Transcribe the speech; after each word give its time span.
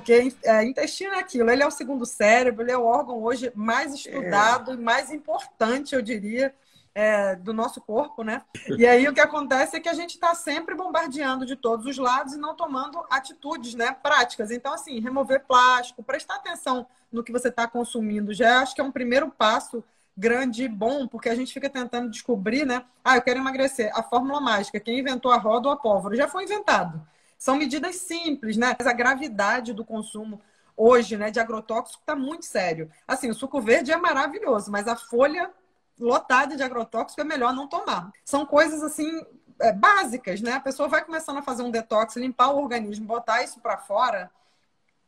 Porque 0.00 0.32
é, 0.44 0.64
intestino 0.64 1.12
é 1.12 1.18
aquilo, 1.18 1.50
ele 1.50 1.62
é 1.62 1.66
o 1.66 1.70
segundo 1.70 2.06
cérebro, 2.06 2.62
ele 2.62 2.72
é 2.72 2.78
o 2.78 2.84
órgão 2.84 3.22
hoje 3.22 3.52
mais 3.54 3.92
estudado 3.92 4.70
é. 4.70 4.74
e 4.74 4.78
mais 4.78 5.12
importante, 5.12 5.94
eu 5.94 6.00
diria, 6.00 6.54
é, 6.94 7.36
do 7.36 7.52
nosso 7.52 7.82
corpo, 7.82 8.24
né? 8.24 8.42
E 8.78 8.86
aí 8.86 9.06
o 9.06 9.12
que 9.12 9.20
acontece 9.20 9.76
é 9.76 9.80
que 9.80 9.88
a 9.90 9.94
gente 9.94 10.14
está 10.14 10.34
sempre 10.34 10.74
bombardeando 10.74 11.44
de 11.44 11.54
todos 11.54 11.84
os 11.84 11.98
lados 11.98 12.32
e 12.32 12.38
não 12.38 12.56
tomando 12.56 13.04
atitudes, 13.10 13.74
né, 13.74 13.92
práticas. 13.92 14.50
Então, 14.50 14.72
assim, 14.72 14.98
remover 15.00 15.44
plástico, 15.44 16.02
prestar 16.02 16.36
atenção 16.36 16.86
no 17.12 17.22
que 17.22 17.30
você 17.30 17.48
está 17.48 17.66
consumindo, 17.66 18.32
já 18.32 18.60
acho 18.60 18.74
que 18.74 18.80
é 18.80 18.84
um 18.84 18.92
primeiro 18.92 19.30
passo 19.30 19.84
grande 20.16 20.64
e 20.64 20.68
bom, 20.68 21.06
porque 21.06 21.28
a 21.28 21.34
gente 21.34 21.52
fica 21.52 21.68
tentando 21.68 22.10
descobrir, 22.10 22.66
né? 22.66 22.84
Ah, 23.04 23.16
eu 23.16 23.22
quero 23.22 23.38
emagrecer. 23.38 23.90
A 23.94 24.02
fórmula 24.02 24.40
mágica, 24.40 24.80
quem 24.80 24.98
inventou 24.98 25.30
a 25.30 25.36
roda 25.36 25.68
ou 25.68 25.74
a 25.74 25.76
pólvora, 25.76 26.16
já 26.16 26.26
foi 26.26 26.44
inventado. 26.44 27.00
São 27.40 27.56
medidas 27.56 27.96
simples, 27.96 28.58
né? 28.58 28.76
Mas 28.78 28.86
a 28.86 28.92
gravidade 28.92 29.72
do 29.72 29.82
consumo 29.82 30.42
hoje, 30.76 31.16
né, 31.16 31.30
de 31.30 31.40
agrotóxico 31.40 32.02
está 32.02 32.14
muito 32.14 32.44
sério. 32.44 32.90
Assim, 33.08 33.30
o 33.30 33.34
suco 33.34 33.62
verde 33.62 33.90
é 33.90 33.96
maravilhoso, 33.96 34.70
mas 34.70 34.86
a 34.86 34.94
folha 34.94 35.50
lotada 35.98 36.54
de 36.54 36.62
agrotóxico 36.62 37.20
é 37.20 37.24
melhor 37.24 37.54
não 37.54 37.66
tomar. 37.66 38.12
São 38.26 38.44
coisas 38.44 38.82
assim 38.82 39.24
é, 39.58 39.72
básicas, 39.72 40.42
né? 40.42 40.52
A 40.52 40.60
pessoa 40.60 40.86
vai 40.86 41.02
começando 41.02 41.38
a 41.38 41.42
fazer 41.42 41.62
um 41.62 41.70
detox, 41.70 42.14
limpar 42.16 42.50
o 42.50 42.58
organismo, 42.58 43.06
botar 43.06 43.42
isso 43.42 43.58
para 43.58 43.78
fora, 43.78 44.30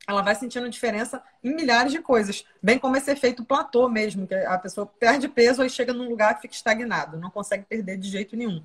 ela 0.08 0.22
vai 0.22 0.34
sentindo 0.34 0.70
diferença 0.70 1.22
em 1.44 1.54
milhares 1.54 1.92
de 1.92 2.00
coisas. 2.00 2.46
Bem 2.62 2.78
como 2.78 2.96
esse 2.96 3.10
efeito 3.10 3.44
platô 3.44 3.90
mesmo, 3.90 4.26
que 4.26 4.34
a 4.34 4.58
pessoa 4.58 4.86
perde 4.86 5.28
peso 5.28 5.62
e 5.62 5.68
chega 5.68 5.92
num 5.92 6.08
lugar 6.08 6.34
que 6.34 6.42
fica 6.42 6.54
estagnado, 6.54 7.18
não 7.18 7.30
consegue 7.30 7.64
perder 7.64 7.98
de 7.98 8.08
jeito 8.08 8.36
nenhum. 8.36 8.62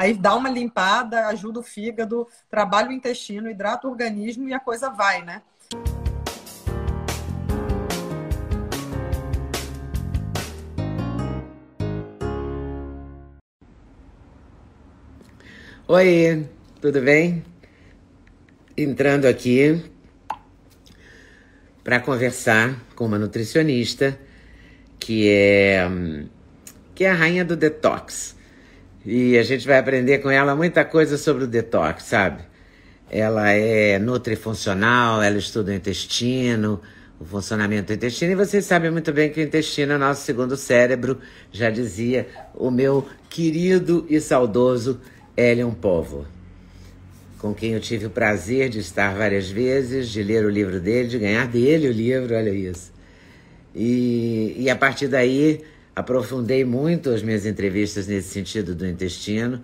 Aí 0.00 0.14
dá 0.14 0.34
uma 0.34 0.48
limpada, 0.48 1.26
ajuda 1.26 1.60
o 1.60 1.62
fígado, 1.62 2.26
trabalha 2.48 2.88
o 2.88 2.92
intestino, 2.92 3.50
hidrata 3.50 3.86
o 3.86 3.90
organismo 3.90 4.48
e 4.48 4.54
a 4.54 4.58
coisa 4.58 4.88
vai, 4.88 5.22
né? 5.22 5.42
Oi, 15.86 16.48
tudo 16.80 17.02
bem? 17.02 17.44
Entrando 18.74 19.26
aqui 19.26 19.84
para 21.84 22.00
conversar 22.00 22.74
com 22.96 23.04
uma 23.04 23.18
nutricionista 23.18 24.18
que 24.98 25.28
é 25.28 25.86
que 26.94 27.04
é 27.04 27.10
a 27.10 27.14
rainha 27.14 27.44
do 27.44 27.54
detox. 27.54 28.39
E 29.04 29.38
a 29.38 29.42
gente 29.42 29.66
vai 29.66 29.78
aprender 29.78 30.18
com 30.18 30.30
ela 30.30 30.54
muita 30.54 30.84
coisa 30.84 31.16
sobre 31.16 31.44
o 31.44 31.46
detox, 31.46 32.04
sabe? 32.04 32.42
Ela 33.10 33.50
é 33.50 33.98
nutrifuncional, 33.98 35.22
ela 35.22 35.38
estuda 35.38 35.72
o 35.72 35.74
intestino, 35.74 36.80
o 37.18 37.24
funcionamento 37.24 37.88
do 37.88 37.94
intestino, 37.94 38.32
e 38.32 38.34
vocês 38.34 38.64
sabem 38.64 38.90
muito 38.90 39.12
bem 39.12 39.30
que 39.30 39.40
o 39.40 39.42
intestino 39.42 39.92
é 39.92 39.98
nosso 39.98 40.22
segundo 40.24 40.56
cérebro, 40.56 41.18
já 41.50 41.70
dizia 41.70 42.28
o 42.54 42.70
meu 42.70 43.06
querido 43.28 44.06
e 44.08 44.20
saudoso 44.20 45.00
Elion 45.36 45.72
Povo, 45.72 46.26
com 47.38 47.54
quem 47.54 47.72
eu 47.72 47.80
tive 47.80 48.06
o 48.06 48.10
prazer 48.10 48.68
de 48.68 48.78
estar 48.78 49.14
várias 49.14 49.50
vezes, 49.50 50.08
de 50.08 50.22
ler 50.22 50.44
o 50.44 50.50
livro 50.50 50.78
dele, 50.78 51.08
de 51.08 51.18
ganhar 51.18 51.46
dele 51.46 51.88
o 51.88 51.92
livro, 51.92 52.34
olha 52.34 52.50
isso. 52.50 52.92
E, 53.74 54.56
e 54.58 54.70
a 54.70 54.76
partir 54.76 55.08
daí 55.08 55.62
aprofundei 55.94 56.64
muito 56.64 57.10
as 57.10 57.22
minhas 57.22 57.46
entrevistas 57.46 58.06
nesse 58.06 58.28
sentido 58.28 58.74
do 58.74 58.86
intestino 58.86 59.62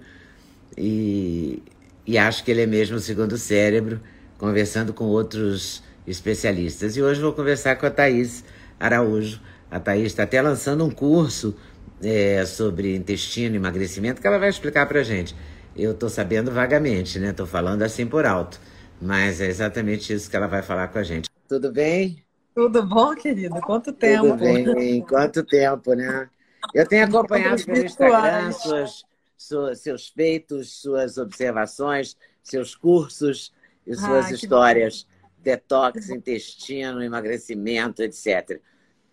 e, 0.77 1.63
e 2.07 2.19
acho 2.19 2.45
que 2.45 2.51
ele 2.51 2.63
é 2.63 2.67
mesmo 2.67 2.97
o 2.97 3.01
segundo 3.01 3.39
cérebro, 3.39 4.01
conversando 4.39 4.93
com 4.93 5.05
outros 5.05 5.83
especialistas. 6.07 6.97
E 6.97 7.03
hoje 7.03 7.21
vou 7.21 7.33
conversar 7.33 7.77
com 7.77 7.87
a 7.87 7.91
Thaís 7.91 8.45
Araújo. 8.79 9.41
A 9.71 9.81
Thaís 9.81 10.07
está 10.07 10.25
até 10.25 10.41
lançando 10.41 10.85
um 10.85 10.91
curso 10.91 11.57
é, 12.03 12.45
sobre 12.45 12.95
intestino 12.95 13.55
e 13.55 13.59
emagrecimento 13.59 14.21
que 14.21 14.27
ela 14.27 14.39
vai 14.39 14.49
explicar 14.49 14.87
para 14.87 15.03
gente. 15.03 15.35
Eu 15.75 15.93
estou 15.93 16.09
sabendo 16.09 16.51
vagamente, 16.51 17.19
né? 17.19 17.31
Estou 17.31 17.47
falando 17.47 17.83
assim 17.83 18.07
por 18.07 18.25
alto. 18.25 18.61
Mas 19.01 19.41
é 19.41 19.47
exatamente 19.47 20.13
isso 20.13 20.31
que 20.31 20.37
ela 20.37 20.47
vai 20.47 20.63
falar 20.63 20.89
com 20.89 20.99
a 20.99 21.03
gente. 21.03 21.29
Tudo 21.49 21.73
bem? 21.73 22.26
Tudo 22.57 22.83
bom, 22.87 23.15
querido? 23.15 23.61
Quanto 23.61 23.93
tempo? 23.93 24.29
Tudo 24.29 24.39
bem, 24.39 25.03
quanto 25.03 25.45
tempo, 25.45 25.93
né? 25.93 26.27
Eu 26.73 26.89
tenho 26.89 27.05
acompanhado 27.05 27.63
pelo 27.63 27.85
Instagram 27.85 28.51
suas, 28.53 29.05
suas, 29.37 29.81
seus 29.81 30.09
feitos, 30.09 30.81
suas 30.81 31.19
observações, 31.19 32.17
seus 32.43 32.75
cursos 32.75 33.53
e 33.87 33.95
suas 33.95 34.29
ah, 34.29 34.33
histórias. 34.33 35.07
Detox, 35.37 36.09
intestino, 36.09 37.03
emagrecimento, 37.03 38.03
etc. 38.03 38.59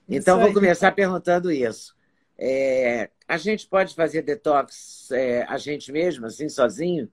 Então, 0.07 0.39
vou 0.39 0.53
começar 0.53 0.93
perguntando 0.93 1.51
isso. 1.51 1.93
É, 2.37 3.09
a 3.27 3.35
gente 3.35 3.67
pode 3.67 3.93
fazer 3.93 4.21
detox 4.21 5.11
é, 5.11 5.43
a 5.49 5.57
gente 5.57 5.91
mesmo, 5.91 6.27
assim, 6.27 6.47
sozinho? 6.47 7.11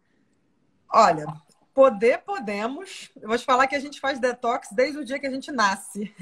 Olha, 0.92 1.26
Poder, 1.74 2.18
podemos. 2.18 3.10
Eu 3.20 3.28
vou 3.28 3.38
te 3.38 3.44
falar 3.44 3.66
que 3.66 3.76
a 3.76 3.80
gente 3.80 4.00
faz 4.00 4.18
detox 4.18 4.68
desde 4.72 4.98
o 4.98 5.04
dia 5.04 5.18
que 5.18 5.26
a 5.26 5.30
gente 5.30 5.52
nasce. 5.52 6.12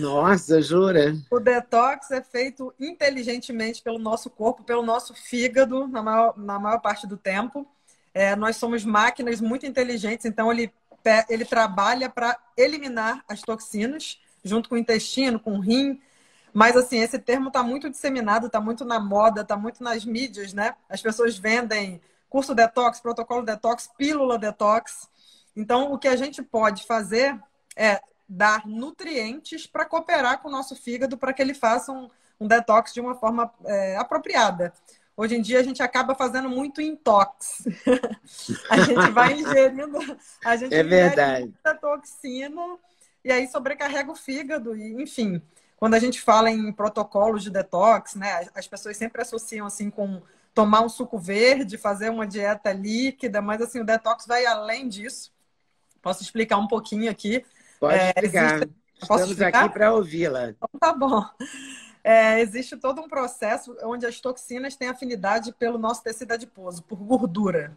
Nossa, 0.00 0.60
jura? 0.62 1.16
O 1.30 1.40
detox 1.40 2.10
é 2.10 2.22
feito 2.22 2.72
inteligentemente 2.78 3.82
pelo 3.82 3.98
nosso 3.98 4.30
corpo, 4.30 4.62
pelo 4.62 4.82
nosso 4.82 5.14
fígado, 5.14 5.88
na 5.88 6.02
maior, 6.02 6.38
na 6.38 6.58
maior 6.58 6.80
parte 6.80 7.06
do 7.06 7.16
tempo. 7.16 7.66
É, 8.12 8.36
nós 8.36 8.56
somos 8.56 8.84
máquinas 8.84 9.40
muito 9.40 9.66
inteligentes, 9.66 10.26
então 10.26 10.50
ele, 10.50 10.72
ele 11.28 11.44
trabalha 11.44 12.08
para 12.08 12.38
eliminar 12.56 13.24
as 13.28 13.40
toxinas, 13.40 14.20
junto 14.44 14.68
com 14.68 14.74
o 14.74 14.78
intestino, 14.78 15.38
com 15.38 15.54
o 15.54 15.60
rim. 15.60 16.00
Mas, 16.52 16.76
assim, 16.76 16.98
esse 16.98 17.18
termo 17.18 17.48
está 17.48 17.62
muito 17.62 17.88
disseminado, 17.88 18.46
está 18.46 18.60
muito 18.60 18.84
na 18.84 18.98
moda, 18.98 19.42
está 19.42 19.56
muito 19.56 19.82
nas 19.82 20.04
mídias, 20.04 20.52
né? 20.52 20.74
As 20.88 21.00
pessoas 21.00 21.38
vendem 21.38 22.00
curso 22.30 22.54
detox, 22.54 23.00
protocolo 23.00 23.44
detox, 23.44 23.90
pílula 23.98 24.38
detox. 24.38 25.08
Então, 25.54 25.92
o 25.92 25.98
que 25.98 26.08
a 26.08 26.16
gente 26.16 26.42
pode 26.42 26.86
fazer 26.86 27.38
é 27.76 28.00
dar 28.28 28.64
nutrientes 28.64 29.66
para 29.66 29.84
cooperar 29.84 30.40
com 30.40 30.48
o 30.48 30.52
nosso 30.52 30.76
fígado 30.76 31.18
para 31.18 31.32
que 31.32 31.42
ele 31.42 31.52
faça 31.52 31.90
um, 31.90 32.08
um 32.38 32.46
detox 32.46 32.94
de 32.94 33.00
uma 33.00 33.16
forma 33.16 33.52
é, 33.66 33.96
apropriada. 33.96 34.72
Hoje 35.16 35.34
em 35.36 35.42
dia 35.42 35.58
a 35.58 35.62
gente 35.62 35.82
acaba 35.82 36.14
fazendo 36.14 36.48
muito 36.48 36.80
intox. 36.80 37.66
a 38.70 38.80
gente 38.80 39.10
vai 39.10 39.32
ingerindo, 39.32 39.98
a 40.44 40.56
gente 40.56 40.74
é 40.74 40.82
verdade. 40.82 41.42
muita 41.42 41.74
toxina 41.74 42.78
e 43.24 43.32
aí 43.32 43.48
sobrecarrega 43.48 44.10
o 44.10 44.14
fígado 44.16 44.74
e, 44.76 45.02
enfim, 45.02 45.42
quando 45.76 45.94
a 45.94 45.98
gente 45.98 46.20
fala 46.20 46.50
em 46.50 46.72
protocolos 46.72 47.42
de 47.42 47.50
detox, 47.50 48.14
né, 48.14 48.48
as 48.54 48.68
pessoas 48.68 48.96
sempre 48.96 49.20
associam 49.20 49.66
assim 49.66 49.90
com 49.90 50.22
tomar 50.60 50.82
um 50.82 50.90
suco 50.90 51.18
verde, 51.18 51.78
fazer 51.78 52.10
uma 52.10 52.26
dieta 52.26 52.70
líquida, 52.70 53.40
mas 53.40 53.62
assim, 53.62 53.80
o 53.80 53.84
detox 53.84 54.26
vai 54.26 54.44
além 54.44 54.88
disso. 54.88 55.32
Posso 56.02 56.22
explicar 56.22 56.58
um 56.58 56.68
pouquinho 56.68 57.10
aqui? 57.10 57.42
Pode 57.78 57.98
é, 57.98 58.08
explicar. 58.10 58.56
Existe... 58.56 58.74
Estamos 59.00 59.30
explicar? 59.30 59.64
aqui 59.64 59.72
para 59.72 59.94
ouvi-la. 59.94 60.50
Então, 60.50 60.68
tá 60.78 60.92
bom. 60.92 61.24
É, 62.04 62.40
existe 62.40 62.76
todo 62.76 63.00
um 63.00 63.08
processo 63.08 63.74
onde 63.82 64.04
as 64.04 64.20
toxinas 64.20 64.76
têm 64.76 64.88
afinidade 64.88 65.52
pelo 65.52 65.78
nosso 65.78 66.02
tecido 66.02 66.32
adiposo, 66.32 66.82
por 66.82 66.96
gordura. 66.98 67.74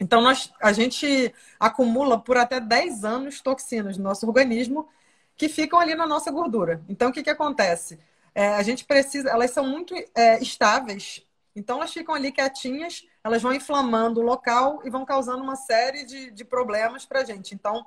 Então, 0.00 0.20
nós, 0.20 0.52
a 0.60 0.72
gente 0.72 1.34
acumula 1.58 2.18
por 2.18 2.36
até 2.36 2.60
10 2.60 3.04
anos 3.04 3.40
toxinas 3.40 3.96
no 3.96 4.04
nosso 4.04 4.24
organismo 4.24 4.88
que 5.36 5.48
ficam 5.48 5.80
ali 5.80 5.96
na 5.96 6.06
nossa 6.06 6.30
gordura. 6.30 6.80
Então, 6.88 7.10
o 7.10 7.12
que, 7.12 7.24
que 7.24 7.30
acontece? 7.30 7.98
É, 8.32 8.54
a 8.54 8.62
gente 8.62 8.84
precisa, 8.84 9.30
elas 9.30 9.50
são 9.50 9.66
muito 9.66 9.94
é, 10.14 10.40
estáveis 10.40 11.24
então, 11.54 11.76
elas 11.76 11.92
ficam 11.92 12.14
ali 12.14 12.32
quietinhas, 12.32 13.06
elas 13.22 13.40
vão 13.40 13.54
inflamando 13.54 14.20
o 14.20 14.24
local 14.24 14.80
e 14.84 14.90
vão 14.90 15.04
causando 15.04 15.42
uma 15.42 15.54
série 15.54 16.04
de, 16.04 16.30
de 16.30 16.44
problemas 16.44 17.06
para 17.06 17.20
a 17.20 17.24
gente. 17.24 17.54
Então, 17.54 17.86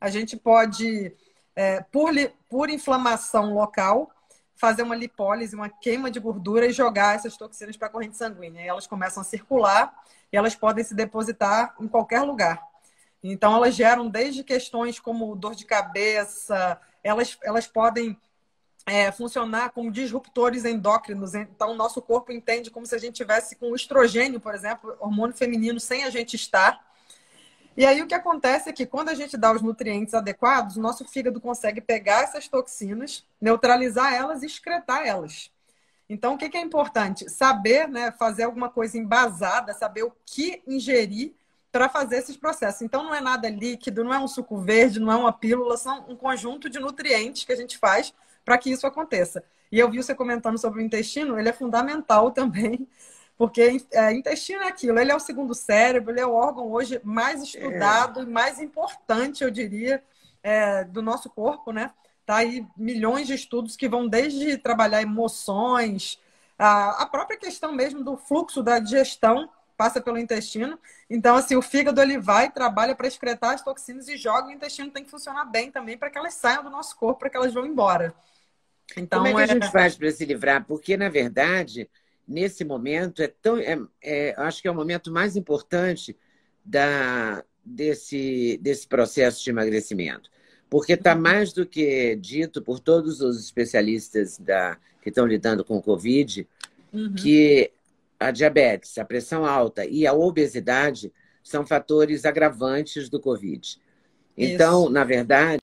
a 0.00 0.08
gente 0.08 0.36
pode, 0.36 1.12
é, 1.56 1.80
por, 1.90 2.12
por 2.48 2.70
inflamação 2.70 3.54
local, 3.54 4.10
fazer 4.54 4.82
uma 4.82 4.94
lipólise, 4.94 5.54
uma 5.54 5.68
queima 5.68 6.10
de 6.10 6.20
gordura 6.20 6.66
e 6.66 6.72
jogar 6.72 7.16
essas 7.16 7.36
toxinas 7.36 7.76
para 7.76 7.88
a 7.88 7.90
corrente 7.90 8.16
sanguínea. 8.16 8.64
E 8.64 8.68
elas 8.68 8.86
começam 8.86 9.20
a 9.20 9.24
circular 9.24 9.92
e 10.32 10.36
elas 10.36 10.54
podem 10.54 10.84
se 10.84 10.94
depositar 10.94 11.74
em 11.80 11.88
qualquer 11.88 12.22
lugar. 12.22 12.62
Então, 13.22 13.54
elas 13.54 13.74
geram 13.74 14.08
desde 14.08 14.44
questões 14.44 15.00
como 15.00 15.34
dor 15.34 15.56
de 15.56 15.64
cabeça, 15.64 16.80
elas, 17.02 17.36
elas 17.42 17.66
podem 17.66 18.16
é, 18.88 19.12
funcionar 19.12 19.70
como 19.70 19.90
disruptores 19.90 20.64
endócrinos. 20.64 21.34
Então, 21.34 21.72
o 21.72 21.76
nosso 21.76 22.00
corpo 22.00 22.32
entende 22.32 22.70
como 22.70 22.86
se 22.86 22.94
a 22.94 22.98
gente 22.98 23.14
tivesse 23.14 23.54
com 23.56 23.74
estrogênio, 23.74 24.40
por 24.40 24.54
exemplo, 24.54 24.96
hormônio 24.98 25.36
feminino, 25.36 25.78
sem 25.78 26.04
a 26.04 26.10
gente 26.10 26.34
estar. 26.34 26.84
E 27.76 27.86
aí 27.86 28.02
o 28.02 28.06
que 28.06 28.14
acontece 28.14 28.68
é 28.68 28.72
que 28.72 28.86
quando 28.86 29.10
a 29.10 29.14
gente 29.14 29.36
dá 29.36 29.52
os 29.52 29.62
nutrientes 29.62 30.14
adequados, 30.14 30.76
o 30.76 30.80
nosso 30.80 31.04
fígado 31.04 31.40
consegue 31.40 31.80
pegar 31.80 32.22
essas 32.22 32.48
toxinas, 32.48 33.24
neutralizar 33.40 34.12
elas 34.12 34.42
e 34.42 34.46
excretar 34.46 35.06
elas. 35.06 35.50
Então, 36.08 36.34
o 36.34 36.38
que 36.38 36.56
é 36.56 36.60
importante? 36.60 37.30
Saber 37.30 37.86
né, 37.86 38.10
fazer 38.10 38.44
alguma 38.44 38.70
coisa 38.70 38.96
embasada, 38.96 39.74
saber 39.74 40.02
o 40.02 40.12
que 40.24 40.62
ingerir 40.66 41.34
para 41.70 41.88
fazer 41.88 42.16
esses 42.16 42.36
processos. 42.36 42.80
Então, 42.80 43.04
não 43.04 43.14
é 43.14 43.20
nada 43.20 43.48
líquido, 43.50 44.02
não 44.02 44.14
é 44.14 44.18
um 44.18 44.26
suco 44.26 44.56
verde, 44.58 44.98
não 44.98 45.12
é 45.12 45.16
uma 45.16 45.32
pílula, 45.32 45.76
são 45.76 46.06
um 46.08 46.16
conjunto 46.16 46.70
de 46.70 46.80
nutrientes 46.80 47.44
que 47.44 47.52
a 47.52 47.56
gente 47.56 47.76
faz 47.76 48.12
para 48.48 48.56
que 48.56 48.70
isso 48.70 48.86
aconteça. 48.86 49.44
E 49.70 49.78
eu 49.78 49.90
vi 49.90 49.98
você 49.98 50.14
comentando 50.14 50.56
sobre 50.56 50.80
o 50.80 50.82
intestino, 50.82 51.38
ele 51.38 51.50
é 51.50 51.52
fundamental 51.52 52.30
também, 52.32 52.88
porque 53.36 53.76
é, 53.92 54.10
intestino 54.14 54.62
é 54.62 54.68
aquilo, 54.68 54.98
ele 54.98 55.12
é 55.12 55.14
o 55.14 55.20
segundo 55.20 55.54
cérebro, 55.54 56.10
ele 56.10 56.20
é 56.20 56.26
o 56.26 56.32
órgão 56.32 56.72
hoje 56.72 56.98
mais 57.04 57.42
estudado 57.42 58.20
é. 58.20 58.22
e 58.22 58.26
mais 58.26 58.58
importante, 58.58 59.44
eu 59.44 59.50
diria, 59.50 60.02
é, 60.42 60.82
do 60.84 61.02
nosso 61.02 61.28
corpo, 61.28 61.72
né? 61.72 61.90
Tá 62.24 62.36
aí 62.36 62.66
milhões 62.74 63.26
de 63.26 63.34
estudos 63.34 63.76
que 63.76 63.86
vão 63.86 64.08
desde 64.08 64.56
trabalhar 64.56 65.02
emoções, 65.02 66.18
a, 66.58 67.02
a 67.02 67.06
própria 67.06 67.38
questão 67.38 67.70
mesmo 67.70 68.02
do 68.02 68.16
fluxo 68.16 68.62
da 68.62 68.78
digestão 68.78 69.50
passa 69.76 70.00
pelo 70.00 70.18
intestino. 70.18 70.78
Então, 71.08 71.36
assim, 71.36 71.54
o 71.54 71.62
fígado 71.62 72.00
ele 72.00 72.18
vai, 72.18 72.50
trabalha 72.50 72.96
para 72.96 73.06
excretar 73.06 73.52
as 73.54 73.62
toxinas 73.62 74.08
e 74.08 74.16
joga. 74.16 74.48
O 74.48 74.52
intestino 74.52 74.90
tem 74.90 75.04
que 75.04 75.10
funcionar 75.10 75.44
bem 75.44 75.70
também 75.70 75.98
para 75.98 76.08
que 76.08 76.18
elas 76.18 76.34
saiam 76.34 76.64
do 76.64 76.70
nosso 76.70 76.96
corpo, 76.96 77.20
para 77.20 77.30
que 77.30 77.36
elas 77.36 77.52
vão 77.52 77.66
embora. 77.66 78.14
Então, 78.96 79.20
Como 79.22 79.28
é 79.28 79.34
que 79.34 79.50
a 79.50 79.54
é 79.54 79.60
gente 79.60 79.72
faz 79.72 79.96
para 79.96 80.10
se 80.10 80.24
livrar? 80.24 80.64
Porque, 80.66 80.96
na 80.96 81.08
verdade, 81.08 81.88
nesse 82.26 82.64
momento, 82.64 83.22
é 83.22 83.28
tão, 83.28 83.58
é, 83.58 83.78
é, 84.02 84.34
acho 84.36 84.62
que 84.62 84.68
é 84.68 84.70
o 84.70 84.74
momento 84.74 85.10
mais 85.10 85.36
importante 85.36 86.16
da, 86.64 87.44
desse, 87.64 88.58
desse 88.62 88.86
processo 88.86 89.42
de 89.42 89.50
emagrecimento. 89.50 90.30
Porque 90.68 90.92
está 90.92 91.14
uhum. 91.14 91.22
mais 91.22 91.52
do 91.52 91.64
que 91.64 92.16
dito 92.16 92.60
por 92.60 92.78
todos 92.78 93.20
os 93.20 93.42
especialistas 93.42 94.38
da, 94.38 94.76
que 95.02 95.08
estão 95.08 95.26
lidando 95.26 95.64
com 95.64 95.76
o 95.78 95.82
Covid, 95.82 96.46
uhum. 96.92 97.14
que 97.14 97.70
a 98.20 98.30
diabetes, 98.30 98.98
a 98.98 99.04
pressão 99.04 99.46
alta 99.46 99.86
e 99.86 100.06
a 100.06 100.12
obesidade 100.12 101.12
são 101.42 101.66
fatores 101.66 102.24
agravantes 102.24 103.08
do 103.08 103.20
Covid. 103.20 103.78
Então, 104.36 104.84
Isso. 104.84 104.92
na 104.92 105.04
verdade, 105.04 105.60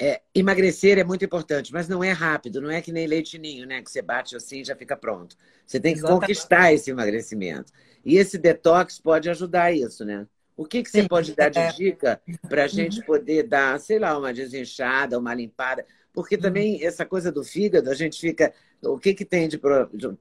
é, 0.00 0.22
emagrecer 0.34 0.98
é 0.98 1.04
muito 1.04 1.24
importante, 1.24 1.72
mas 1.74 1.86
não 1.86 2.02
é 2.02 2.10
rápido, 2.10 2.62
não 2.62 2.70
é 2.70 2.80
que 2.80 2.90
nem 2.90 3.06
leitinho, 3.06 3.66
né? 3.66 3.82
Que 3.82 3.90
você 3.90 4.00
bate 4.00 4.34
assim 4.34 4.60
e 4.60 4.64
já 4.64 4.74
fica 4.74 4.96
pronto. 4.96 5.36
Você 5.66 5.78
tem 5.78 5.92
que 5.92 5.98
Exatamente. 5.98 6.20
conquistar 6.22 6.72
esse 6.72 6.90
emagrecimento. 6.90 7.70
E 8.02 8.16
esse 8.16 8.38
detox 8.38 8.98
pode 8.98 9.28
ajudar 9.28 9.72
isso, 9.72 10.02
né? 10.02 10.26
O 10.56 10.64
que, 10.64 10.82
que 10.82 10.90
você 10.90 11.02
Sim, 11.02 11.08
pode 11.08 11.34
dar 11.34 11.50
de 11.50 11.58
é. 11.58 11.72
dica 11.72 12.20
para 12.48 12.64
a 12.64 12.66
gente 12.66 13.04
poder 13.04 13.42
dar, 13.42 13.78
sei 13.78 13.98
lá, 13.98 14.16
uma 14.16 14.32
desinchada, 14.32 15.18
uma 15.18 15.34
limpada? 15.34 15.84
Porque 16.14 16.36
uhum. 16.36 16.40
também 16.40 16.84
essa 16.84 17.04
coisa 17.04 17.30
do 17.30 17.44
fígado, 17.44 17.90
a 17.90 17.94
gente 17.94 18.18
fica. 18.18 18.54
O 18.82 18.98
que, 18.98 19.12
que 19.12 19.26
tem 19.26 19.48
de 19.48 19.60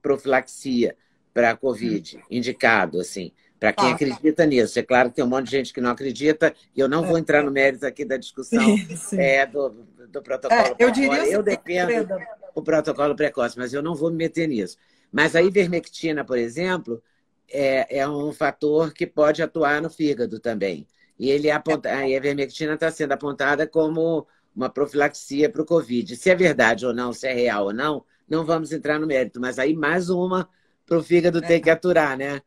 profilaxia 0.01 0.95
para 1.33 1.51
a 1.51 1.57
Covid 1.57 2.17
uhum. 2.17 2.23
indicado, 2.29 2.99
assim? 2.99 3.31
Para 3.59 3.73
quem 3.73 3.91
acredita 3.91 4.45
nisso. 4.45 4.79
É 4.79 4.83
claro 4.83 5.09
que 5.09 5.17
tem 5.17 5.25
um 5.25 5.27
monte 5.27 5.45
de 5.45 5.51
gente 5.51 5.73
que 5.73 5.81
não 5.81 5.91
acredita, 5.91 6.53
e 6.75 6.79
eu 6.79 6.87
não 6.87 7.03
vou 7.03 7.17
é. 7.17 7.19
entrar 7.19 7.43
no 7.43 7.51
mérito 7.51 7.85
aqui 7.85 8.05
da 8.05 8.17
discussão. 8.17 8.59
É, 9.13 9.45
do, 9.45 9.69
do 10.09 10.21
protocolo. 10.21 10.61
É, 10.61 10.75
eu 10.79 10.91
diria 10.91 11.27
eu 11.27 11.43
defendo 11.43 12.17
o 12.55 12.61
protocolo 12.61 13.15
precoce, 13.15 13.57
mas 13.57 13.73
eu 13.73 13.81
não 13.81 13.95
vou 13.95 14.09
me 14.09 14.17
meter 14.17 14.47
nisso. 14.47 14.77
Mas 15.11 15.35
a 15.35 15.41
ivermectina, 15.41 16.23
por 16.23 16.37
exemplo, 16.37 17.01
é, 17.51 17.99
é 17.99 18.07
um 18.07 18.31
fator 18.31 18.93
que 18.93 19.05
pode 19.05 19.41
atuar 19.41 19.81
no 19.81 19.89
fígado 19.89 20.39
também. 20.39 20.87
E 21.17 21.29
ele 21.29 21.51
aponta, 21.51 21.89
a 21.89 22.07
ivermectina 22.07 22.75
está 22.75 22.89
sendo 22.91 23.11
apontada 23.11 23.67
como 23.67 24.25
uma 24.55 24.69
profilaxia 24.69 25.49
para 25.49 25.61
o 25.61 25.65
Covid. 25.65 26.15
Se 26.15 26.29
é 26.29 26.35
verdade 26.35 26.85
ou 26.85 26.93
não, 26.93 27.11
se 27.11 27.27
é 27.27 27.33
real 27.33 27.65
ou 27.65 27.73
não, 27.73 28.05
não 28.27 28.45
vamos 28.45 28.71
entrar 28.71 28.99
no 28.99 29.07
mérito. 29.07 29.39
Mas 29.39 29.59
aí 29.59 29.75
mais 29.75 30.09
uma 30.09 30.47
para 30.85 30.97
o 30.97 31.03
fígado 31.03 31.41
ter 31.41 31.55
é. 31.55 31.59
que 31.59 31.69
aturar, 31.69 32.17
né? 32.17 32.41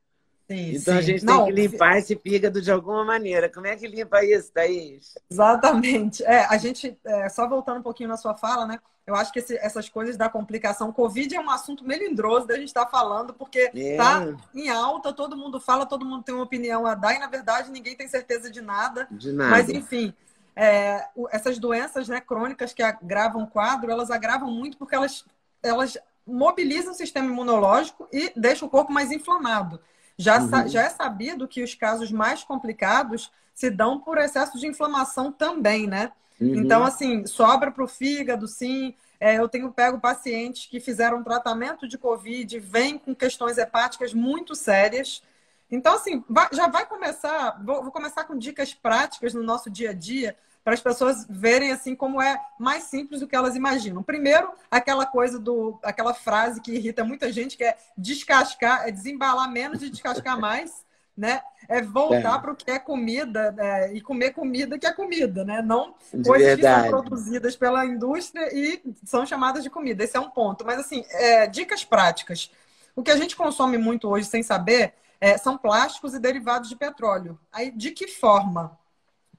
Sim, 0.53 0.77
então 0.77 0.95
sim. 0.95 0.99
a 0.99 1.03
gente 1.03 1.25
Não, 1.25 1.45
tem 1.45 1.55
que 1.55 1.61
limpar 1.61 1.99
esse 1.99 2.15
fígado 2.17 2.61
de 2.61 2.71
alguma 2.71 3.05
maneira. 3.05 3.49
Como 3.49 3.67
é 3.67 3.75
que 3.75 3.87
limpa 3.87 4.23
isso, 4.25 4.53
Thaís? 4.53 5.15
Exatamente. 5.31 6.23
É, 6.25 6.45
a 6.45 6.57
gente, 6.59 6.99
é, 7.05 7.29
só 7.29 7.49
voltando 7.49 7.79
um 7.79 7.83
pouquinho 7.83 8.09
na 8.09 8.17
sua 8.17 8.35
fala, 8.35 8.67
né? 8.67 8.79
Eu 9.07 9.17
acho 9.17 9.33
que 9.33 9.41
esse, 9.41 9.57
essas 9.57 9.89
coisas 9.89 10.17
da 10.17 10.29
complicação. 10.29 10.93
Covid 10.93 11.35
é 11.35 11.41
um 11.41 11.51
assunto 11.51 11.85
melindroso 11.85 12.47
da 12.47 12.55
gente 12.55 12.69
estar 12.69 12.85
tá 12.85 12.91
falando, 12.91 13.35
porque 13.35 13.71
é. 13.75 13.97
tá 13.97 14.27
em 14.55 14.69
alta, 14.69 15.13
todo 15.13 15.37
mundo 15.37 15.59
fala, 15.59 15.87
todo 15.87 16.05
mundo 16.05 16.23
tem 16.23 16.35
uma 16.35 16.45
opinião 16.45 16.87
a 16.87 16.95
dar, 16.95 17.15
e 17.15 17.19
na 17.19 17.27
verdade 17.27 17.71
ninguém 17.71 17.97
tem 17.97 18.07
certeza 18.07 18.51
de 18.51 18.61
nada. 18.61 19.09
De 19.11 19.33
nada. 19.33 19.51
Mas 19.51 19.69
enfim. 19.69 20.15
É, 20.55 21.07
essas 21.31 21.59
doenças 21.59 22.09
né, 22.09 22.21
crônicas 22.21 22.75
que 22.75 22.83
agravam 22.83 23.45
o 23.45 23.47
quadro, 23.47 23.91
elas 23.91 24.11
agravam 24.11 24.51
muito 24.51 24.77
porque 24.77 24.95
elas, 24.95 25.25
elas 25.63 25.97
mobilizam 26.27 26.93
o 26.93 26.97
sistema 26.97 27.27
imunológico 27.27 28.07
e 28.13 28.31
deixam 28.37 28.69
o 28.69 28.71
corpo 28.71 28.93
mais 28.93 29.11
inflamado. 29.11 29.81
Já, 30.23 30.41
uhum. 30.41 30.69
já 30.69 30.83
é 30.83 30.89
sabido 30.89 31.49
que 31.49 31.63
os 31.63 31.75
casos 31.75 32.11
mais 32.11 32.45
complicados 32.45 33.31
se 33.55 33.71
dão 33.71 33.99
por 34.01 34.19
excesso 34.19 34.59
de 34.59 34.67
inflamação 34.67 35.31
também, 35.31 35.87
né? 35.87 36.13
Uhum. 36.41 36.55
Então, 36.55 36.85
assim, 36.85 37.27
sobra 37.27 37.71
para 37.71 37.85
o 37.85 37.89
fígado, 37.89 38.49
sim. 38.49 38.95
É, 39.21 39.39
eu 39.39 39.49
tenho 39.49 39.73
pego 39.73 40.01
pacientes 40.01 40.67
que 40.67 40.81
fizeram 40.81 41.23
tratamento 41.23 41.87
de 41.87 41.97
Covid, 41.97 42.59
vêm 42.59 42.99
com 42.99 43.15
questões 43.15 43.59
hepáticas 43.59 44.13
muito 44.13 44.55
sérias. 44.55 45.23
Então, 45.71 45.95
assim, 45.95 46.25
vai, 46.29 46.49
já 46.53 46.67
vai 46.69 46.87
começar, 46.87 47.61
vou, 47.65 47.83
vou 47.83 47.93
começar 47.93 48.25
com 48.25 48.37
dicas 48.37 48.75
práticas 48.75 49.33
no 49.33 49.43
nosso 49.43 49.71
dia 49.71 49.91
a 49.91 49.95
dia 49.95 50.37
para 50.65 50.75
as 50.75 50.81
pessoas 50.81 51.27
verem 51.29 51.73
assim 51.73 51.95
como 51.95 52.23
é 52.23 52.41
mais 52.59 52.85
simples 52.85 53.21
do 53.21 53.27
que 53.27 53.35
elas 53.35 53.57
imaginam. 53.57 54.03
Primeiro, 54.03 54.53
aquela 54.71 55.05
coisa 55.05 55.39
do, 55.39 55.79
aquela 55.83 56.15
frase 56.15 56.61
que 56.61 56.73
irrita 56.73 57.05
muita 57.05 57.33
gente, 57.33 57.57
que 57.57 57.65
é 57.65 57.77
descascar, 57.97 58.87
é 58.87 58.91
desembalar 58.91 59.51
menos 59.51 59.83
e 59.83 59.91
descascar 59.91 60.39
mais, 60.39 60.85
né? 61.17 61.43
É 61.69 61.83
voltar 61.83 62.37
é. 62.37 62.39
para 62.39 62.53
o 62.53 62.57
que 62.57 62.71
é 62.71 62.79
comida 62.79 63.55
é, 63.59 63.93
e 63.93 64.01
comer 64.01 64.33
comida 64.33 64.79
que 64.79 64.87
é 64.87 64.93
comida, 64.93 65.45
né? 65.45 65.61
Não 65.63 65.95
de 66.13 66.29
coisas 66.29 66.47
verdade. 66.47 66.85
que 66.85 66.91
são 66.91 67.01
produzidas 67.01 67.57
pela 67.57 67.85
indústria 67.85 68.49
e 68.55 68.83
são 69.05 69.27
chamadas 69.27 69.63
de 69.63 69.71
comida. 69.71 70.05
Esse 70.05 70.17
é 70.17 70.21
um 70.21 70.31
ponto. 70.31 70.65
Mas 70.65 70.79
assim, 70.79 71.05
é, 71.11 71.47
dicas 71.47 71.85
práticas. 71.85 72.51
O 72.95 73.03
que 73.03 73.11
a 73.11 73.17
gente 73.17 73.37
consome 73.37 73.79
muito 73.79 74.09
hoje 74.09 74.27
sem 74.27 74.43
saber 74.43 74.95
é, 75.21 75.37
são 75.39 75.57
plásticos 75.57 76.15
e 76.15 76.19
derivados 76.19 76.69
de 76.69 76.77
petróleo. 76.77 77.39
Aí, 77.53 77.71
de 77.71 77.93
que 77.93 78.09
forma? 78.09 78.77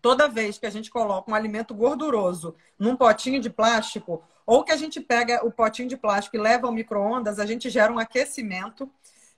Toda 0.03 0.27
vez 0.27 0.57
que 0.57 0.65
a 0.65 0.69
gente 0.69 0.91
coloca 0.91 1.31
um 1.31 1.33
alimento 1.33 1.73
gorduroso 1.73 2.53
num 2.77 2.93
potinho 2.93 3.39
de 3.39 3.49
plástico, 3.49 4.21
ou 4.45 4.61
que 4.61 4.73
a 4.73 4.75
gente 4.75 4.99
pega 4.99 5.45
o 5.45 5.49
potinho 5.49 5.87
de 5.87 5.95
plástico 5.95 6.35
e 6.35 6.39
leva 6.39 6.67
ao 6.67 6.73
micro-ondas, 6.73 7.39
a 7.39 7.45
gente 7.45 7.69
gera 7.69 7.91
um 7.91 7.97
aquecimento 7.97 8.91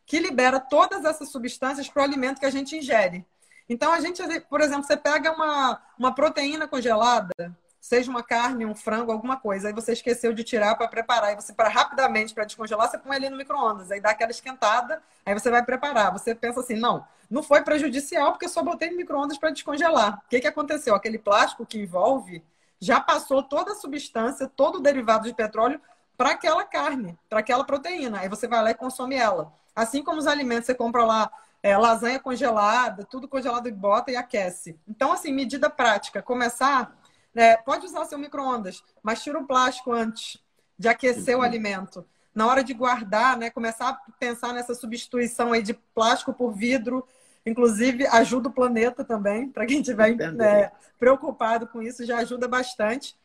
que 0.07 0.17
libera 0.17 0.59
todas 0.59 1.05
essas 1.05 1.29
substâncias 1.29 1.87
para 1.87 2.01
o 2.01 2.03
alimento 2.03 2.39
que 2.39 2.47
a 2.47 2.51
gente 2.51 2.75
ingere. 2.75 3.23
Então, 3.69 3.93
a 3.93 3.99
gente, 3.99 4.23
por 4.49 4.59
exemplo, 4.59 4.85
você 4.85 4.97
pega 4.97 5.31
uma, 5.31 5.79
uma 5.99 6.15
proteína 6.15 6.67
congelada, 6.67 7.55
seja 7.85 8.09
uma 8.09 8.23
carne, 8.23 8.65
um 8.65 8.73
frango, 8.73 9.11
alguma 9.11 9.37
coisa, 9.37 9.67
aí 9.67 9.73
você 9.73 9.93
esqueceu 9.93 10.33
de 10.33 10.43
tirar 10.43 10.73
para 10.73 10.87
preparar, 10.87 11.31
e 11.31 11.35
você 11.35 11.53
para 11.53 11.69
rapidamente 11.69 12.33
para 12.33 12.43
descongelar, 12.43 12.89
você 12.89 12.97
põe 12.97 13.15
ali 13.15 13.29
no 13.29 13.37
micro-ondas, 13.37 13.91
aí 13.91 14.01
dá 14.01 14.09
aquela 14.09 14.31
esquentada, 14.31 15.03
aí 15.23 15.35
você 15.35 15.51
vai 15.51 15.63
preparar. 15.63 16.11
Você 16.11 16.33
pensa 16.33 16.61
assim, 16.61 16.73
não, 16.73 17.05
não 17.29 17.43
foi 17.43 17.61
prejudicial 17.61 18.31
porque 18.31 18.45
eu 18.45 18.49
só 18.49 18.63
botei 18.63 18.89
no 18.89 18.97
micro-ondas 18.97 19.37
para 19.37 19.51
descongelar. 19.51 20.17
O 20.25 20.29
que, 20.29 20.39
que 20.39 20.47
aconteceu? 20.47 20.95
Aquele 20.95 21.19
plástico 21.19 21.63
que 21.63 21.77
envolve 21.77 22.43
já 22.79 22.99
passou 22.99 23.43
toda 23.43 23.73
a 23.73 23.75
substância, 23.75 24.47
todo 24.47 24.79
o 24.79 24.81
derivado 24.81 25.27
de 25.27 25.35
petróleo 25.35 25.79
para 26.17 26.31
aquela 26.31 26.63
carne, 26.63 27.15
para 27.29 27.41
aquela 27.41 27.63
proteína. 27.63 28.21
Aí 28.21 28.27
você 28.27 28.47
vai 28.47 28.63
lá 28.63 28.71
e 28.71 28.75
consome 28.75 29.15
ela. 29.15 29.53
Assim 29.75 30.03
como 30.03 30.17
os 30.17 30.25
alimentos, 30.25 30.65
você 30.65 30.73
compra 30.73 31.05
lá 31.05 31.31
é, 31.61 31.77
lasanha 31.77 32.19
congelada, 32.19 33.05
tudo 33.05 33.27
congelado 33.27 33.67
e 33.67 33.71
bota 33.71 34.09
e 34.09 34.15
aquece. 34.15 34.75
Então, 34.87 35.13
assim, 35.13 35.31
medida 35.31 35.69
prática, 35.69 36.23
começar 36.23 36.95
é, 37.35 37.57
pode 37.57 37.85
usar 37.85 38.05
seu 38.05 38.17
micro-ondas, 38.17 38.83
mas 39.03 39.21
tira 39.21 39.37
o 39.37 39.45
plástico 39.45 39.91
antes 39.91 40.41
de 40.79 40.87
aquecer 40.87 41.35
uhum. 41.35 41.41
o 41.41 41.45
alimento. 41.45 42.05
Na 42.33 42.47
hora 42.47 42.63
de 42.63 42.73
guardar, 42.73 43.37
né, 43.37 43.49
começar 43.49 43.89
a 43.89 44.11
pensar 44.19 44.53
nessa 44.53 44.73
substituição 44.73 45.53
aí 45.53 45.61
de 45.61 45.73
plástico 45.73 46.33
por 46.33 46.51
vidro, 46.51 47.07
inclusive 47.45 48.07
ajuda 48.07 48.49
o 48.49 48.53
planeta 48.53 49.03
também, 49.03 49.49
para 49.49 49.65
quem 49.65 49.79
estiver 49.79 50.19
é, 50.41 50.71
preocupado 50.97 51.67
com 51.67 51.81
isso, 51.81 52.05
já 52.05 52.17
ajuda 52.17 52.47
bastante. 52.47 53.15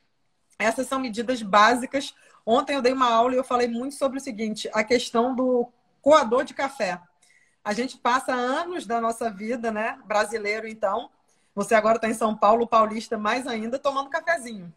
Essas 0.59 0.87
são 0.87 1.01
medidas 1.01 1.41
básicas. 1.43 2.15
Ontem 2.45 2.75
eu 2.75 2.83
dei 2.83 2.93
uma 2.93 3.11
aula 3.11 3.35
e 3.35 3.39
eu 3.39 3.45
falei 3.45 3.67
muito 3.67 3.95
sobre 3.95 4.19
o 4.19 4.21
seguinte: 4.21 4.69
a 4.75 4.85
questão 4.85 5.35
do 5.35 5.69
coador 6.03 6.45
de 6.45 6.53
café. 6.53 7.01
A 7.65 7.73
gente 7.73 7.99
passa 7.99 8.33
anos 8.33 8.87
da 8.87 9.01
nossa 9.01 9.31
vida, 9.31 9.71
né, 9.71 9.99
brasileiro 10.07 10.67
então, 10.67 11.11
você 11.63 11.75
agora 11.75 11.97
está 11.97 12.09
em 12.09 12.15
São 12.15 12.35
Paulo, 12.35 12.67
paulista 12.67 13.19
mais 13.19 13.47
ainda, 13.47 13.79
tomando 13.79 14.09
cafezinho. 14.09 14.73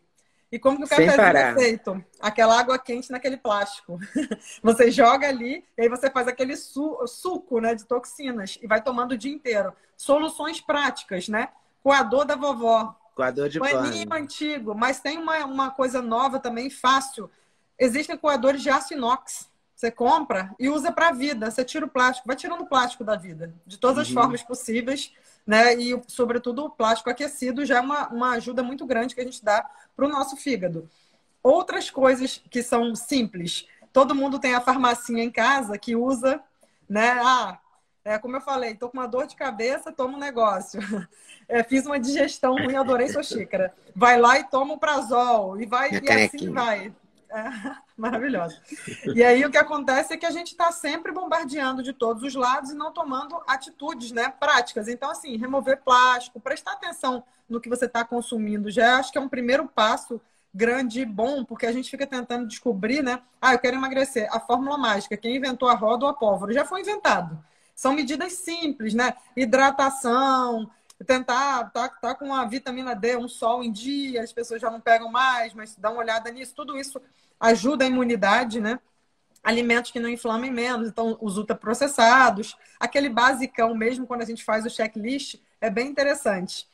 E 0.51 0.59
como 0.59 0.77
que 0.77 0.83
o 0.83 0.87
cafezinho 0.87 1.21
é 1.21 1.53
feito? 1.55 2.05
Aquela 2.19 2.59
água 2.59 2.77
quente 2.77 3.09
naquele 3.09 3.37
plástico. 3.37 3.97
Você 4.61 4.91
joga 4.91 5.29
ali 5.29 5.63
e 5.77 5.83
aí 5.83 5.89
você 5.89 6.11
faz 6.11 6.27
aquele 6.27 6.57
su 6.57 7.07
suco 7.07 7.59
né, 7.59 7.73
de 7.73 7.85
toxinas 7.85 8.59
e 8.61 8.67
vai 8.67 8.81
tomando 8.81 9.13
o 9.13 9.17
dia 9.17 9.33
inteiro. 9.33 9.73
Soluções 9.95 10.59
práticas, 10.59 11.29
né? 11.29 11.49
Coador 11.81 12.25
da 12.25 12.35
vovó. 12.35 12.93
Coador 13.15 13.47
de 13.47 13.59
Paninho 13.59 14.07
pano. 14.07 14.21
antigo, 14.21 14.75
mas 14.75 14.99
tem 14.99 15.17
uma, 15.17 15.45
uma 15.45 15.71
coisa 15.71 16.01
nova 16.01 16.37
também, 16.37 16.69
fácil. 16.69 17.31
Existem 17.79 18.17
coadores 18.17 18.61
de 18.61 18.69
aço 18.69 18.93
inox. 18.93 19.49
Você 19.73 19.89
compra 19.89 20.53
e 20.59 20.69
usa 20.69 20.91
para 20.91 21.09
a 21.09 21.13
vida. 21.13 21.49
Você 21.49 21.63
tira 21.63 21.85
o 21.85 21.89
plástico, 21.89 22.27
vai 22.27 22.35
tirando 22.35 22.61
o 22.61 22.67
plástico 22.67 23.03
da 23.03 23.15
vida, 23.15 23.53
de 23.65 23.77
todas 23.77 23.99
as 23.99 24.09
uhum. 24.09 24.13
formas 24.13 24.43
possíveis 24.43 25.13
né? 25.45 25.73
E, 25.75 26.01
sobretudo, 26.07 26.65
o 26.65 26.69
plástico 26.69 27.09
aquecido 27.09 27.65
já 27.65 27.77
é 27.77 27.81
uma, 27.81 28.07
uma 28.09 28.31
ajuda 28.31 28.63
muito 28.63 28.85
grande 28.85 29.15
que 29.15 29.21
a 29.21 29.25
gente 29.25 29.43
dá 29.43 29.69
para 29.95 30.05
o 30.05 30.09
nosso 30.09 30.35
fígado. 30.38 30.89
Outras 31.41 31.89
coisas 31.89 32.41
que 32.50 32.63
são 32.63 32.95
simples. 32.95 33.67
Todo 33.91 34.15
mundo 34.15 34.39
tem 34.39 34.55
a 34.55 34.62
farmacinha 34.62 35.23
em 35.23 35.31
casa 35.31 35.77
que 35.77 35.95
usa, 35.95 36.41
né? 36.89 37.19
Ah, 37.21 37.59
é, 38.05 38.17
como 38.17 38.35
eu 38.35 38.41
falei, 38.41 38.71
estou 38.71 38.89
com 38.89 38.97
uma 38.97 39.07
dor 39.07 39.27
de 39.27 39.35
cabeça, 39.35 39.91
toma 39.91 40.17
um 40.17 40.19
negócio. 40.19 40.79
É, 41.45 41.62
fiz 41.62 41.85
uma 41.85 42.00
digestão 42.00 42.55
ruim, 42.55 42.77
adorei 42.77 43.09
sua 43.09 43.21
xícara. 43.21 43.73
Vai 43.93 44.17
lá 44.17 44.39
e 44.39 44.45
toma 44.45 44.75
um 44.75 44.77
prazol. 44.77 45.59
E 45.59 45.65
vai, 45.65 45.91
e 45.91 46.09
assim 46.09 46.50
vai. 46.51 46.93
É, 47.33 47.75
maravilhosa. 47.97 48.61
E 49.15 49.23
aí 49.23 49.43
o 49.43 49.49
que 49.49 49.57
acontece 49.57 50.13
é 50.13 50.17
que 50.17 50.25
a 50.25 50.31
gente 50.31 50.49
está 50.49 50.71
sempre 50.71 51.11
bombardeando 51.11 51.81
de 51.81 51.91
todos 51.91 52.21
os 52.21 52.35
lados 52.35 52.69
e 52.69 52.75
não 52.75 52.93
tomando 52.93 53.41
atitudes 53.47 54.11
né, 54.11 54.29
práticas. 54.29 54.87
Então, 54.87 55.09
assim, 55.09 55.35
remover 55.35 55.81
plástico, 55.81 56.39
prestar 56.39 56.73
atenção 56.73 57.23
no 57.49 57.59
que 57.59 57.67
você 57.67 57.85
está 57.85 58.05
consumindo, 58.05 58.69
já 58.69 58.97
acho 58.97 59.11
que 59.11 59.17
é 59.17 59.21
um 59.21 59.27
primeiro 59.27 59.67
passo 59.67 60.21
grande 60.53 61.01
e 61.01 61.05
bom, 61.05 61.43
porque 61.43 61.65
a 61.65 61.71
gente 61.71 61.89
fica 61.89 62.05
tentando 62.05 62.47
descobrir, 62.47 63.01
né? 63.01 63.19
Ah, 63.41 63.53
eu 63.53 63.59
quero 63.59 63.75
emagrecer. 63.75 64.27
A 64.31 64.39
fórmula 64.39 64.77
mágica, 64.77 65.17
quem 65.17 65.37
inventou 65.37 65.67
a 65.67 65.73
roda 65.73 66.05
ou 66.05 66.11
a 66.11 66.13
pólvora, 66.13 66.53
já 66.53 66.63
foi 66.63 66.81
inventado. 66.81 67.43
São 67.75 67.93
medidas 67.93 68.33
simples, 68.33 68.93
né? 68.93 69.15
Hidratação, 69.35 70.69
tentar 71.03 71.71
tá, 71.71 71.89
tá 71.89 72.13
com 72.13 72.33
a 72.33 72.45
vitamina 72.45 72.95
D, 72.95 73.17
um 73.17 73.27
sol 73.27 73.63
em 73.63 73.71
dia, 73.71 74.21
as 74.21 74.31
pessoas 74.31 74.61
já 74.61 74.69
não 74.69 74.79
pegam 74.79 75.11
mais, 75.11 75.53
mas 75.55 75.75
dá 75.75 75.89
uma 75.89 75.99
olhada 75.99 76.29
nisso. 76.31 76.53
Tudo 76.55 76.77
isso 76.77 77.01
ajuda 77.43 77.83
a 77.83 77.88
imunidade, 77.88 78.62
né? 78.62 78.79
Alimentos 79.43 79.91
que 79.91 80.00
não 80.00 80.07
inflamem 80.07 80.50
menos, 80.50 80.88
então 80.88 81.17
os 81.19 81.38
ultraprocessados, 81.38 82.55
aquele 82.79 83.09
basicão 83.09 83.75
mesmo 83.75 84.07
quando 84.07 84.21
a 84.21 84.25
gente 84.25 84.45
faz 84.45 84.65
o 84.65 84.69
checklist, 84.69 85.35
é 85.59 85.69
bem 85.69 85.89
interessante. 85.89 86.65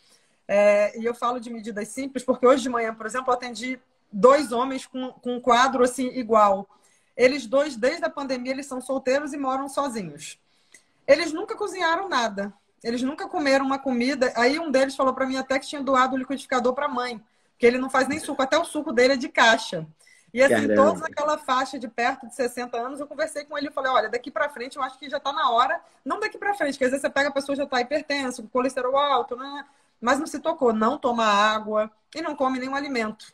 É, 0.47 0.97
e 0.99 1.03
eu 1.03 1.15
falo 1.15 1.39
de 1.39 1.49
medidas 1.49 1.87
simples 1.87 2.23
porque 2.23 2.45
hoje 2.45 2.61
de 2.61 2.69
manhã, 2.69 2.93
por 2.93 3.07
exemplo, 3.07 3.31
eu 3.31 3.33
atendi 3.33 3.79
dois 4.11 4.51
homens 4.51 4.85
com, 4.85 5.11
com 5.13 5.37
um 5.37 5.41
quadro 5.41 5.83
assim 5.83 6.09
igual. 6.09 6.69
Eles 7.17 7.47
dois, 7.47 7.75
desde 7.75 8.05
a 8.05 8.09
pandemia, 8.09 8.51
eles 8.51 8.67
são 8.67 8.79
solteiros 8.79 9.33
e 9.33 9.37
moram 9.37 9.67
sozinhos. 9.67 10.39
Eles 11.07 11.33
nunca 11.33 11.55
cozinharam 11.55 12.07
nada. 12.07 12.53
Eles 12.83 13.01
nunca 13.01 13.27
comeram 13.27 13.65
uma 13.65 13.79
comida. 13.79 14.31
Aí 14.35 14.59
um 14.59 14.69
deles 14.69 14.95
falou 14.95 15.13
para 15.15 15.25
mim 15.25 15.35
até 15.35 15.57
que 15.57 15.67
tinha 15.67 15.81
doado 15.81 16.15
o 16.15 16.17
liquidificador 16.17 16.73
para 16.73 16.85
a 16.85 16.89
mãe, 16.89 17.19
que 17.57 17.65
ele 17.65 17.79
não 17.79 17.89
faz 17.89 18.07
nem 18.07 18.19
suco, 18.19 18.41
até 18.41 18.57
o 18.57 18.63
suco 18.63 18.93
dele 18.93 19.13
é 19.13 19.17
de 19.17 19.27
caixa. 19.27 19.87
E 20.33 20.43
assim, 20.43 20.67
Caramba. 20.67 20.75
todos 20.75 21.01
naquela 21.01 21.37
faixa 21.37 21.79
de 21.79 21.87
perto 21.87 22.27
de 22.27 22.35
60 22.35 22.77
anos, 22.77 22.99
eu 22.99 23.07
conversei 23.07 23.45
com 23.45 23.57
ele 23.57 23.67
e 23.67 23.71
falei: 23.71 23.91
olha, 23.91 24.09
daqui 24.09 24.29
para 24.29 24.49
frente 24.49 24.77
eu 24.77 24.83
acho 24.83 24.97
que 24.97 25.09
já 25.09 25.17
está 25.17 25.33
na 25.33 25.49
hora, 25.49 25.81
não 26.05 26.19
daqui 26.19 26.37
para 26.37 26.53
frente, 26.53 26.73
porque 26.73 26.85
às 26.85 26.91
vezes 26.91 27.01
você 27.01 27.09
pega 27.09 27.29
a 27.29 27.33
pessoa 27.33 27.55
já 27.55 27.63
está 27.63 27.81
hipertensa, 27.81 28.41
com 28.41 28.47
colesterol 28.47 28.97
alto, 28.97 29.35
né? 29.35 29.65
mas 30.01 30.19
não 30.19 30.27
se 30.27 30.39
tocou, 30.39 30.73
não 30.73 30.97
toma 30.97 31.25
água 31.25 31.91
e 32.15 32.21
não 32.21 32.35
come 32.35 32.59
nenhum 32.59 32.75
alimento. 32.75 33.33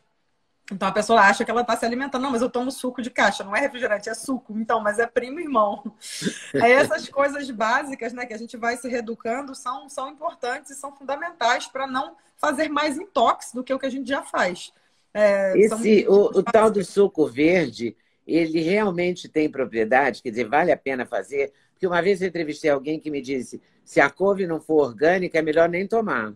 Então 0.70 0.88
a 0.88 0.92
pessoa 0.92 1.20
acha 1.20 1.44
que 1.44 1.50
ela 1.50 1.60
está 1.60 1.76
se 1.76 1.86
alimentando. 1.86 2.22
Não, 2.22 2.30
mas 2.30 2.42
eu 2.42 2.50
tomo 2.50 2.72
suco 2.72 3.00
de 3.00 3.08
caixa, 3.08 3.44
não 3.44 3.54
é 3.54 3.60
refrigerante, 3.60 4.08
é 4.08 4.14
suco. 4.14 4.58
Então, 4.58 4.80
mas 4.80 4.98
é 4.98 5.06
primo 5.06 5.38
irmão. 5.38 5.84
Aí 6.60 6.72
essas 6.72 7.08
coisas 7.08 7.48
básicas, 7.50 8.12
né, 8.12 8.26
que 8.26 8.34
a 8.34 8.38
gente 8.38 8.56
vai 8.56 8.76
se 8.76 8.88
reeducando, 8.88 9.54
são, 9.54 9.88
são 9.88 10.08
importantes 10.08 10.72
e 10.72 10.74
são 10.74 10.90
fundamentais 10.92 11.68
para 11.68 11.86
não 11.86 12.16
fazer 12.36 12.68
mais 12.68 12.98
intox 12.98 13.52
do 13.52 13.62
que 13.62 13.72
o 13.72 13.78
que 13.78 13.86
a 13.86 13.90
gente 13.90 14.08
já 14.08 14.22
faz. 14.22 14.72
É, 15.18 15.58
Esse, 15.58 16.04
são... 16.04 16.12
o, 16.12 16.24
o 16.38 16.42
tal 16.42 16.70
do 16.70 16.84
suco 16.84 17.26
verde, 17.26 17.96
ele 18.26 18.60
realmente 18.60 19.30
tem 19.30 19.48
propriedade, 19.48 20.22
quer 20.22 20.28
dizer, 20.28 20.46
vale 20.46 20.70
a 20.70 20.76
pena 20.76 21.06
fazer? 21.06 21.54
Porque 21.72 21.86
uma 21.86 22.02
vez 22.02 22.20
eu 22.20 22.28
entrevistei 22.28 22.70
alguém 22.70 23.00
que 23.00 23.10
me 23.10 23.22
disse: 23.22 23.62
se 23.82 23.98
a 23.98 24.10
couve 24.10 24.46
não 24.46 24.60
for 24.60 24.88
orgânica, 24.88 25.38
é 25.38 25.42
melhor 25.42 25.70
nem 25.70 25.88
tomar. 25.88 26.34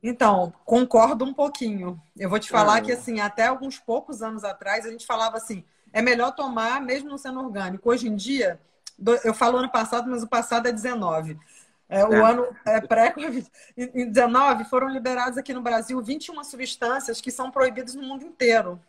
Então, 0.00 0.52
concordo 0.64 1.24
um 1.24 1.34
pouquinho. 1.34 2.00
Eu 2.16 2.30
vou 2.30 2.38
te 2.38 2.48
falar 2.48 2.76
ah. 2.76 2.80
que, 2.80 2.92
assim, 2.92 3.18
até 3.18 3.46
alguns 3.46 3.78
poucos 3.78 4.22
anos 4.22 4.44
atrás, 4.44 4.86
a 4.86 4.90
gente 4.90 5.04
falava 5.04 5.36
assim, 5.36 5.64
é 5.92 6.00
melhor 6.00 6.32
tomar 6.32 6.80
mesmo 6.80 7.10
não 7.10 7.18
sendo 7.18 7.40
orgânico. 7.40 7.90
Hoje 7.90 8.06
em 8.06 8.14
dia, 8.14 8.60
eu 9.24 9.34
falo 9.34 9.58
ano 9.58 9.70
passado, 9.70 10.08
mas 10.08 10.22
o 10.22 10.28
passado 10.28 10.68
é 10.68 10.72
19. 10.72 11.36
É, 11.90 12.04
o 12.04 12.24
ah. 12.24 12.30
ano 12.30 12.56
é 12.64 12.80
pré-Covid. 12.80 13.50
Em 13.76 14.08
19 14.08 14.64
foram 14.64 14.88
liberados 14.88 15.36
aqui 15.36 15.52
no 15.52 15.60
Brasil 15.60 16.00
21 16.00 16.44
substâncias 16.44 17.20
que 17.20 17.32
são 17.32 17.50
proibidas 17.50 17.96
no 17.96 18.02
mundo 18.02 18.24
inteiro. 18.24 18.80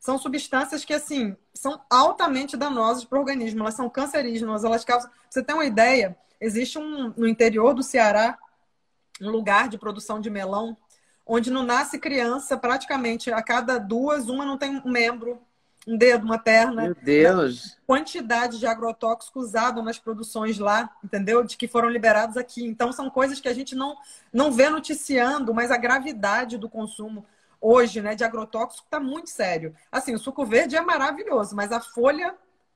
São 0.00 0.16
substâncias 0.16 0.82
que, 0.82 0.94
assim, 0.94 1.36
são 1.52 1.78
altamente 1.90 2.56
danosas 2.56 3.04
para 3.04 3.18
o 3.18 3.20
organismo. 3.20 3.60
Elas 3.60 3.74
são 3.74 3.90
cancerígenas, 3.90 4.64
elas 4.64 4.82
causam... 4.82 5.10
Pra 5.10 5.18
você 5.28 5.42
tem 5.42 5.54
uma 5.54 5.66
ideia, 5.66 6.16
existe 6.40 6.78
um, 6.78 7.12
no 7.14 7.28
interior 7.28 7.74
do 7.74 7.82
Ceará, 7.82 8.38
um 9.20 9.28
lugar 9.28 9.68
de 9.68 9.76
produção 9.76 10.18
de 10.18 10.30
melão, 10.30 10.74
onde 11.26 11.50
não 11.50 11.62
nasce 11.62 11.98
criança 11.98 12.56
praticamente 12.56 13.30
a 13.30 13.42
cada 13.42 13.76
duas, 13.76 14.30
uma 14.30 14.46
não 14.46 14.56
tem 14.56 14.80
um 14.82 14.90
membro, 14.90 15.38
um 15.88 15.96
dedo, 15.96 16.24
uma 16.24 16.38
perna. 16.38 16.82
Meu 16.82 16.94
Deus! 16.94 17.78
Quantidade 17.86 18.58
de 18.58 18.66
agrotóxico 18.66 19.40
usado 19.40 19.82
nas 19.82 19.98
produções 19.98 20.58
lá, 20.58 20.90
entendeu? 21.02 21.42
De 21.42 21.56
que 21.56 21.66
foram 21.66 21.88
liberados 21.88 22.36
aqui. 22.36 22.62
Então, 22.62 22.92
são 22.92 23.08
coisas 23.08 23.40
que 23.40 23.48
a 23.48 23.54
gente 23.54 23.74
não, 23.74 23.96
não 24.30 24.52
vê 24.52 24.68
noticiando, 24.68 25.54
mas 25.54 25.70
a 25.70 25.78
gravidade 25.78 26.58
do 26.58 26.68
consumo 26.68 27.24
hoje, 27.58 28.02
né, 28.02 28.14
de 28.14 28.22
agrotóxico 28.22 28.84
está 28.84 29.00
muito 29.00 29.30
sério. 29.30 29.74
Assim, 29.90 30.14
o 30.14 30.18
suco 30.18 30.44
verde 30.44 30.76
é 30.76 30.80
maravilhoso, 30.82 31.56
mas 31.56 31.72
a 31.72 31.80
folha 31.80 32.34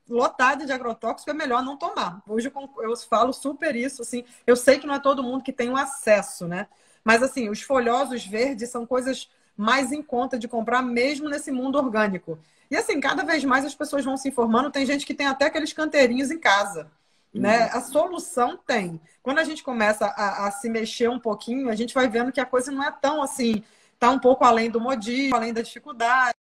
lotada 0.09 0.65
de 0.65 0.71
agrotóxico 0.71 1.29
é 1.29 1.33
melhor 1.33 1.63
não 1.63 1.77
tomar. 1.77 2.21
Hoje 2.27 2.51
eu, 2.53 2.83
eu 2.83 2.97
falo 2.97 3.31
super 3.31 3.75
isso, 3.75 4.01
assim. 4.01 4.25
Eu 4.45 4.55
sei 4.55 4.79
que 4.79 4.87
não 4.87 4.95
é 4.95 4.99
todo 4.99 5.23
mundo 5.23 5.43
que 5.43 5.53
tem 5.53 5.69
o 5.69 5.77
acesso, 5.77 6.47
né? 6.47 6.67
Mas 7.03 7.21
assim, 7.21 7.49
os 7.49 7.61
folhosos 7.61 8.25
verdes 8.25 8.69
são 8.69 8.85
coisas 8.85 9.29
mais 9.55 9.91
em 9.91 10.01
conta 10.01 10.37
de 10.37 10.47
comprar 10.47 10.81
mesmo 10.81 11.29
nesse 11.29 11.51
mundo 11.51 11.77
orgânico. 11.77 12.39
E 12.69 12.75
assim, 12.75 12.99
cada 12.99 13.23
vez 13.23 13.43
mais 13.43 13.65
as 13.65 13.75
pessoas 13.75 14.03
vão 14.03 14.17
se 14.17 14.27
informando, 14.27 14.71
tem 14.71 14.85
gente 14.85 15.05
que 15.05 15.13
tem 15.13 15.27
até 15.27 15.45
aqueles 15.45 15.73
canteirinhos 15.73 16.31
em 16.31 16.39
casa. 16.39 16.89
Né? 17.33 17.65
Uhum. 17.65 17.77
A 17.77 17.81
solução 17.81 18.57
tem. 18.57 18.99
Quando 19.21 19.39
a 19.39 19.43
gente 19.43 19.63
começa 19.63 20.05
a, 20.05 20.47
a, 20.47 20.51
se 20.51 20.69
mexer 20.69 21.09
um 21.09 21.19
pouquinho, 21.19 21.69
a 21.69 21.75
gente 21.75 21.93
vai 21.93 22.07
vendo 22.07 22.31
que 22.31 22.39
a 22.39 22.45
coisa 22.45 22.71
não 22.71 22.83
é 22.83 22.91
tão 22.91 23.23
assim, 23.23 23.63
tá 23.99 24.09
um 24.09 24.19
pouco 24.19 24.43
além 24.43 24.69
do 24.69 24.79
modismo, 24.79 25.35
além 25.35 25.53
da 25.53 25.61
dificuldade. 25.61 26.33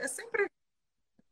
É 0.00 0.08
sempre 0.08 0.48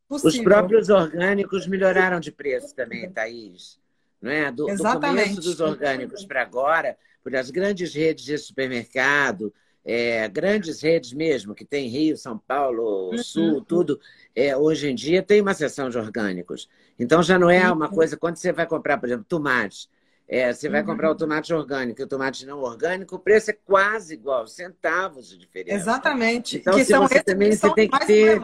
Possível. 0.08 0.38
Os 0.38 0.44
próprios 0.44 0.88
orgânicos 0.88 1.66
melhoraram 1.66 2.20
de 2.20 2.30
preço 2.30 2.74
também, 2.74 3.10
Thaís. 3.10 3.78
Não 4.22 4.30
é? 4.30 4.50
Do, 4.52 4.66
do 4.66 5.00
começo 5.00 5.40
dos 5.40 5.60
orgânicos 5.60 6.24
para 6.24 6.42
agora, 6.42 6.96
por 7.22 7.34
as 7.34 7.50
grandes 7.50 7.92
redes 7.92 8.24
de 8.24 8.38
supermercado, 8.38 9.52
é, 9.86 10.26
grandes 10.28 10.82
redes 10.82 11.12
mesmo, 11.12 11.54
que 11.54 11.64
tem 11.64 11.88
Rio, 11.88 12.16
São 12.16 12.36
Paulo, 12.36 13.12
uhum. 13.12 13.18
Sul, 13.18 13.60
tudo, 13.62 14.00
é, 14.34 14.56
hoje 14.56 14.90
em 14.90 14.94
dia 14.96 15.22
tem 15.22 15.40
uma 15.40 15.54
seção 15.54 15.88
de 15.88 15.96
orgânicos. 15.96 16.68
Então 16.98 17.22
já 17.22 17.38
não 17.38 17.48
é 17.48 17.70
uma 17.70 17.88
coisa, 17.88 18.16
quando 18.16 18.36
você 18.36 18.52
vai 18.52 18.66
comprar, 18.66 18.98
por 18.98 19.06
exemplo, 19.06 19.24
tomate, 19.28 19.88
é, 20.28 20.52
você 20.52 20.68
vai 20.68 20.80
uhum. 20.80 20.88
comprar 20.88 21.12
o 21.12 21.14
tomate 21.14 21.54
orgânico 21.54 22.00
e 22.00 22.04
o 22.04 22.08
tomate 22.08 22.44
não 22.44 22.58
orgânico, 22.62 23.14
o 23.14 23.18
preço 23.20 23.52
é 23.52 23.58
quase 23.64 24.14
igual, 24.14 24.48
centavos 24.48 25.28
de 25.28 25.38
diferença. 25.38 25.76
Exatamente. 25.76 26.56
Então, 26.56 26.74
que 26.74 26.84
se 26.84 26.90
são 26.90 27.06
você 27.06 27.22
também 27.22 27.52
você 27.52 27.72
tem 27.72 27.88
que 27.88 28.06
ter, 28.06 28.40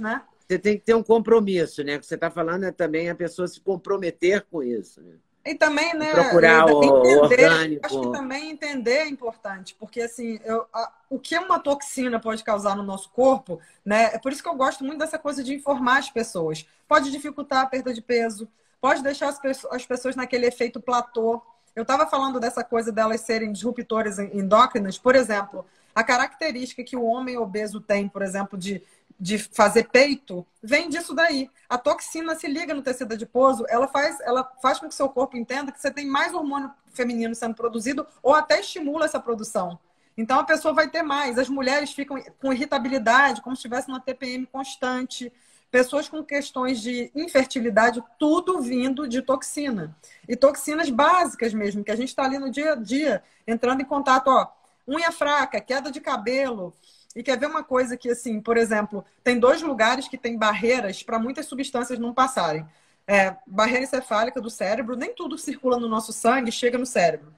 né? 0.00 0.22
você 0.46 0.58
tem 0.60 0.78
que 0.78 0.84
ter 0.84 0.94
um 0.94 1.02
compromisso, 1.02 1.82
né? 1.82 1.96
O 1.96 2.00
que 2.00 2.06
você 2.06 2.14
está 2.14 2.30
falando 2.30 2.64
é 2.64 2.70
também 2.70 3.10
a 3.10 3.16
pessoa 3.16 3.48
se 3.48 3.60
comprometer 3.60 4.46
com 4.48 4.62
isso. 4.62 5.02
Né? 5.02 5.14
E 5.46 5.54
também, 5.54 5.94
né? 5.94 6.12
Procurar 6.12 6.64
o 6.66 6.82
entender, 6.82 7.44
orgânico. 7.50 7.86
Acho 7.86 8.00
que 8.00 8.12
também 8.12 8.50
entender 8.50 8.98
é 8.98 9.08
importante, 9.08 9.76
porque 9.78 10.00
assim, 10.00 10.40
eu, 10.42 10.66
a, 10.72 10.90
o 11.10 11.18
que 11.18 11.36
uma 11.38 11.58
toxina 11.58 12.18
pode 12.18 12.42
causar 12.42 12.74
no 12.74 12.82
nosso 12.82 13.10
corpo, 13.10 13.60
né? 13.84 14.10
É 14.14 14.18
por 14.18 14.32
isso 14.32 14.42
que 14.42 14.48
eu 14.48 14.54
gosto 14.54 14.82
muito 14.82 14.98
dessa 14.98 15.18
coisa 15.18 15.44
de 15.44 15.52
informar 15.52 15.98
as 15.98 16.10
pessoas. 16.10 16.66
Pode 16.88 17.10
dificultar 17.10 17.62
a 17.62 17.66
perda 17.66 17.92
de 17.92 18.00
peso, 18.00 18.48
pode 18.80 19.02
deixar 19.02 19.28
as, 19.28 19.38
as 19.70 19.84
pessoas 19.84 20.16
naquele 20.16 20.46
efeito 20.46 20.80
platô. 20.80 21.42
Eu 21.76 21.82
estava 21.82 22.06
falando 22.06 22.40
dessa 22.40 22.64
coisa 22.64 22.90
delas 22.90 23.20
serem 23.20 23.52
disruptores 23.52 24.18
endócrinas, 24.18 24.96
por 24.96 25.14
exemplo, 25.14 25.66
a 25.94 26.02
característica 26.02 26.82
que 26.82 26.96
o 26.96 27.04
homem 27.04 27.36
obeso 27.36 27.80
tem, 27.80 28.08
por 28.08 28.22
exemplo, 28.22 28.58
de 28.58 28.82
de 29.18 29.38
fazer 29.38 29.88
peito 29.90 30.46
vem 30.62 30.88
disso 30.88 31.14
daí. 31.14 31.50
A 31.68 31.78
toxina 31.78 32.34
se 32.34 32.46
liga 32.46 32.74
no 32.74 32.82
tecido 32.82 33.14
adiposo, 33.14 33.64
ela 33.68 33.86
faz, 33.88 34.18
ela 34.20 34.44
faz 34.60 34.78
com 34.78 34.88
que 34.88 34.94
seu 34.94 35.08
corpo 35.08 35.36
entenda 35.36 35.72
que 35.72 35.80
você 35.80 35.90
tem 35.90 36.06
mais 36.06 36.34
hormônio 36.34 36.70
feminino 36.92 37.34
sendo 37.34 37.54
produzido 37.54 38.06
ou 38.22 38.34
até 38.34 38.60
estimula 38.60 39.04
essa 39.04 39.20
produção. 39.20 39.78
Então 40.16 40.38
a 40.38 40.44
pessoa 40.44 40.72
vai 40.72 40.88
ter 40.88 41.02
mais. 41.02 41.38
As 41.38 41.48
mulheres 41.48 41.92
ficam 41.92 42.22
com 42.40 42.52
irritabilidade, 42.52 43.42
como 43.42 43.56
se 43.56 43.60
estivesse 43.60 43.88
uma 43.88 44.00
TPM 44.00 44.46
constante. 44.46 45.32
Pessoas 45.70 46.08
com 46.08 46.22
questões 46.22 46.80
de 46.80 47.10
infertilidade, 47.16 48.02
tudo 48.16 48.60
vindo 48.60 49.08
de 49.08 49.20
toxina. 49.22 49.96
E 50.28 50.36
toxinas 50.36 50.88
básicas 50.88 51.52
mesmo, 51.52 51.82
que 51.82 51.90
a 51.90 51.96
gente 51.96 52.10
está 52.10 52.22
ali 52.22 52.38
no 52.38 52.48
dia 52.48 52.72
a 52.72 52.76
dia, 52.76 53.24
entrando 53.44 53.80
em 53.80 53.84
contato, 53.84 54.28
ó, 54.28 54.46
unha 54.86 55.10
fraca, 55.10 55.60
queda 55.60 55.90
de 55.90 56.00
cabelo. 56.00 56.72
E 57.14 57.22
quer 57.22 57.38
ver 57.38 57.46
uma 57.46 57.62
coisa 57.62 57.96
que, 57.96 58.10
assim, 58.10 58.40
por 58.40 58.56
exemplo, 58.56 59.04
tem 59.22 59.38
dois 59.38 59.62
lugares 59.62 60.08
que 60.08 60.18
tem 60.18 60.36
barreiras 60.36 61.02
para 61.02 61.18
muitas 61.18 61.46
substâncias 61.46 61.98
não 61.98 62.12
passarem. 62.12 62.66
É, 63.06 63.36
barreira 63.46 63.84
encefálica 63.84 64.40
do 64.40 64.50
cérebro, 64.50 64.96
nem 64.96 65.14
tudo 65.14 65.38
circula 65.38 65.78
no 65.78 65.88
nosso 65.88 66.12
sangue, 66.12 66.50
chega 66.50 66.78
no 66.78 66.86
cérebro 66.86 67.32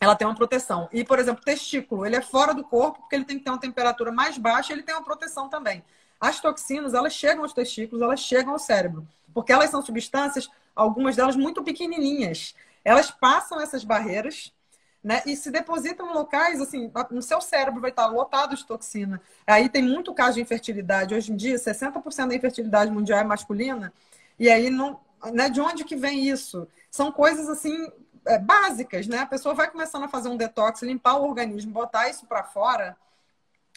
ela 0.00 0.14
tem 0.14 0.26
uma 0.26 0.34
proteção. 0.34 0.88
E, 0.92 1.04
por 1.04 1.18
exemplo, 1.18 1.44
testículo, 1.44 2.06
ele 2.06 2.16
é 2.16 2.22
fora 2.22 2.54
do 2.54 2.64
corpo 2.64 3.00
porque 3.00 3.16
ele 3.16 3.24
tem 3.24 3.38
que 3.38 3.44
ter 3.44 3.50
uma 3.50 3.58
temperatura 3.58 4.12
mais 4.12 4.38
baixa, 4.38 4.72
ele 4.72 4.82
tem 4.82 4.94
uma 4.94 5.04
proteção 5.04 5.48
também. 5.48 5.84
As 6.20 6.40
toxinas, 6.40 6.94
elas 6.94 7.12
chegam 7.12 7.42
aos 7.42 7.52
testículos, 7.52 8.02
elas 8.02 8.20
chegam 8.20 8.52
ao 8.52 8.58
cérebro, 8.58 9.06
porque 9.34 9.52
elas 9.52 9.70
são 9.70 9.82
substâncias, 9.82 10.48
algumas 10.74 11.16
delas 11.16 11.36
muito 11.36 11.62
pequenininhas. 11.62 12.54
Elas 12.84 13.10
passam 13.10 13.60
essas 13.60 13.84
barreiras, 13.84 14.52
né, 15.02 15.22
e 15.24 15.36
se 15.36 15.50
depositam 15.50 16.10
em 16.10 16.14
locais, 16.14 16.60
assim, 16.60 16.90
no 17.10 17.22
seu 17.22 17.40
cérebro 17.40 17.80
vai 17.80 17.90
estar 17.90 18.06
lotado 18.06 18.56
de 18.56 18.66
toxina. 18.66 19.20
Aí 19.46 19.68
tem 19.68 19.82
muito 19.82 20.12
caso 20.12 20.34
de 20.34 20.42
infertilidade. 20.42 21.14
Hoje 21.14 21.32
em 21.32 21.36
dia, 21.36 21.56
60% 21.56 22.28
da 22.28 22.34
infertilidade 22.34 22.90
mundial 22.90 23.20
é 23.20 23.24
masculina. 23.24 23.92
E 24.38 24.50
aí, 24.50 24.70
não, 24.70 25.00
né, 25.32 25.48
de 25.48 25.60
onde 25.60 25.84
que 25.84 25.96
vem 25.96 26.28
isso? 26.28 26.66
São 26.90 27.12
coisas, 27.12 27.48
assim, 27.48 27.90
é, 28.26 28.38
básicas, 28.38 29.06
né? 29.06 29.18
A 29.18 29.26
pessoa 29.26 29.54
vai 29.54 29.70
começando 29.70 30.04
a 30.04 30.08
fazer 30.08 30.28
um 30.28 30.36
detox, 30.36 30.82
limpar 30.82 31.16
o 31.16 31.28
organismo, 31.28 31.72
botar 31.72 32.08
isso 32.08 32.26
para 32.26 32.44
fora, 32.44 32.96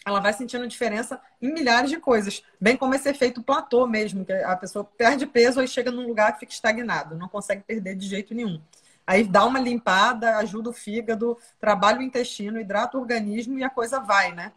ela 0.04 0.20
vai 0.20 0.32
sentindo 0.32 0.66
diferença 0.66 1.20
em 1.40 1.52
milhares 1.52 1.88
de 1.88 1.98
coisas. 1.98 2.42
Bem 2.60 2.76
como 2.76 2.94
esse 2.94 3.08
efeito 3.08 3.42
platô 3.42 3.86
mesmo, 3.86 4.24
que 4.24 4.32
a 4.32 4.56
pessoa 4.56 4.84
perde 4.84 5.26
peso 5.26 5.62
e 5.62 5.68
chega 5.68 5.90
num 5.90 6.06
lugar 6.06 6.32
que 6.32 6.40
fica 6.40 6.52
estagnado, 6.52 7.16
não 7.16 7.28
consegue 7.28 7.62
perder 7.62 7.94
de 7.94 8.06
jeito 8.06 8.34
nenhum. 8.34 8.60
Aí 9.06 9.24
dá 9.24 9.44
uma 9.44 9.58
limpada, 9.58 10.36
ajuda 10.36 10.70
o 10.70 10.72
fígado, 10.72 11.36
trabalha 11.60 11.98
o 11.98 12.02
intestino, 12.02 12.60
hidrata 12.60 12.96
o 12.96 13.00
organismo 13.00 13.58
e 13.58 13.64
a 13.64 13.70
coisa 13.70 13.98
vai, 14.00 14.32
né? 14.32 14.52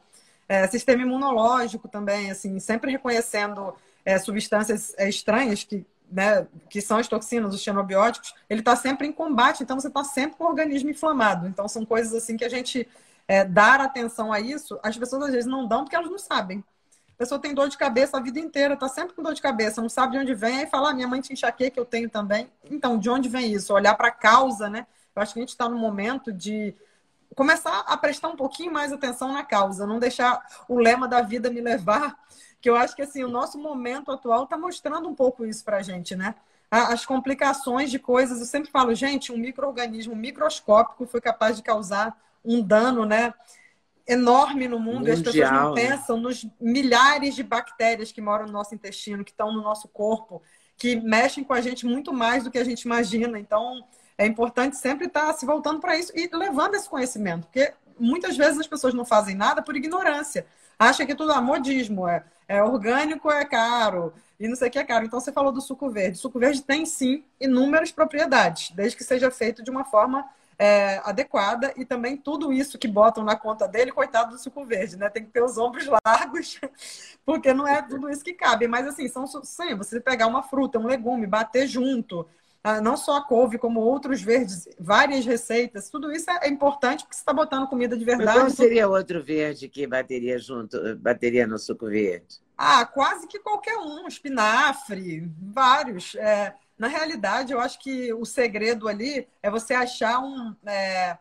É, 0.48 0.68
sistema 0.68 1.02
imunológico 1.02 1.88
também, 1.88 2.30
assim, 2.30 2.60
sempre 2.60 2.92
reconhecendo 2.92 3.74
é, 4.04 4.20
substâncias 4.20 4.94
é, 4.98 5.10
estranhas 5.10 5.64
que 5.64 5.86
né, 6.12 6.48
que 6.70 6.82
são 6.82 6.98
as 6.98 7.08
toxinas, 7.08 7.54
os 7.54 7.62
xenobióticos, 7.62 8.34
ele 8.50 8.62
está 8.62 8.76
sempre 8.76 9.08
em 9.08 9.12
combate, 9.12 9.64
então 9.64 9.80
você 9.80 9.88
está 9.88 10.04
sempre 10.04 10.38
com 10.38 10.44
o 10.44 10.48
organismo 10.48 10.90
inflamado. 10.90 11.48
Então 11.48 11.68
são 11.68 11.86
coisas 11.86 12.14
assim 12.14 12.38
que 12.38 12.46
a 12.46 12.50
gente 12.50 12.88
é, 13.28 13.44
dar 13.44 13.82
atenção 13.82 14.32
a 14.32 14.40
isso, 14.40 14.80
as 14.84 14.98
pessoas 14.98 15.24
às 15.24 15.32
vezes 15.32 15.50
não 15.50 15.68
dão 15.68 15.84
porque 15.84 15.96
elas 15.96 16.10
não 16.10 16.20
sabem. 16.20 16.64
A 17.16 17.18
pessoa 17.18 17.40
tem 17.40 17.54
dor 17.54 17.70
de 17.70 17.78
cabeça 17.78 18.18
a 18.18 18.20
vida 18.20 18.40
inteira, 18.40 18.74
está 18.74 18.90
sempre 18.90 19.16
com 19.16 19.24
dor 19.24 19.34
de 19.34 19.42
cabeça, 19.42 19.82
não 19.82 19.88
sabe 19.88 20.14
de 20.14 20.18
onde 20.20 20.34
vem, 20.34 20.60
aí 20.60 20.68
fala, 20.68 20.90
ah, 20.90 20.94
minha 20.94 21.08
mãe 21.08 21.22
tinha 21.22 21.34
enxaqueca, 21.34 21.80
eu 21.80 21.86
tenho 21.86 22.10
também. 22.10 22.52
Então, 22.70 23.00
de 23.00 23.10
onde 23.10 23.30
vem 23.30 23.54
isso? 23.54 23.74
Olhar 23.74 23.96
para 23.96 24.10
a 24.10 24.12
causa, 24.12 24.70
né? 24.70 24.86
Eu 25.16 25.22
acho 25.22 25.34
que 25.34 25.40
a 25.40 25.42
gente 25.42 25.50
está 25.50 25.70
no 25.70 25.78
momento 25.78 26.32
de 26.32 26.76
começar 27.34 27.80
a 27.88 27.98
prestar 27.98 28.28
um 28.28 28.36
pouquinho 28.36 28.72
mais 28.72 28.92
atenção 28.92 29.32
na 29.32 29.44
causa, 29.44 29.88
não 29.88 29.98
deixar 29.98 30.46
o 30.68 30.78
lema 30.78 31.08
da 31.08 31.22
vida 31.22 31.50
me 31.50 31.62
levar 31.62 32.18
que 32.66 32.70
eu 32.70 32.76
acho 32.76 32.96
que 32.96 33.04
assim 33.04 33.24
o 33.24 33.30
nosso 33.30 33.60
momento 33.60 34.12
atual 34.12 34.46
está 34.46 34.58
mostrando 34.58 35.08
um 35.08 35.14
pouco 35.14 35.46
isso 35.46 35.64
para 35.64 35.78
a 35.78 35.82
gente, 35.84 36.16
né? 36.16 36.34
As 36.72 37.06
complicações 37.06 37.92
de 37.92 38.00
coisas, 38.00 38.40
eu 38.40 38.46
sempre 38.46 38.72
falo, 38.72 38.96
gente, 38.96 39.32
um 39.32 39.38
microorganismo 39.38 40.16
microscópico 40.16 41.06
foi 41.06 41.22
capaz 41.22 41.58
de 41.58 41.62
causar 41.62 42.18
um 42.44 42.64
dano, 42.64 43.06
né? 43.06 43.34
Enorme 44.08 44.68
no 44.68 44.80
mundo, 44.80 45.08
Mundial, 45.08 45.16
e 45.16 45.20
as 45.20 45.22
pessoas 45.22 45.52
não 45.52 45.74
né? 45.74 45.82
pensam 45.82 46.20
nos 46.20 46.46
milhares 46.60 47.36
de 47.36 47.44
bactérias 47.44 48.12
que 48.12 48.22
moram 48.22 48.46
no 48.46 48.52
nosso 48.52 48.76
intestino, 48.76 49.24
que 49.24 49.32
estão 49.32 49.52
no 49.52 49.62
nosso 49.62 49.88
corpo, 49.88 50.42
que 50.78 50.96
mexem 50.96 51.44
com 51.44 51.54
a 51.54 51.62
gente 51.62 51.86
muito 51.86 52.14
mais 52.14 52.44
do 52.44 52.52
que 52.52 52.58
a 52.58 52.64
gente 52.64 52.84
imagina. 52.84 53.40
Então, 53.40 53.84
é 54.18 54.26
importante 54.26 54.78
sempre 54.78 55.08
estar 55.08 55.34
se 55.34 55.46
voltando 55.46 55.80
para 55.80 55.98
isso 55.98 56.12
e 56.16 56.30
levando 56.34 56.76
esse 56.76 56.88
conhecimento, 56.88 57.48
porque 57.48 57.74
muitas 58.00 58.38
vezes 58.38 58.60
as 58.60 58.68
pessoas 58.68 58.94
não 58.94 59.06
fazem 59.06 59.36
nada 59.36 59.62
por 59.62 59.76
ignorância 59.76 60.46
acha 60.78 61.06
que 61.06 61.16
tudo 61.16 61.32
é 61.32 61.42
modismo, 61.42 62.08
é, 62.08 62.24
é 62.48 62.62
orgânico, 62.62 63.32
é 63.32 63.46
caro, 63.46 64.14
e 64.40 64.48
não 64.48 64.56
sei 64.56 64.68
o 64.68 64.72
que 64.72 64.80
é 64.80 64.84
caro. 64.84 65.06
Então 65.06 65.20
você 65.20 65.32
falou 65.32 65.52
do 65.52 65.62
suco 65.62 65.90
verde. 65.90 66.18
O 66.18 66.22
suco 66.22 66.40
verde 66.40 66.62
tem 66.62 66.86
sim 66.86 67.24
inúmeras 67.40 67.92
propriedades, 67.92 68.72
desde 68.72 68.98
que 68.98 69.04
seja 69.04 69.32
feito 69.32 69.64
de 69.64 69.72
uma 69.72 69.86
forma 69.86 70.26
é, 70.58 71.02
adequada 71.04 71.74
e 71.76 71.86
também 71.86 72.16
tudo 72.16 72.52
isso 72.52 72.78
que 72.78 72.88
botam 72.88 73.24
na 73.24 73.36
conta 73.36 73.68
dele, 73.68 73.92
coitado 73.92 74.32
do 74.32 74.42
suco 74.42 74.66
verde, 74.66 74.98
né? 74.98 75.10
Tem 75.10 75.24
que 75.24 75.32
ter 75.32 75.44
os 75.44 75.58
ombros 75.58 75.88
largos, 76.06 76.60
porque 77.26 77.54
não 77.54 77.68
é 77.68 77.82
tudo 77.82 78.10
isso 78.10 78.24
que 78.24 78.34
cabe. 78.34 78.68
Mas 78.68 78.88
assim, 78.88 79.08
são 79.08 79.28
sim, 79.28 79.76
você 79.76 80.00
pegar 80.00 80.28
uma 80.28 80.44
fruta, 80.44 80.80
um 80.80 80.88
legume, 80.88 81.28
bater 81.28 81.68
junto, 81.68 82.28
ah, 82.64 82.82
não 82.82 82.98
só 82.98 83.18
a 83.18 83.22
couve, 83.22 83.60
como 83.60 83.80
outros 83.80 84.22
verdes, 84.22 84.68
várias 84.80 85.26
receitas, 85.26 85.90
tudo 85.90 86.12
isso 86.12 86.32
é 86.32 86.48
importante 86.48 87.04
porque 87.04 87.16
você 87.16 87.22
está 87.22 87.32
botando 87.32 87.68
comida 87.68 87.96
de 87.96 88.04
verdade. 88.04 88.40
Mas 88.40 88.48
qual 88.48 88.50
seria 88.50 88.88
outro 88.88 89.24
verde 89.24 89.70
que 89.70 89.86
bateria 89.86 90.40
junto, 90.40 90.96
bateria 90.98 91.46
no 91.46 91.60
suco 91.60 91.86
verde? 91.86 92.40
Ah, 92.58 92.86
quase 92.86 93.28
que 93.28 93.38
qualquer 93.38 93.78
um, 93.78 94.08
espinafre, 94.08 95.30
vários. 95.38 96.16
É, 96.16 96.56
na 96.78 96.88
realidade, 96.88 97.54
eu 97.54 97.60
acho 97.60 97.80
que 97.80 98.14
o 98.14 98.26
segredo 98.26 98.88
ali 98.88 99.28
é 99.42 99.50
você 99.50 99.74
achar 99.74 100.20
um, 100.20 100.54
é, 100.66 101.18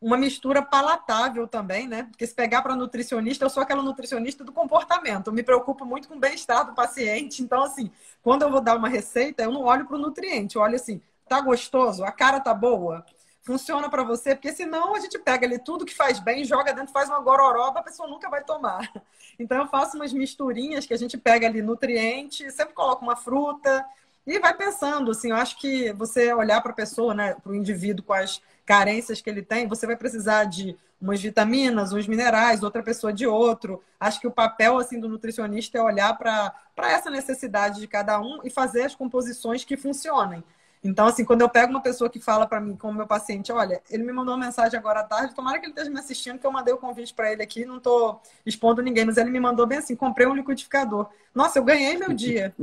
uma 0.00 0.16
mistura 0.16 0.62
palatável 0.62 1.46
também, 1.46 1.88
né? 1.88 2.04
Porque 2.04 2.26
se 2.26 2.34
pegar 2.34 2.62
para 2.62 2.76
nutricionista, 2.76 3.44
eu 3.44 3.50
sou 3.50 3.62
aquela 3.62 3.82
nutricionista 3.82 4.44
do 4.44 4.52
comportamento. 4.52 5.28
Eu 5.28 5.32
me 5.32 5.42
preocupo 5.42 5.84
muito 5.84 6.08
com 6.08 6.16
o 6.16 6.20
bem-estar 6.20 6.66
do 6.66 6.74
paciente. 6.74 7.42
Então, 7.42 7.62
assim, 7.62 7.90
quando 8.22 8.42
eu 8.42 8.50
vou 8.50 8.60
dar 8.60 8.76
uma 8.76 8.88
receita, 8.88 9.42
eu 9.42 9.52
não 9.52 9.62
olho 9.62 9.86
para 9.86 9.96
o 9.96 10.00
nutriente, 10.00 10.56
eu 10.56 10.62
olho 10.62 10.74
assim, 10.76 11.00
tá 11.28 11.40
gostoso? 11.40 12.04
A 12.04 12.12
cara 12.12 12.40
tá 12.40 12.52
boa? 12.52 13.04
Funciona 13.42 13.88
para 13.88 14.02
você? 14.02 14.34
Porque 14.34 14.52
senão 14.52 14.94
a 14.94 14.98
gente 14.98 15.20
pega 15.20 15.46
ali 15.46 15.58
tudo 15.58 15.86
que 15.86 15.94
faz 15.94 16.18
bem, 16.18 16.44
joga 16.44 16.72
dentro, 16.72 16.92
faz 16.92 17.08
uma 17.08 17.20
gororoba, 17.20 17.78
a 17.78 17.82
pessoa 17.82 18.08
nunca 18.08 18.28
vai 18.28 18.42
tomar. 18.42 18.90
Então 19.38 19.58
eu 19.58 19.66
faço 19.66 19.96
umas 19.98 20.14
misturinhas 20.14 20.86
que 20.86 20.94
a 20.94 20.96
gente 20.96 21.18
pega 21.18 21.46
ali 21.46 21.60
nutriente, 21.60 22.50
sempre 22.50 22.72
coloco 22.72 23.04
uma 23.04 23.16
fruta, 23.16 23.84
e 24.26 24.38
vai 24.38 24.54
pensando, 24.54 25.12
assim, 25.12 25.30
eu 25.30 25.36
acho 25.36 25.56
que 25.58 25.92
você 25.92 26.32
olhar 26.32 26.60
para 26.60 26.72
a 26.72 26.74
pessoa, 26.74 27.14
né, 27.14 27.34
para 27.34 27.52
o 27.52 27.54
indivíduo 27.54 28.04
com 28.04 28.12
as 28.12 28.42
carências 28.64 29.20
que 29.20 29.30
ele 29.30 29.42
tem, 29.42 29.68
você 29.68 29.86
vai 29.86 29.96
precisar 29.96 30.44
de 30.44 30.76
umas 31.00 31.20
vitaminas, 31.20 31.92
uns 31.92 32.08
minerais, 32.08 32.62
outra 32.62 32.82
pessoa 32.82 33.12
de 33.12 33.26
outro. 33.26 33.82
Acho 34.00 34.20
que 34.20 34.26
o 34.26 34.30
papel 34.30 34.78
assim 34.78 34.98
do 34.98 35.08
nutricionista 35.08 35.78
é 35.78 35.82
olhar 35.82 36.16
para 36.16 36.52
essa 36.78 37.10
necessidade 37.10 37.80
de 37.80 37.86
cada 37.86 38.18
um 38.20 38.40
e 38.42 38.50
fazer 38.50 38.82
as 38.82 38.94
composições 38.94 39.64
que 39.64 39.76
funcionem. 39.76 40.42
Então, 40.86 41.06
assim, 41.06 41.24
quando 41.24 41.40
eu 41.40 41.48
pego 41.48 41.70
uma 41.70 41.82
pessoa 41.82 42.08
que 42.08 42.20
fala 42.20 42.46
para 42.46 42.60
mim, 42.60 42.76
como 42.76 42.96
meu 42.96 43.06
paciente, 43.06 43.50
olha, 43.50 43.82
ele 43.90 44.04
me 44.04 44.12
mandou 44.12 44.34
uma 44.34 44.46
mensagem 44.46 44.78
agora 44.78 45.00
à 45.00 45.04
tarde, 45.04 45.34
tomara 45.34 45.58
que 45.58 45.66
ele 45.66 45.72
esteja 45.72 45.90
me 45.90 45.98
assistindo, 45.98 46.38
que 46.38 46.46
eu 46.46 46.52
mandei 46.52 46.72
o 46.72 46.78
convite 46.78 47.12
para 47.12 47.32
ele 47.32 47.42
aqui, 47.42 47.64
não 47.64 47.78
estou 47.78 48.20
expondo 48.44 48.80
ninguém, 48.80 49.04
mas 49.04 49.16
ele 49.16 49.30
me 49.30 49.40
mandou 49.40 49.66
bem 49.66 49.78
assim, 49.78 49.96
comprei 49.96 50.26
um 50.26 50.34
liquidificador. 50.34 51.08
Nossa, 51.34 51.58
eu 51.58 51.64
ganhei 51.64 51.98
meu 51.98 52.14
dia. 52.14 52.54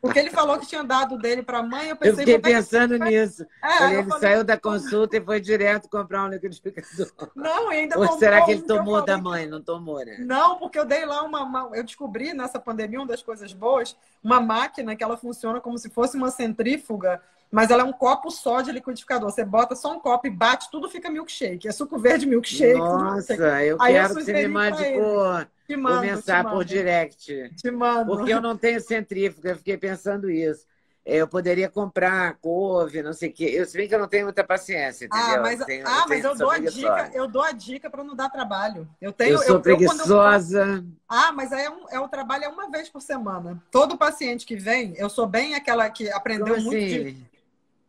Porque 0.00 0.18
ele 0.18 0.30
falou 0.30 0.56
que 0.58 0.66
tinha 0.66 0.84
dado 0.84 1.18
dele 1.18 1.42
para 1.42 1.58
a 1.58 1.62
mãe, 1.62 1.88
eu 1.88 1.96
pensei... 1.96 2.22
Eu 2.22 2.26
fiquei 2.26 2.38
pensando 2.38 2.98
que... 2.98 3.04
nisso. 3.04 3.44
É, 3.62 3.94
ele 3.94 4.04
falei... 4.04 4.20
saiu 4.20 4.44
da 4.44 4.56
consulta 4.56 5.16
e 5.16 5.20
foi 5.20 5.40
direto 5.40 5.88
comprar 5.88 6.24
um 6.24 6.28
liquidificador. 6.28 7.10
Não, 7.34 7.70
ainda 7.70 7.98
Ou 7.98 8.18
será 8.18 8.42
que 8.42 8.52
ele 8.52 8.62
tomou 8.62 9.04
da 9.04 9.18
mãe? 9.18 9.46
Não 9.46 9.60
tomou, 9.60 10.04
né? 10.04 10.18
Não, 10.20 10.56
porque 10.58 10.78
eu 10.78 10.84
dei 10.84 11.04
lá 11.04 11.22
uma, 11.22 11.42
uma... 11.42 11.70
Eu 11.74 11.82
descobri 11.82 12.32
nessa 12.32 12.60
pandemia, 12.60 13.00
uma 13.00 13.06
das 13.06 13.22
coisas 13.22 13.52
boas, 13.52 13.96
uma 14.22 14.40
máquina 14.40 14.94
que 14.94 15.02
ela 15.02 15.16
funciona 15.16 15.60
como 15.60 15.76
se 15.76 15.90
fosse 15.90 16.16
uma 16.16 16.30
centrífuga, 16.30 17.20
mas 17.52 17.70
ela 17.70 17.82
é 17.82 17.84
um 17.84 17.92
copo 17.92 18.30
só 18.30 18.62
de 18.62 18.72
liquidificador. 18.72 19.30
Você 19.30 19.44
bota 19.44 19.76
só 19.76 19.92
um 19.92 20.00
copo 20.00 20.26
e 20.26 20.30
bate, 20.30 20.70
tudo 20.70 20.88
fica 20.88 21.10
milkshake. 21.10 21.68
É 21.68 21.72
suco 21.72 21.98
verde 21.98 22.24
milkshake. 22.24 22.78
Nossa, 22.78 23.34
eu 23.62 23.76
Aí 23.78 23.92
quero 23.92 24.14
que 24.14 24.24
você 24.24 24.32
me 24.32 24.48
mande 24.48 24.82
por, 24.82 25.48
te 25.66 25.76
mando, 25.76 25.96
começar 25.96 26.50
por 26.50 26.64
direct. 26.64 27.54
Te 27.54 27.70
mando. 27.70 28.16
Porque 28.16 28.32
eu 28.32 28.40
não 28.40 28.56
tenho 28.56 28.80
centrífuga, 28.80 29.50
eu 29.50 29.56
fiquei 29.56 29.76
pensando 29.76 30.30
isso. 30.30 30.66
Eu 31.04 31.28
poderia 31.28 31.68
comprar 31.68 32.38
couve, 32.40 33.02
não 33.02 33.12
sei 33.12 33.28
o 33.28 33.32
quê. 33.32 33.50
Eu 33.52 33.66
sei 33.66 33.86
que 33.86 33.94
eu 33.94 33.98
não 33.98 34.08
tenho 34.08 34.24
muita 34.24 34.44
paciência, 34.44 35.08
ah, 35.10 35.18
entendeu? 35.18 35.38
Ah, 35.38 35.42
mas 35.42 35.60
eu, 35.60 35.66
tenho, 35.66 35.86
ah, 35.86 35.90
eu, 35.90 36.08
mas 36.08 36.24
eu 36.24 36.34
dou 36.36 36.50
a 36.50 36.58
dica, 36.58 37.10
eu 37.12 37.28
dou 37.28 37.42
a 37.42 37.52
dica 37.52 37.90
para 37.90 38.04
não 38.04 38.14
dar 38.14 38.30
trabalho. 38.30 38.88
Eu 39.00 39.12
tenho. 39.12 39.32
Eu 39.32 39.38
sou 39.38 39.56
eu, 39.56 39.60
preguiçosa. 39.60 40.82
ah, 41.06 41.32
mas 41.32 41.52
é, 41.52 41.68
um, 41.68 41.86
é 41.90 42.00
o 42.00 42.08
trabalho 42.08 42.44
é 42.44 42.48
uma 42.48 42.70
vez 42.70 42.88
por 42.88 43.02
semana. 43.02 43.62
Todo 43.70 43.98
paciente 43.98 44.46
que 44.46 44.56
vem, 44.56 44.94
eu 44.96 45.10
sou 45.10 45.26
bem 45.26 45.54
aquela 45.54 45.90
que 45.90 46.08
aprendeu 46.10 46.54
Como 46.54 46.66
muito 46.66 46.78
assim? 46.78 47.02
de 47.02 47.31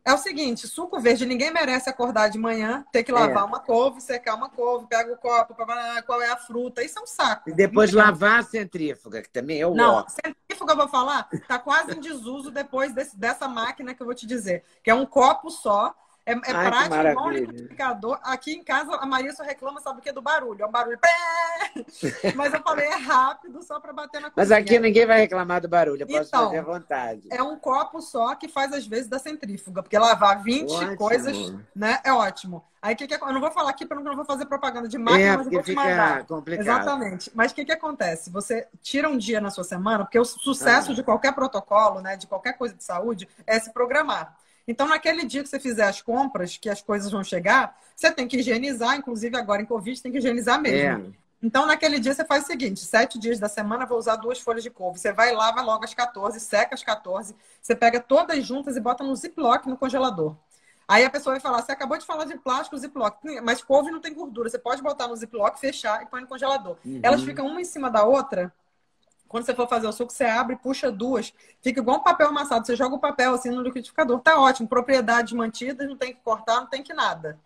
é 0.06 0.14
o 0.14 0.18
seguinte, 0.18 0.68
suco 0.68 1.00
verde, 1.00 1.26
ninguém 1.26 1.52
merece 1.52 1.90
acordar 1.90 2.30
de 2.30 2.38
manhã, 2.38 2.86
ter 2.92 3.04
que 3.04 3.12
lavar 3.12 3.44
é. 3.44 3.46
uma 3.46 3.60
couve, 3.60 4.02
secar 4.02 4.36
uma 4.36 4.50
couve, 4.50 4.86
pega 4.88 5.14
o 5.14 5.18
copo, 5.18 5.56
qual 6.06 6.22
é 6.22 6.30
a 6.30 6.38
fruta, 6.38 6.84
isso 6.84 7.00
é 7.00 7.02
um 7.02 7.08
saco. 7.08 7.50
E 7.50 7.54
depois 7.54 7.94
lavar 7.94 8.40
a 8.40 8.44
centrífuga, 8.44 9.22
que 9.22 9.30
também 9.30 9.62
é 9.62 9.68
o 9.68 9.74
Não, 9.74 9.96
ó. 9.96 10.06
centrífuga, 10.08 10.74
eu 10.74 10.78
vou 10.78 10.90
falar, 10.90 11.30
tá 11.48 11.58
quase 11.58 11.96
em 11.96 12.02
desuso 12.02 12.52
depois 12.52 12.94
desse, 12.94 13.18
dessa 13.18 13.48
máquina 13.48 13.94
que 13.94 14.02
eu 14.02 14.06
vou 14.06 14.16
te 14.16 14.28
dizer, 14.28 14.64
que 14.84 14.92
é 14.92 14.96
um 14.96 15.06
copo 15.06 15.50
só, 15.50 15.96
É, 16.26 16.32
é 16.32 16.36
Ai, 16.54 16.68
prático, 16.68 16.96
igual 16.96 17.30
liquidificador. 17.32 18.20
Aqui 18.24 18.54
em 18.54 18.64
casa, 18.64 18.96
a 18.96 19.06
Maria 19.06 19.34
só 19.34 19.44
reclama, 19.44 19.82
sabe 19.82 20.00
o 20.00 20.02
que? 20.02 20.12
Do 20.12 20.22
barulho. 20.22 20.64
É 20.64 20.66
um 20.66 20.72
barulho. 20.72 20.98
Mas 22.36 22.54
eu 22.54 22.62
falei, 22.62 22.86
é 22.86 22.96
rápido, 22.96 23.62
só 23.62 23.80
para 23.80 23.92
bater 23.92 24.22
na 24.22 24.30
cozinha. 24.30 24.34
Mas 24.36 24.52
aqui 24.52 24.80
ninguém 24.80 25.06
vai 25.06 25.20
reclamar 25.20 25.60
do 25.60 25.68
barulho, 25.68 26.04
eu 26.04 26.08
posso 26.08 26.30
então, 26.30 26.46
fazer 26.46 26.60
à 26.60 26.62
vontade. 26.62 27.28
É 27.30 27.44
um 27.44 27.58
copo 27.58 28.02
só 28.02 28.36
que 28.36 28.48
faz, 28.48 28.72
às 28.72 28.88
vezes, 28.88 29.08
da 29.08 29.20
centrífuga, 29.20 29.84
porque 29.84 29.98
lavar 29.98 30.42
20 30.42 30.72
ótimo. 30.72 30.96
coisas 30.96 31.54
né, 31.76 32.00
é 32.06 32.14
ótimo. 32.14 32.64
Aí, 32.82 32.96
que 32.96 33.08
que, 33.08 33.16
eu 33.16 33.34
não 33.34 33.40
vou 33.40 33.52
falar 33.52 33.70
aqui, 33.70 33.86
porque 33.86 34.02
eu 34.02 34.06
não 34.06 34.16
vou 34.16 34.26
fazer 34.26 34.46
propaganda 34.46 34.90
de 34.90 34.98
máquina, 34.98 35.24
é, 35.24 35.38
mas 35.38 35.46
eu 35.46 35.54
vou 35.54 35.64
te 35.64 35.74
mandar. 35.74 36.26
Complicado. 36.26 36.66
Exatamente. 36.66 37.32
Mas 37.34 37.52
o 37.52 37.56
que, 37.56 37.64
que 37.64 37.72
acontece? 37.72 38.30
Você 38.30 38.68
tira 38.82 39.10
um 39.10 39.18
dia 39.18 39.40
na 39.40 39.50
sua 39.50 39.64
semana, 39.64 40.04
porque 40.04 40.20
o 40.20 40.26
sucesso 40.26 40.92
ah. 40.92 40.94
de 40.94 41.02
qualquer 41.02 41.34
protocolo, 41.34 42.02
né, 42.02 42.18
de 42.18 42.28
qualquer 42.28 42.58
coisa 42.58 42.74
de 42.76 42.84
saúde, 42.84 43.28
é 43.48 43.58
se 43.58 43.72
programar. 43.72 44.36
Então, 44.68 44.88
naquele 44.88 45.26
dia 45.26 45.44
que 45.44 45.50
você 45.50 45.60
fizer 45.60 45.84
as 45.84 46.02
compras, 46.02 46.58
que 46.58 46.70
as 46.70 46.82
coisas 46.82 47.12
vão 47.12 47.24
chegar, 47.24 47.78
você 47.96 48.12
tem 48.12 48.28
que 48.28 48.38
higienizar, 48.38 48.96
inclusive 48.96 49.36
agora 49.36 49.62
em 49.62 49.66
Covid, 49.66 50.02
tem 50.02 50.12
que 50.12 50.18
higienizar 50.20 50.60
mesmo. 50.62 51.08
É. 51.20 51.24
Então, 51.42 51.66
naquele 51.66 52.00
dia, 52.00 52.14
você 52.14 52.24
faz 52.24 52.46
o 52.46 52.48
seguinte: 52.48 52.80
sete 52.80 53.20
dias 53.20 53.38
da 53.38 53.50
semana, 53.50 53.86
vou 53.86 53.98
usar 53.98 54.16
duas 54.16 54.40
folhas 54.40 54.64
de 54.64 54.70
couve. 54.70 54.98
Você 55.00 55.12
vai 55.12 55.34
lá, 55.34 55.52
vai 55.52 55.64
logo 55.64 55.84
às 55.84 55.94
14, 55.94 56.40
seca 56.40 56.74
às 56.74 56.82
14, 56.82 57.36
você 57.62 57.76
pega 57.76 58.00
todas 58.00 58.46
juntas 58.46 58.78
e 58.78 58.80
bota 58.80 59.04
no 59.04 59.14
ziplock 59.14 59.68
no 59.68 59.76
congelador. 59.76 60.36
Aí 60.88 61.04
a 61.04 61.10
pessoa 61.10 61.34
vai 61.34 61.42
falar: 61.42 61.62
você 61.62 61.74
acabou 61.74 61.98
de 61.98 62.06
falar 62.06 62.24
de 62.24 62.38
plástico, 62.38 62.78
ziplock, 62.78 63.18
mas 63.42 63.62
couve 63.62 63.92
não 63.92 64.00
tem 64.00 64.14
gordura. 64.14 64.50
Você 64.50 64.58
pode 64.58 64.82
botar 64.82 65.08
no 65.10 65.16
ziplock, 65.18 65.60
fechar 65.60 66.02
e 66.02 66.06
põe 66.06 66.22
no 66.22 66.28
congelador. 66.28 66.78
Uhum. 66.86 67.02
Elas 67.04 67.22
ficam 67.24 67.46
uma 67.48 67.60
em 67.60 67.66
cima 67.66 67.92
da 67.92 68.06
outra 68.06 68.54
quando 69.34 69.48
você 69.48 69.56
for 69.56 69.68
fazer 69.68 69.88
o 69.88 69.92
suco, 69.92 70.14
você 70.14 70.26
abre, 70.26 70.56
puxa 70.56 70.92
duas, 70.92 71.34
fica 71.60 71.80
igual 71.80 71.98
um 71.98 72.04
papel 72.04 72.28
amassado. 72.28 72.68
Você 72.68 72.76
joga 72.76 72.94
o 72.94 73.00
papel 73.00 73.34
assim 73.34 73.50
no 73.50 73.64
liquidificador, 73.64 74.20
tá 74.20 74.40
ótimo. 74.40 74.68
Propriedades 74.68 75.34
mantidas, 75.34 75.90
não 75.90 75.98
tem 75.98 76.14
que 76.14 76.20
cortar, 76.24 76.58
não 76.58 76.68
tem 76.68 76.84
que 76.84 76.94
nada. 76.94 77.40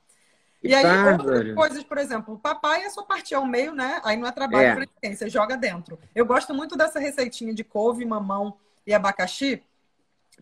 E 0.62 0.76
aí, 0.76 0.84
tá, 0.84 1.12
outras 1.14 1.56
coisas, 1.56 1.84
por 1.86 1.98
exemplo, 1.98 2.34
o 2.34 2.38
papai 2.38 2.84
é 2.84 2.90
só 2.90 3.04
partir 3.04 3.36
ao 3.36 3.46
meio, 3.46 3.74
né? 3.74 4.02
Aí 4.04 4.18
não 4.18 4.28
é 4.28 4.34
trabalho 4.34 4.68
é. 4.68 4.76
para 4.76 4.86
ninguém, 4.86 5.16
você 5.16 5.30
joga 5.30 5.56
dentro. 5.56 5.98
Eu 6.14 6.26
gosto 6.26 6.54
muito 6.54 6.76
dessa 6.76 7.00
receitinha 7.00 7.54
de 7.54 7.64
couve, 7.64 8.04
mamão 8.04 8.58
e 8.86 8.94
abacaxi, 8.94 9.64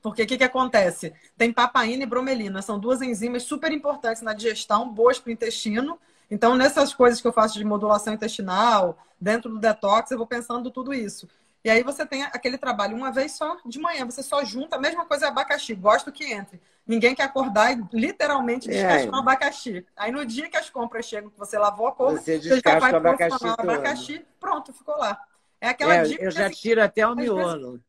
porque 0.02 0.24
o 0.24 0.26
que, 0.26 0.40
que 0.40 0.44
acontece? 0.44 1.14
Tem 1.38 1.54
papaina 1.54 2.02
e 2.02 2.08
bromelina, 2.08 2.60
são 2.64 2.80
duas 2.80 3.04
enzimas 3.04 3.44
super 3.44 3.72
importantes 3.72 4.24
na 4.24 4.34
digestão, 4.34 4.92
boas 4.92 5.20
para 5.20 5.30
o 5.30 5.34
intestino 5.34 6.00
então, 6.30 6.56
nessas 6.56 6.94
coisas 6.94 7.22
que 7.22 7.28
eu 7.28 7.34
faço 7.34 7.58
de 7.58 7.66
modulação 7.66 8.14
intestinal, 8.14 8.98
dentro 9.20 9.50
do 9.50 9.60
detox, 9.60 10.12
eu 10.12 10.18
vou 10.18 10.28
pensando 10.28 10.72
tudo 10.72 10.94
isso. 10.94 11.28
E 11.64 11.70
aí 11.70 11.82
você 11.82 12.06
tem 12.06 12.24
aquele 12.24 12.60
trabalho 12.60 12.96
uma 12.96 13.12
vez 13.12 13.32
só, 13.32 13.58
de 13.66 13.80
manhã, 13.80 14.06
você 14.06 14.22
só 14.22 14.44
junta, 14.46 14.76
a 14.76 14.80
mesma 14.80 15.04
coisa 15.04 15.26
é 15.26 15.30
abacaxi, 15.30 15.74
gosto 15.74 16.12
que 16.12 16.32
entre. 16.32 16.62
Ninguém 16.86 17.16
quer 17.16 17.24
acordar 17.24 17.76
e 17.76 17.84
literalmente 17.92 18.68
descascar 18.68 19.08
é. 19.08 19.10
o 19.10 19.16
abacaxi. 19.16 19.84
Aí 19.98 20.12
no 20.12 20.24
dia 20.24 20.48
que 20.48 20.58
as 20.58 20.70
compras 20.70 21.08
chegam, 21.08 21.32
que 21.32 21.40
você 21.40 21.58
lavou 21.58 21.88
a 21.88 21.92
couve, 21.92 22.20
você, 22.20 22.38
você 22.38 22.62
já 22.64 22.80
vai 22.80 22.94
o 22.94 22.98
abacaxi, 22.98 23.46
o 23.46 23.50
abacaxi, 23.50 24.26
pronto, 24.40 24.72
ficou 24.72 24.96
lá. 24.96 25.20
É 25.60 25.70
aquela 25.70 25.96
é, 25.96 26.04
dica. 26.04 26.24
Eu 26.24 26.30
já 26.30 26.52
tiro 26.52 26.84
até 26.84 27.08
o 27.08 27.16
miolo. 27.16 27.82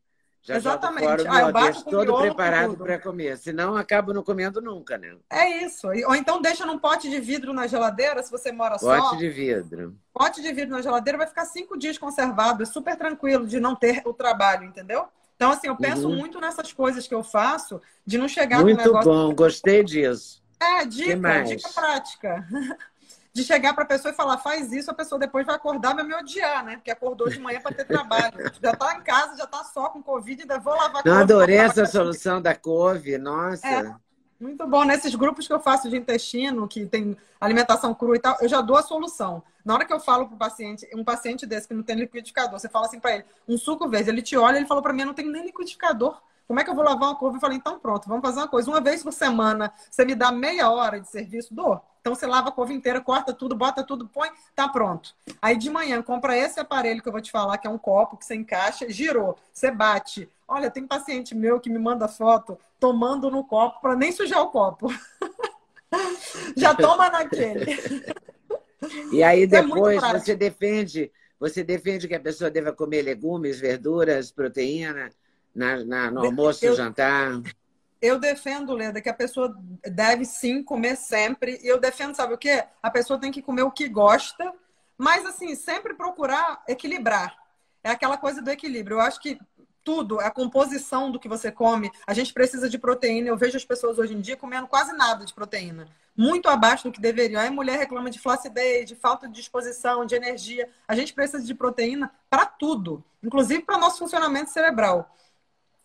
Já 0.47 0.57
Exatamente. 0.57 1.05
Fora 1.05 1.25
o 1.25 1.33
ah, 1.33 1.41
eu 1.41 1.53
bato 1.53 1.85
todo 1.85 2.17
preparado 2.19 2.77
para 2.77 3.01
comer. 3.01 3.37
Senão 3.37 3.77
acabo 3.77 4.15
não 4.15 4.23
comendo 4.23 4.61
nunca, 4.61 4.97
né? 4.97 5.17
É 5.29 5.65
isso. 5.65 5.89
Ou 5.89 6.15
então 6.15 6.41
deixa 6.41 6.65
num 6.65 6.79
pote 6.79 7.11
de 7.11 7.19
vidro 7.19 7.53
na 7.53 7.67
geladeira, 7.67 8.23
se 8.23 8.31
você 8.31 8.53
mora 8.53 8.79
pote 8.79 8.85
só. 8.85 9.11
Pote 9.11 9.19
de 9.19 9.29
vidro. 9.29 9.97
Pote 10.15 10.41
de 10.41 10.53
vidro 10.53 10.77
na 10.77 10.81
geladeira 10.81 11.19
vai 11.19 11.27
ficar 11.27 11.47
cinco 11.47 11.77
dias 11.77 11.99
conservado. 11.99 12.63
É 12.63 12.67
super 12.67 12.97
tranquilo 12.97 13.45
de 13.45 13.59
não 13.59 13.75
ter 13.75 14.03
o 14.05 14.13
trabalho, 14.15 14.63
entendeu? 14.63 15.09
Então, 15.35 15.51
assim, 15.51 15.67
eu 15.67 15.77
penso 15.77 16.09
uhum. 16.09 16.15
muito 16.17 16.41
nessas 16.41 16.73
coisas 16.73 17.09
que 17.09 17.15
eu 17.15 17.25
faço, 17.25 17.83
de 18.07 18.17
não 18.17 18.29
chegar 18.29 18.63
muito 18.63 18.79
no 18.79 18.85
negócio... 18.85 19.13
Muito 19.13 19.29
bom, 19.29 19.35
gostei 19.35 19.83
disso. 19.83 20.43
É, 20.61 20.87
dica, 20.87 21.43
dica 21.43 21.69
prática. 21.75 22.47
de 23.37 23.45
chegar 23.45 23.75
para 23.75 23.85
a 23.85 23.87
pessoa 23.87 24.13
e 24.13 24.17
falar, 24.17 24.39
faz 24.39 24.73
isso, 24.73 24.91
a 24.91 24.95
pessoa 24.95 25.19
depois 25.19 25.45
vai 25.45 25.55
acordar 25.55 25.95
vai 25.95 26.03
me 26.03 26.15
odiar, 26.15 26.65
né? 26.65 26.77
Porque 26.77 26.91
acordou 26.91 27.29
de 27.29 27.39
manhã 27.39 27.61
para 27.61 27.75
ter 27.75 27.85
trabalho. 27.85 28.33
já 28.63 28.71
está 28.71 28.97
em 28.97 29.03
casa, 29.03 29.37
já 29.37 29.45
está 29.45 29.63
só 29.63 29.91
com 29.91 30.03
Covid, 30.03 30.41
ainda 30.41 30.59
vou 30.59 30.75
lavar 30.75 31.03
Não, 31.05 31.19
adorei 31.19 31.59
essa 31.59 31.85
solução 31.85 32.41
da 32.41 32.55
couve, 32.55 33.19
nossa. 33.19 33.67
É, 33.67 33.95
muito 34.41 34.67
bom. 34.67 34.85
Nesses 34.85 35.15
grupos 35.15 35.47
que 35.47 35.53
eu 35.53 35.61
faço 35.61 35.91
de 35.91 35.99
intestino, 35.99 36.67
que 36.67 36.87
tem 36.87 37.15
alimentação 37.39 37.95
crua 37.95 38.17
e 38.17 38.21
tal, 38.21 38.39
eu 38.41 38.49
já 38.49 38.63
dou 38.63 38.79
a 38.79 38.83
solução. 38.83 39.43
Na 39.63 39.75
hora 39.75 39.85
que 39.85 39.93
eu 39.93 40.01
falo 40.01 40.27
para 40.27 40.35
o 40.35 40.39
paciente, 40.39 40.89
um 40.95 41.05
paciente 41.05 41.45
desse 41.45 41.69
que 41.69 41.75
não 41.75 41.83
tem 41.83 41.97
liquidificador, 41.97 42.59
você 42.59 42.71
fala 42.71 42.87
assim 42.87 42.99
para 42.99 43.17
ele, 43.17 43.25
um 43.47 43.59
suco 43.59 43.87
verde, 43.87 44.09
ele 44.09 44.23
te 44.23 44.35
olha, 44.35 44.57
ele 44.57 44.67
falou 44.67 44.83
para 44.83 44.95
mim, 44.95 45.01
eu 45.01 45.09
não 45.09 45.15
tenho 45.15 45.31
nem 45.31 45.45
liquidificador. 45.45 46.19
Como 46.47 46.61
é 46.61 46.65
que 46.65 46.71
eu 46.71 46.75
vou 46.75 46.85
lavar 46.85 47.09
uma 47.09 47.17
couve? 47.17 47.37
Eu 47.37 47.41
falei, 47.41 47.57
então 47.57 47.79
pronto, 47.79 48.09
vamos 48.09 48.23
fazer 48.23 48.39
uma 48.39 48.49
coisa. 48.49 48.71
Uma 48.71 48.81
vez 48.81 49.03
por 49.03 49.13
semana, 49.13 49.73
você 49.91 50.05
me 50.05 50.15
dá 50.15 50.31
meia 50.31 50.71
hora 50.71 51.01
de 51.01 51.09
serviço? 51.09 51.53
Dou. 51.53 51.81
Então 52.01 52.15
você 52.15 52.25
lava 52.25 52.51
a 52.51 52.53
couve 52.53 52.73
inteira, 52.73 53.01
corta 53.01 53.33
tudo, 53.33 53.57
bota 53.57 53.83
tudo, 53.83 54.07
põe, 54.07 54.29
tá 54.55 54.69
pronto. 54.69 55.13
Aí 55.43 55.57
de 55.57 55.69
manhã, 55.69 56.01
compra 56.03 56.37
esse 56.37 56.61
aparelho 56.61 57.03
que 57.03 57.09
eu 57.09 57.13
vou 57.13 57.21
te 57.21 57.33
falar, 57.33 57.59
que 57.59 57.67
é 57.67 57.71
um 57.71 57.79
copo 57.79 58.17
que 58.17 58.25
você 58.25 58.37
encaixa, 58.37 58.89
girou, 58.89 59.37
você 59.53 59.73
bate. 59.73 60.29
Olha, 60.47 60.71
tem 60.71 60.87
paciente 60.87 61.35
meu 61.35 61.59
que 61.59 61.69
me 61.69 61.81
manda 61.81 62.07
foto 62.07 62.57
tomando 62.79 63.29
no 63.29 63.43
copo 63.43 63.81
para 63.81 63.97
nem 63.97 64.13
sujar 64.13 64.41
o 64.41 64.51
copo. 64.51 64.87
Já 66.57 66.77
toma 66.77 67.11
naquele. 67.11 67.67
E 69.11 69.21
aí 69.25 69.43
é 69.43 69.47
depois 69.49 70.01
é 70.01 70.19
você 70.19 70.37
defende, 70.37 71.11
você 71.41 71.65
defende 71.65 72.07
que 72.07 72.15
a 72.15 72.21
pessoa 72.21 72.49
deva 72.49 72.73
comer 72.73 73.03
legumes, 73.03 73.59
verduras, 73.59 74.31
proteína 74.31 75.11
na, 75.57 75.85
na 75.85 76.11
no 76.11 76.27
almoço, 76.27 76.65
eu, 76.65 76.73
no 76.73 76.77
jantar. 76.77 77.41
Eu 78.01 78.19
defendo, 78.19 78.75
Leda, 78.75 79.01
que 79.01 79.09
a 79.09 79.15
pessoa 79.15 79.57
deve 79.85 80.25
sim 80.25 80.63
comer 80.63 80.97
sempre. 80.97 81.59
E 81.63 81.67
eu 81.67 81.81
defendo, 81.81 82.15
sabe 82.15 82.35
o 82.35 82.39
quê? 82.39 82.65
A 82.83 82.91
pessoa 82.91 83.19
tem 83.19 83.33
que 83.33 83.43
comer 83.43 83.63
o 83.63 83.71
que 83.71 83.89
gosta, 83.89 84.53
mas 84.99 85.25
assim, 85.25 85.55
sempre 85.55 85.95
procurar 85.95 86.63
equilibrar. 86.69 87.37
É 87.83 87.91
aquela 87.91 88.19
coisa 88.19 88.43
do 88.43 88.51
equilíbrio. 88.51 88.97
Eu 88.97 89.01
acho 89.01 89.21
que 89.21 89.39
tudo, 89.83 90.19
a 90.19 90.33
composição 90.33 91.13
do 91.13 91.21
que 91.21 91.29
você 91.29 91.53
come, 91.53 91.93
a 92.05 92.13
gente 92.13 92.35
precisa 92.35 92.69
de 92.69 92.77
proteína. 92.77 93.29
Eu 93.29 93.37
vejo 93.37 93.57
as 93.57 93.65
pessoas 93.65 93.99
hoje 93.99 94.15
em 94.15 94.21
dia 94.21 94.37
comendo 94.37 94.67
quase 94.67 94.93
nada 94.93 95.25
de 95.25 95.33
proteína. 95.33 95.89
Muito 96.17 96.49
abaixo 96.49 96.85
do 96.85 96.93
que 96.93 97.01
deveriam. 97.01 97.41
Aí 97.41 97.47
a 97.47 97.53
mulher 97.53 97.79
reclama 97.79 98.11
de 98.11 98.19
flacidez, 98.19 98.89
de 98.89 98.97
falta 98.97 99.29
de 99.29 99.35
disposição, 99.35 100.05
de 100.05 100.17
energia. 100.17 100.69
A 100.89 100.97
gente 100.97 101.15
precisa 101.15 101.45
de 101.45 101.55
proteína 101.55 102.11
para 102.29 102.45
tudo, 102.45 103.05
inclusive 103.23 103.63
para 103.63 103.79
nosso 103.79 103.99
funcionamento 103.99 104.51
cerebral. 104.51 105.15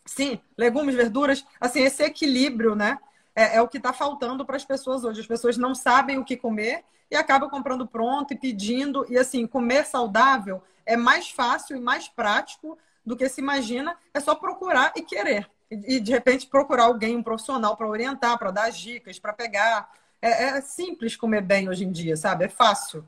Sim, 0.05 0.39
legumes, 0.57 0.95
verduras, 0.95 1.45
assim, 1.59 1.81
esse 1.81 2.03
equilíbrio, 2.03 2.75
né? 2.75 2.97
É, 3.35 3.57
é 3.57 3.61
o 3.61 3.67
que 3.67 3.77
está 3.77 3.93
faltando 3.93 4.45
para 4.45 4.55
as 4.55 4.65
pessoas 4.65 5.03
hoje. 5.03 5.21
As 5.21 5.27
pessoas 5.27 5.57
não 5.57 5.73
sabem 5.73 6.17
o 6.17 6.25
que 6.25 6.35
comer 6.35 6.83
e 7.09 7.15
acabam 7.15 7.49
comprando 7.49 7.87
pronto 7.87 8.33
e 8.33 8.37
pedindo. 8.37 9.05
E 9.09 9.17
assim, 9.17 9.47
comer 9.47 9.85
saudável 9.85 10.61
é 10.85 10.97
mais 10.97 11.29
fácil 11.29 11.77
e 11.77 11.79
mais 11.79 12.07
prático 12.07 12.77
do 13.05 13.15
que 13.15 13.29
se 13.29 13.41
imagina. 13.41 13.95
É 14.13 14.19
só 14.19 14.35
procurar 14.35 14.91
e 14.95 15.01
querer. 15.01 15.49
E, 15.69 16.01
de 16.01 16.11
repente 16.11 16.47
procurar 16.47 16.83
alguém, 16.83 17.15
um 17.15 17.23
profissional, 17.23 17.77
para 17.77 17.87
orientar, 17.87 18.37
para 18.37 18.51
dar 18.51 18.69
dicas, 18.71 19.17
para 19.17 19.31
pegar. 19.31 19.89
É, 20.21 20.57
é 20.57 20.61
simples 20.61 21.15
comer 21.15 21.41
bem 21.41 21.69
hoje 21.69 21.85
em 21.85 21.91
dia, 21.91 22.17
sabe? 22.17 22.45
É 22.45 22.49
fácil. 22.49 23.07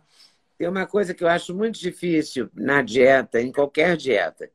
Tem 0.58 0.70
uma 0.70 0.88
coisa 0.88 1.14
que 1.14 1.24
eu 1.24 1.28
acho 1.28 1.54
muito 1.54 1.78
difícil 1.78 2.50
na 2.54 2.82
dieta, 2.82 3.42
em 3.42 3.52
qualquer 3.52 3.98
dieta, 3.98 4.50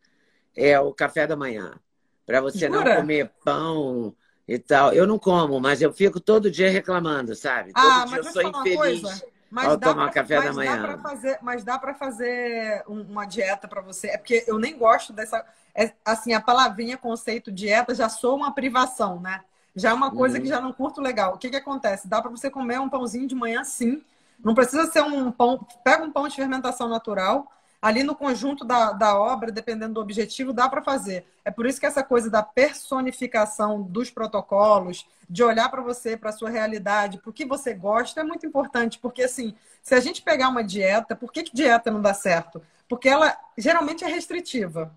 é 0.57 0.79
o 0.81 0.94
café 0.94 1.27
da 1.27 1.37
manhã 1.37 1.79
para 2.28 2.42
você 2.42 2.68
Jura? 2.68 2.84
não 2.84 2.96
comer 2.96 3.32
pão 3.42 4.14
e 4.46 4.58
tal. 4.58 4.92
Eu 4.92 5.06
não 5.06 5.18
como, 5.18 5.58
mas 5.58 5.80
eu 5.80 5.90
fico 5.90 6.20
todo 6.20 6.50
dia 6.50 6.70
reclamando, 6.70 7.34
sabe? 7.34 7.72
Todo 7.72 7.90
ah, 7.90 8.04
dia 8.04 8.18
eu 8.18 8.24
sou 8.24 8.42
infeliz 8.42 9.24
ao 9.56 9.78
tomar 9.78 10.10
pra, 10.10 10.12
café 10.12 10.42
da 10.42 10.52
manhã. 10.52 10.82
Dá 10.82 10.98
fazer, 10.98 11.38
mas 11.40 11.64
dá 11.64 11.78
para 11.78 11.94
fazer 11.94 12.84
uma 12.86 13.24
dieta 13.24 13.66
para 13.66 13.80
você. 13.80 14.08
É 14.08 14.18
porque 14.18 14.44
eu 14.46 14.58
nem 14.58 14.76
gosto 14.76 15.10
dessa. 15.10 15.42
É, 15.74 15.90
assim, 16.04 16.34
a 16.34 16.40
palavrinha 16.40 16.98
conceito 16.98 17.50
dieta 17.50 17.94
já 17.94 18.10
sou 18.10 18.36
uma 18.36 18.52
privação, 18.52 19.18
né? 19.18 19.40
Já 19.74 19.88
é 19.88 19.94
uma 19.94 20.10
coisa 20.10 20.36
uhum. 20.36 20.42
que 20.42 20.48
já 20.50 20.60
não 20.60 20.70
curto 20.70 21.00
legal. 21.00 21.34
O 21.34 21.38
que, 21.38 21.48
que 21.48 21.56
acontece? 21.56 22.06
Dá 22.06 22.20
para 22.20 22.30
você 22.30 22.50
comer 22.50 22.78
um 22.78 22.90
pãozinho 22.90 23.26
de 23.26 23.34
manhã, 23.34 23.64
sim. 23.64 24.04
Não 24.44 24.54
precisa 24.54 24.84
ser 24.92 25.02
um 25.02 25.32
pão. 25.32 25.66
Pega 25.82 26.04
um 26.04 26.12
pão 26.12 26.28
de 26.28 26.36
fermentação 26.36 26.90
natural 26.90 27.50
ali 27.80 28.02
no 28.02 28.14
conjunto 28.14 28.64
da, 28.64 28.92
da 28.92 29.18
obra, 29.18 29.52
dependendo 29.52 29.94
do 29.94 30.00
objetivo, 30.00 30.52
dá 30.52 30.68
para 30.68 30.82
fazer. 30.82 31.24
É 31.44 31.50
por 31.50 31.66
isso 31.66 31.78
que 31.78 31.86
essa 31.86 32.02
coisa 32.02 32.28
da 32.28 32.42
personificação 32.42 33.82
dos 33.82 34.10
protocolos, 34.10 35.06
de 35.30 35.44
olhar 35.44 35.68
para 35.70 35.80
você, 35.80 36.16
para 36.16 36.30
a 36.30 36.32
sua 36.32 36.50
realidade, 36.50 37.18
para 37.18 37.30
o 37.30 37.32
que 37.32 37.44
você 37.44 37.74
gosta, 37.74 38.20
é 38.20 38.24
muito 38.24 38.46
importante. 38.46 38.98
Porque, 38.98 39.22
assim, 39.22 39.54
se 39.82 39.94
a 39.94 40.00
gente 40.00 40.22
pegar 40.22 40.48
uma 40.48 40.64
dieta, 40.64 41.14
por 41.14 41.32
que, 41.32 41.44
que 41.44 41.54
dieta 41.54 41.90
não 41.90 42.02
dá 42.02 42.12
certo? 42.12 42.60
Porque 42.88 43.08
ela 43.08 43.36
geralmente 43.56 44.04
é 44.04 44.08
restritiva. 44.08 44.92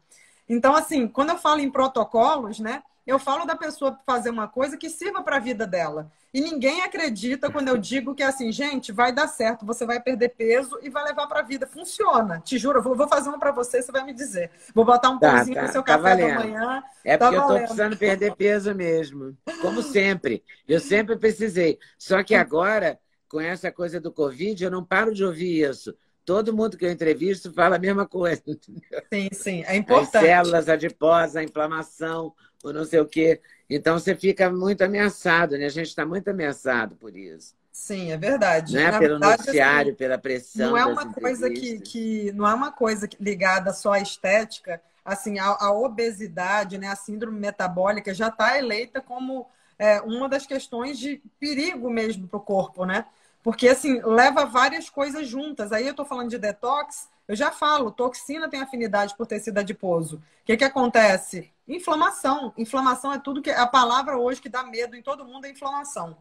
Então, 0.50 0.76
assim, 0.76 1.08
quando 1.08 1.30
eu 1.30 1.38
falo 1.38 1.62
em 1.62 1.72
protocolos, 1.72 2.60
né? 2.60 2.82
Eu 3.06 3.18
falo 3.18 3.46
da 3.46 3.56
pessoa 3.56 4.00
fazer 4.06 4.30
uma 4.30 4.48
coisa 4.48 4.78
que 4.78 4.90
sirva 4.90 5.24
para 5.24 5.38
a 5.38 5.40
vida 5.40 5.66
dela. 5.66 6.12
E 6.34 6.40
ninguém 6.40 6.82
acredita 6.82 7.52
quando 7.52 7.68
eu 7.68 7.78
digo 7.78 8.16
que 8.16 8.24
é 8.24 8.28
assim, 8.28 8.52
gente, 8.52 8.92
vai 8.92 9.12
dar 9.12 9.28
certo, 9.28 9.66
você 9.66 9.86
vai 9.86 10.00
perder 10.00 10.30
peso 10.30 10.80
e 10.82 10.90
vai 10.90 11.04
levar 11.04 11.28
para 11.28 11.42
a 11.42 11.44
vida. 11.44 11.68
Funciona, 11.68 12.40
te 12.40 12.58
juro. 12.58 12.82
Vou, 12.82 12.96
vou 12.96 13.08
fazer 13.08 13.28
uma 13.28 13.40
para 13.40 13.52
você, 13.52 13.82
você 13.82 13.92
vai 13.92 14.06
me 14.06 14.14
dizer. 14.14 14.50
Vou 14.74 14.86
botar 14.86 15.10
um 15.10 15.20
tá, 15.20 15.32
pãozinho 15.32 15.56
tá, 15.56 15.64
no 15.64 15.72
seu 15.72 15.84
tá 15.84 15.98
café 15.98 16.16
valendo. 16.16 16.28
da 16.28 16.40
manhã. 16.40 16.84
É 17.04 17.18
tá 17.18 17.26
porque 17.26 17.38
eu 17.38 17.42
estou 17.42 17.58
precisando 17.58 17.98
perder 17.98 18.36
peso 18.36 18.74
mesmo. 18.74 19.38
Como 19.62 19.82
sempre. 19.82 20.42
Eu 20.66 20.80
sempre 20.80 21.18
precisei. 21.18 21.78
Só 21.98 22.24
que 22.24 22.34
agora, 22.34 22.98
com 23.28 23.42
essa 23.42 23.70
coisa 23.70 24.00
do 24.00 24.12
Covid, 24.12 24.64
eu 24.64 24.72
não 24.72 24.86
paro 24.86 25.14
de 25.14 25.26
ouvir 25.26 25.70
isso. 25.70 25.94
Todo 26.24 26.56
mundo 26.56 26.78
que 26.78 26.86
eu 26.86 26.92
entrevisto 26.92 27.52
fala 27.52 27.76
a 27.76 27.80
mesma 27.80 28.08
coisa. 28.08 28.42
Sim, 29.12 29.30
sim, 29.34 29.64
é 29.66 29.76
importante. 29.76 30.18
As 30.18 30.24
células 30.24 30.70
adiposas, 30.70 31.36
a 31.36 31.44
inflamação, 31.44 32.34
ou 32.64 32.74
não 32.74 32.86
sei 32.86 33.00
o 33.00 33.06
quê. 33.06 33.42
Então 33.70 33.98
você 33.98 34.16
fica 34.16 34.50
muito 34.50 34.84
ameaçado, 34.84 35.58
né? 35.58 35.66
A 35.66 35.70
gente 35.70 35.88
está 35.88 36.06
muito 36.06 36.30
ameaçado 36.30 36.96
por 36.96 37.16
isso. 37.16 37.56
Sim, 37.72 38.12
é 38.12 38.18
verdade. 38.18 38.74
Não 38.74 38.82
é 38.82 38.92
pelo 38.92 39.00
verdade, 39.00 39.34
assim, 39.34 39.42
noticiário, 39.42 39.90
assim, 39.90 39.98
pela 39.98 40.18
pressão. 40.18 40.70
Não 40.72 40.78
é 40.78 40.86
uma 40.86 41.14
coisa 41.14 41.50
que, 41.50 41.80
que 41.80 42.32
não 42.34 42.48
é 42.48 42.54
uma 42.54 42.72
coisa 42.72 43.08
ligada 43.20 43.72
só 43.74 43.94
à 43.94 44.00
estética. 44.00 44.82
Assim, 45.04 45.40
a, 45.40 45.46
a 45.46 45.74
obesidade, 45.74 46.78
né, 46.78 46.88
a 46.88 46.96
síndrome 46.96 47.40
metabólica 47.40 48.14
já 48.14 48.28
está 48.28 48.58
eleita 48.58 49.02
como 49.02 49.48
é, 49.80 50.00
uma 50.02 50.30
das 50.30 50.46
questões 50.46 51.00
de 51.00 51.24
perigo 51.40 51.90
mesmo 51.90 52.28
para 52.28 52.38
o 52.38 52.42
corpo, 52.42 52.86
né? 52.86 53.06
Porque, 53.44 53.68
assim, 53.68 54.02
leva 54.04 54.46
várias 54.46 54.90
coisas 54.90 55.28
juntas. 55.28 55.72
Aí 55.72 55.86
eu 55.86 55.92
estou 55.92 56.06
falando 56.06 56.30
de 56.30 56.38
detox, 56.38 57.10
eu 57.28 57.36
já 57.36 57.52
falo, 57.52 57.92
toxina 57.92 58.50
tem 58.50 58.62
afinidade 58.62 59.16
por 59.16 59.26
tecido 59.26 59.58
adiposo. 59.58 60.18
O 60.18 60.46
que, 60.46 60.58
que 60.58 60.64
acontece? 60.64 61.52
Inflamação. 61.68 62.54
Inflamação 62.58 63.14
é 63.14 63.20
tudo 63.20 63.42
que. 63.42 63.50
A 63.50 63.66
palavra 63.66 64.18
hoje 64.18 64.42
que 64.42 64.50
dá 64.50 64.64
medo 64.64 64.96
em 64.96 65.02
todo 65.02 65.26
mundo 65.26 65.46
é 65.46 65.50
inflamação. 65.50 66.18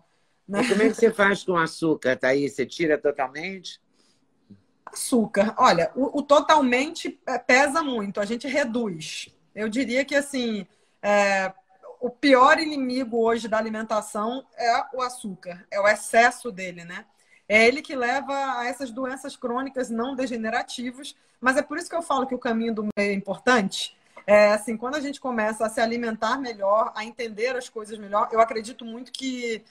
Né? 0.48 0.62
E 0.62 0.68
como 0.68 0.82
é 0.82 0.88
que 0.88 0.94
você 0.94 1.12
faz 1.12 1.44
com 1.44 1.56
açúcar, 1.56 2.16
Thaís? 2.16 2.54
Você 2.54 2.64
tira 2.64 2.96
totalmente? 2.96 3.80
Açúcar. 4.86 5.54
Olha, 5.58 5.92
o, 5.94 6.18
o 6.18 6.22
totalmente 6.22 7.20
é, 7.26 7.38
pesa 7.38 7.82
muito, 7.82 8.20
a 8.20 8.24
gente 8.24 8.48
reduz. 8.48 9.28
Eu 9.54 9.68
diria 9.68 10.04
que, 10.04 10.14
assim, 10.14 10.66
é, 11.02 11.52
o 12.00 12.10
pior 12.10 12.58
inimigo 12.58 13.18
hoje 13.18 13.46
da 13.46 13.58
alimentação 13.58 14.44
é 14.56 14.84
o 14.94 15.02
açúcar, 15.02 15.66
é 15.70 15.78
o 15.78 15.86
excesso 15.86 16.50
dele, 16.50 16.84
né? 16.84 17.04
É 17.48 17.66
ele 17.66 17.82
que 17.82 17.94
leva 17.94 18.32
a 18.58 18.66
essas 18.66 18.90
doenças 18.90 19.36
crônicas 19.36 19.90
não 19.90 20.14
degenerativas, 20.14 21.14
mas 21.40 21.56
é 21.56 21.62
por 21.62 21.76
isso 21.76 21.90
que 21.90 21.96
eu 21.96 22.02
falo 22.02 22.26
que 22.26 22.34
o 22.34 22.38
caminho 22.38 22.74
do 22.74 22.82
meio 22.82 23.10
é 23.10 23.12
importante. 23.12 23.96
É 24.26 24.52
assim, 24.52 24.76
quando 24.76 24.94
a 24.94 25.00
gente 25.00 25.20
começa 25.20 25.66
a 25.66 25.68
se 25.68 25.80
alimentar 25.80 26.38
melhor, 26.38 26.92
a 26.94 27.04
entender 27.04 27.56
as 27.56 27.68
coisas 27.68 27.98
melhor, 27.98 28.28
eu 28.32 28.40
acredito 28.40 28.84
muito 28.84 29.12
que 29.12 29.64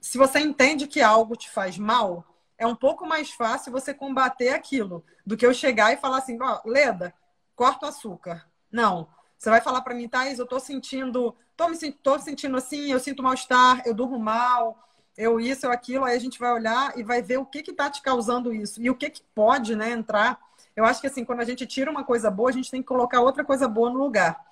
se 0.00 0.18
você 0.18 0.40
entende 0.40 0.86
que 0.86 1.00
algo 1.00 1.34
te 1.34 1.50
faz 1.50 1.78
mal, 1.78 2.24
é 2.58 2.66
um 2.66 2.76
pouco 2.76 3.06
mais 3.06 3.30
fácil 3.30 3.72
você 3.72 3.94
combater 3.94 4.50
aquilo 4.50 5.04
do 5.26 5.36
que 5.36 5.46
eu 5.46 5.54
chegar 5.54 5.92
e 5.92 5.96
falar 5.96 6.18
assim, 6.18 6.38
ó, 6.40 6.60
oh, 6.62 6.68
Leda, 6.68 7.14
corta 7.56 7.86
o 7.86 7.88
açúcar. 7.88 8.46
Não. 8.70 9.08
Você 9.38 9.50
vai 9.50 9.60
falar 9.60 9.80
para 9.80 9.94
mim, 9.94 10.08
Thais, 10.08 10.38
eu 10.38 10.46
tô 10.46 10.60
sentindo 10.60 11.34
tô 11.62 11.68
me 11.68 11.92
tô 11.92 12.18
sentindo 12.18 12.56
assim, 12.56 12.90
eu 12.90 12.98
sinto 12.98 13.22
mal-estar, 13.22 13.82
eu 13.86 13.94
durmo 13.94 14.18
mal, 14.18 14.88
eu 15.16 15.38
isso, 15.38 15.66
eu 15.66 15.70
aquilo, 15.70 16.04
aí 16.04 16.16
a 16.16 16.20
gente 16.20 16.38
vai 16.38 16.52
olhar 16.52 16.98
e 16.98 17.02
vai 17.02 17.22
ver 17.22 17.38
o 17.38 17.46
que 17.46 17.62
que 17.62 17.72
tá 17.72 17.88
te 17.88 18.02
causando 18.02 18.52
isso 18.52 18.82
e 18.82 18.90
o 18.90 18.94
que 18.94 19.10
que 19.10 19.22
pode, 19.34 19.76
né, 19.76 19.90
entrar. 19.90 20.40
Eu 20.74 20.84
acho 20.84 21.00
que 21.00 21.06
assim, 21.06 21.24
quando 21.24 21.40
a 21.40 21.44
gente 21.44 21.66
tira 21.66 21.90
uma 21.90 22.02
coisa 22.02 22.30
boa, 22.30 22.50
a 22.50 22.52
gente 22.52 22.70
tem 22.70 22.80
que 22.82 22.88
colocar 22.88 23.20
outra 23.20 23.44
coisa 23.44 23.68
boa 23.68 23.90
no 23.90 23.98
lugar. 23.98 24.44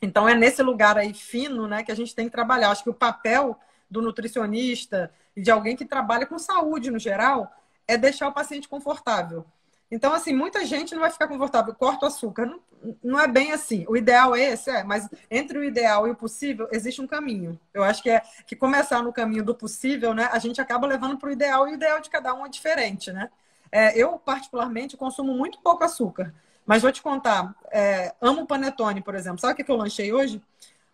Então 0.00 0.28
é 0.28 0.34
nesse 0.34 0.62
lugar 0.62 0.96
aí 0.96 1.12
fino, 1.12 1.66
né, 1.66 1.82
que 1.82 1.92
a 1.92 1.96
gente 1.96 2.14
tem 2.14 2.26
que 2.26 2.32
trabalhar. 2.32 2.70
Acho 2.70 2.84
que 2.84 2.90
o 2.90 2.94
papel 2.94 3.58
do 3.90 4.00
nutricionista 4.00 5.12
e 5.36 5.42
de 5.42 5.50
alguém 5.50 5.76
que 5.76 5.84
trabalha 5.84 6.26
com 6.26 6.38
saúde 6.38 6.90
no 6.90 6.98
geral 6.98 7.52
é 7.86 7.96
deixar 7.96 8.28
o 8.28 8.32
paciente 8.32 8.68
confortável. 8.68 9.44
Então, 9.90 10.12
assim, 10.12 10.34
muita 10.34 10.66
gente 10.66 10.94
não 10.94 11.00
vai 11.00 11.10
ficar 11.10 11.26
confortável, 11.28 11.74
corta 11.74 12.04
o 12.04 12.08
açúcar. 12.08 12.44
Não, 12.46 12.60
não 13.02 13.18
é 13.18 13.26
bem 13.26 13.52
assim. 13.52 13.86
O 13.88 13.96
ideal 13.96 14.36
é 14.36 14.52
esse, 14.52 14.70
é, 14.70 14.82
mas 14.84 15.08
entre 15.30 15.58
o 15.58 15.64
ideal 15.64 16.06
e 16.06 16.10
o 16.10 16.14
possível, 16.14 16.68
existe 16.70 17.00
um 17.00 17.06
caminho. 17.06 17.58
Eu 17.72 17.82
acho 17.82 18.02
que 18.02 18.10
é 18.10 18.22
que 18.46 18.54
começar 18.54 19.02
no 19.02 19.12
caminho 19.12 19.44
do 19.44 19.54
possível, 19.54 20.12
né? 20.12 20.28
A 20.30 20.38
gente 20.38 20.60
acaba 20.60 20.86
levando 20.86 21.16
para 21.16 21.28
o 21.28 21.32
ideal 21.32 21.66
e 21.66 21.72
o 21.72 21.74
ideal 21.74 22.00
de 22.00 22.10
cada 22.10 22.34
um 22.34 22.44
é 22.44 22.48
diferente, 22.48 23.10
né? 23.12 23.30
É, 23.72 23.98
eu, 23.98 24.18
particularmente, 24.18 24.96
consumo 24.96 25.34
muito 25.34 25.60
pouco 25.60 25.84
açúcar. 25.84 26.34
Mas 26.66 26.82
vou 26.82 26.92
te 26.92 27.00
contar, 27.00 27.54
é, 27.70 28.14
amo 28.20 28.46
panetone, 28.46 29.00
por 29.00 29.14
exemplo. 29.14 29.40
Sabe 29.40 29.54
o 29.54 29.64
que 29.64 29.70
eu 29.70 29.76
lanchei 29.76 30.12
hoje? 30.12 30.42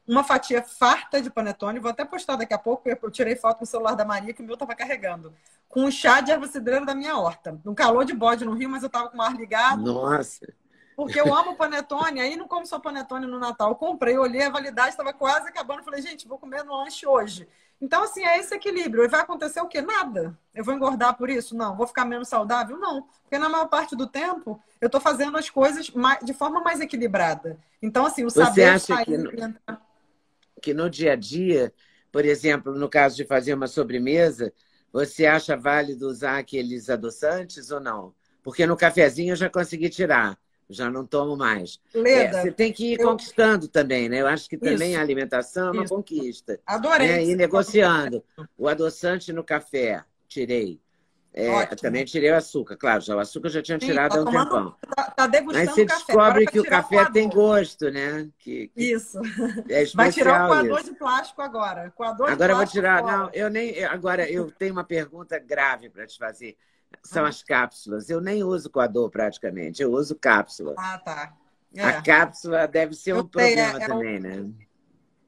Uma 0.07 0.23
fatia 0.23 0.63
farta 0.63 1.21
de 1.21 1.31
panetone. 1.31 1.81
Vou 1.81 1.91
até 1.91 2.05
postar 2.05 2.37
daqui 2.37 2.55
a 2.55 2.59
pouco, 2.59 2.89
eu 2.89 3.11
tirei 3.11 3.35
foto 3.35 3.61
no 3.63 3.67
celular 3.67 3.95
da 3.95 4.05
Maria, 4.05 4.33
que 4.33 4.43
o 4.43 4.45
meu 4.45 4.55
estava 4.55 4.75
carregando 4.75 5.35
com 5.75 5.87
um 5.87 5.91
chá 5.91 6.21
de 6.21 6.31
erva 6.31 6.47
cidreira 6.47 6.87
da 6.87 6.95
minha 6.95 7.19
horta. 7.19 7.61
Um 7.67 7.75
calor 7.75 8.05
de 8.05 8.15
bode 8.15 8.45
no 8.45 8.55
Rio, 8.55 8.71
mas 8.71 8.85
eu 8.85 8.89
tava 8.89 9.11
com 9.11 9.19
o 9.19 9.21
ar 9.23 9.35
ligado. 9.35 9.83
Nossa! 9.83 10.47
Porque 10.95 11.21
eu 11.21 11.35
amo 11.35 11.57
panetone, 11.57 12.21
aí 12.21 12.37
não 12.37 12.47
como 12.47 12.65
só 12.65 12.79
panetone 12.79 13.27
no 13.27 13.41
Natal. 13.41 13.71
Eu 13.71 13.75
comprei, 13.75 14.17
olhei 14.17 14.45
a 14.45 14.51
validade, 14.51 14.91
estava 14.91 15.13
quase 15.13 15.49
acabando. 15.49 15.83
Falei, 15.83 16.01
gente, 16.01 16.29
vou 16.29 16.39
comer 16.39 16.63
no 16.63 16.77
lanche 16.77 17.05
hoje. 17.05 17.49
Então, 17.81 18.05
assim, 18.05 18.25
é 18.25 18.39
esse 18.39 18.55
equilíbrio. 18.55 19.03
E 19.03 19.09
vai 19.09 19.23
acontecer 19.23 19.61
o 19.61 19.67
quê? 19.67 19.83
Nada. 19.83 20.39
Eu 20.55 20.63
vou 20.63 20.73
engordar 20.73 21.17
por 21.17 21.29
isso? 21.29 21.57
Não. 21.57 21.77
Vou 21.77 21.89
ficar 21.89 22.05
menos 22.05 22.29
saudável? 22.29 22.79
Não. 22.79 23.09
Porque 23.23 23.37
na 23.37 23.49
maior 23.49 23.67
parte 23.67 23.97
do 23.97 24.07
tempo, 24.07 24.63
eu 24.81 24.87
estou 24.87 25.01
fazendo 25.01 25.37
as 25.37 25.51
coisas 25.51 25.91
de 26.23 26.35
forma 26.35 26.61
mais 26.61 26.81
equilibrada. 26.81 27.59
Então, 27.83 28.07
assim, 28.07 28.25
o 28.25 28.31
Você 28.31 28.45
saber 28.45 28.67
acha 28.67 28.95
sair... 28.95 29.07
Que 29.07 29.17
no, 29.17 29.33
que 30.63 30.73
no 30.73 30.89
dia 30.89 31.15
a 31.15 31.17
dia, 31.17 31.75
por 32.13 32.25
exemplo, 32.25 32.73
no 32.73 32.89
caso 32.89 33.17
de 33.17 33.25
fazer 33.25 33.55
uma 33.55 33.67
sobremesa, 33.67 34.53
você 34.95 35.27
acha 35.27 35.57
válido 35.57 36.07
usar 36.07 36.39
aqueles 36.39 36.89
adoçantes 36.89 37.73
ou 37.73 37.81
não? 37.81 38.15
Porque 38.45 38.65
no 38.65 38.77
cafezinho 38.77 39.33
eu 39.33 39.37
já 39.37 39.51
consegui 39.51 39.89
tirar, 39.89 40.39
já 40.71 40.89
não 40.89 41.05
tomo 41.05 41.37
mais. 41.37 41.81
Leda, 41.93 42.39
é, 42.39 42.43
você 42.43 42.53
tem 42.53 42.73
que 42.73 42.93
ir 42.93 43.01
eu... 43.01 43.09
conquistando 43.09 43.67
também, 43.67 44.09
né? 44.09 44.21
Eu 44.21 44.29
acho 44.29 44.49
que 44.49 44.57
também 44.57 44.93
Isso. 44.93 45.01
a 45.01 45.03
alimentação 45.03 45.67
é 45.67 45.73
uma 45.73 45.83
Isso. 45.83 45.93
conquista. 45.97 46.61
Adorei. 46.65 47.09
Né? 47.09 47.25
E 47.25 47.35
negociando. 47.35 48.23
O 48.57 48.69
adoçante 48.69 49.33
no 49.33 49.43
café, 49.43 50.05
tirei. 50.29 50.81
É, 51.37 51.67
também 51.75 52.05
tirei 52.05 52.31
o 52.31 52.37
açúcar, 52.37 52.77
claro, 52.77 53.01
já 53.01 53.17
o 53.17 53.19
açúcar 53.19 53.49
já 53.49 53.61
tinha 53.61 53.77
tirado 53.77 54.13
Sim, 54.13 54.19
há 54.19 54.23
um 54.23 54.25
tempão. 54.31 54.77
Tá, 54.95 55.11
tá 55.11 55.27
degustando 55.27 55.67
Mas 55.67 55.75
você 55.75 55.85
café. 55.85 56.05
descobre 56.07 56.47
que 56.47 56.61
o 56.61 56.65
café 56.65 57.11
tem 57.11 57.29
gosto, 57.29 57.91
né? 57.91 58.29
Que, 58.39 58.69
que 58.69 58.93
isso. 58.93 59.21
É 59.69 59.85
vai 59.97 60.13
tirar 60.13 60.45
o 60.45 60.49
coador 60.49 60.79
isso. 60.79 60.93
de 60.93 60.97
plástico 60.97 61.43
agora. 61.43 61.91
Coador 61.97 62.31
agora 62.31 62.53
eu 62.53 62.57
vou 62.57 62.67
tirar. 62.67 63.01
Fora. 63.03 63.17
Não, 63.17 63.31
eu 63.33 63.51
nem. 63.51 63.83
Agora 63.85 64.31
eu 64.31 64.49
tenho 64.57 64.73
uma 64.73 64.85
pergunta 64.85 65.37
grave 65.41 65.91
para 65.91 66.07
te 66.07 66.17
fazer. 66.17 66.57
São 67.03 67.25
ah. 67.25 67.29
as 67.29 67.43
cápsulas. 67.43 68.09
Eu 68.09 68.21
nem 68.21 68.45
uso 68.45 68.71
coador 68.71 69.11
praticamente, 69.11 69.83
eu 69.83 69.91
uso 69.91 70.15
cápsula. 70.15 70.77
Ah, 70.79 70.99
tá. 70.99 71.35
É. 71.75 71.83
A 71.83 72.01
cápsula 72.01 72.69
deve 72.69 72.95
ser 72.95 73.11
eu 73.11 73.19
um 73.19 73.25
tenho, 73.25 73.57
problema 73.57 73.83
é, 73.83 73.87
também, 73.89 74.15
é 74.15 74.19
um... 74.19 74.23
né? 74.23 74.67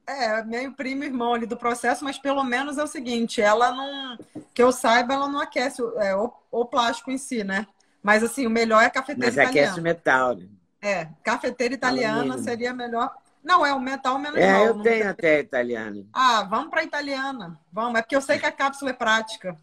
É, 0.07 0.41
meio 0.41 0.71
primo 0.71 1.03
irmão 1.03 1.33
ali 1.33 1.45
do 1.45 1.57
processo, 1.57 2.05
mas 2.05 2.17
pelo 2.17 2.41
menos 2.41 2.77
é 2.77 2.83
o 2.83 2.87
seguinte, 2.87 3.41
ela 3.41 3.73
não, 3.73 4.17
que 4.57 4.63
eu 4.63 4.71
saiba, 4.71 5.13
ela 5.13 5.27
não 5.27 5.39
aquece 5.39 5.83
é, 5.97 6.15
o, 6.15 6.33
o 6.49 6.65
plástico 6.65 7.11
em 7.11 7.17
si, 7.19 7.43
né? 7.43 7.67
Mas 8.01 8.23
assim, 8.23 8.47
o 8.47 8.49
melhor 8.49 8.81
é 8.81 8.89
cafeteira 8.89 9.27
mas 9.27 9.33
italiana. 9.35 9.53
Mas 9.53 9.65
aquece 9.67 9.79
o 9.79 9.83
metal. 9.83 10.35
Né? 10.35 10.47
É, 10.81 11.07
cafeteira 11.23 11.75
italiana 11.75 12.39
seria 12.39 12.73
melhor. 12.73 13.13
Não, 13.43 13.63
é 13.63 13.71
o 13.71 13.79
metal 13.79 14.17
menos 14.17 14.39
É, 14.39 14.51
mal, 14.51 14.65
eu 14.65 14.73
tenho 14.81 14.83
tem... 14.83 15.03
até 15.03 15.39
italiana. 15.41 16.03
Ah, 16.11 16.41
vamos 16.41 16.71
para 16.71 16.83
italiana. 16.83 17.59
Vamos, 17.71 17.99
é 17.99 18.01
porque 18.01 18.15
eu 18.15 18.21
sei 18.21 18.39
que 18.39 18.47
a 18.47 18.51
cápsula 18.51 18.89
é 18.89 18.93
prática. 18.95 19.55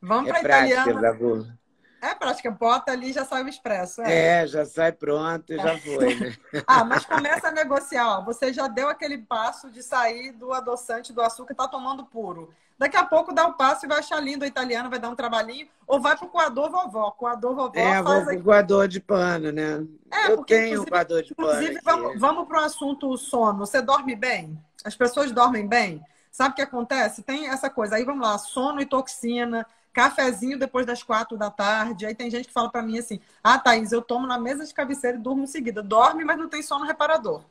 Vamos 0.00 0.30
é 0.30 0.32
para 0.32 0.40
italiana. 0.40 1.58
É 2.00 2.14
prática, 2.14 2.50
bota 2.50 2.92
ali 2.92 3.10
e 3.10 3.12
já 3.12 3.26
sai 3.26 3.42
o 3.42 3.48
expresso. 3.48 4.00
É, 4.00 4.42
é 4.42 4.46
já 4.46 4.64
sai 4.64 4.90
pronto 4.90 5.52
e 5.52 5.58
já 5.58 5.78
foi, 5.80 6.14
né? 6.14 6.34
ah, 6.66 6.82
mas 6.82 7.04
começa 7.04 7.48
a 7.48 7.52
negociar. 7.52 8.20
Ó. 8.20 8.24
Você 8.24 8.54
já 8.54 8.68
deu 8.68 8.88
aquele 8.88 9.18
passo 9.18 9.70
de 9.70 9.82
sair 9.82 10.32
do 10.32 10.50
adoçante 10.54 11.12
do 11.12 11.20
açúcar 11.20 11.52
e 11.52 11.56
tá 11.56 11.68
tomando 11.68 12.06
puro. 12.06 12.54
Daqui 12.80 12.96
a 12.96 13.04
pouco 13.04 13.30
dá 13.30 13.46
o 13.46 13.52
passo 13.52 13.84
e 13.84 13.88
vai 13.88 13.98
achar 13.98 14.18
lindo 14.20 14.42
a 14.42 14.48
italiana, 14.48 14.88
vai 14.88 14.98
dar 14.98 15.10
um 15.10 15.14
trabalhinho, 15.14 15.68
ou 15.86 16.00
vai 16.00 16.16
pro 16.16 16.28
coador 16.28 16.70
vovó. 16.70 17.10
Coador 17.10 17.54
vovó 17.54 17.78
é, 17.78 18.02
faz 18.02 18.24
pro 18.24 18.42
coador 18.42 18.88
de 18.88 18.98
pano, 18.98 19.52
né? 19.52 19.86
É, 20.10 20.32
Eu 20.32 20.36
porque, 20.36 20.56
tenho 20.56 20.80
um 20.80 20.86
coador 20.86 21.22
de 21.22 21.34
pano. 21.34 21.50
Inclusive, 21.50 21.80
vamos, 21.84 22.18
vamos 22.18 22.48
pro 22.48 22.58
assunto 22.58 23.14
sono. 23.18 23.58
Você 23.58 23.82
dorme 23.82 24.16
bem? 24.16 24.58
As 24.82 24.96
pessoas 24.96 25.30
dormem 25.30 25.68
bem? 25.68 26.02
Sabe 26.32 26.52
o 26.52 26.56
que 26.56 26.62
acontece? 26.62 27.22
Tem 27.22 27.48
essa 27.48 27.68
coisa. 27.68 27.96
Aí 27.96 28.04
vamos 28.04 28.26
lá, 28.26 28.38
sono 28.38 28.80
e 28.80 28.86
toxina 28.86 29.66
cafezinho 29.92 30.58
depois 30.58 30.86
das 30.86 31.02
quatro 31.02 31.36
da 31.36 31.50
tarde. 31.50 32.06
Aí 32.06 32.14
tem 32.14 32.30
gente 32.30 32.46
que 32.46 32.54
fala 32.54 32.70
para 32.70 32.80
mim 32.80 32.98
assim: 32.98 33.20
ah, 33.44 33.58
Thaís, 33.58 33.92
eu 33.92 34.00
tomo 34.00 34.26
na 34.26 34.38
mesa 34.38 34.64
de 34.64 34.72
cabeceira 34.72 35.18
e 35.18 35.20
durmo 35.20 35.42
em 35.42 35.46
seguida. 35.46 35.82
Dorme, 35.82 36.24
mas 36.24 36.38
não 36.38 36.48
tem 36.48 36.62
sono 36.62 36.86
reparador. 36.86 37.42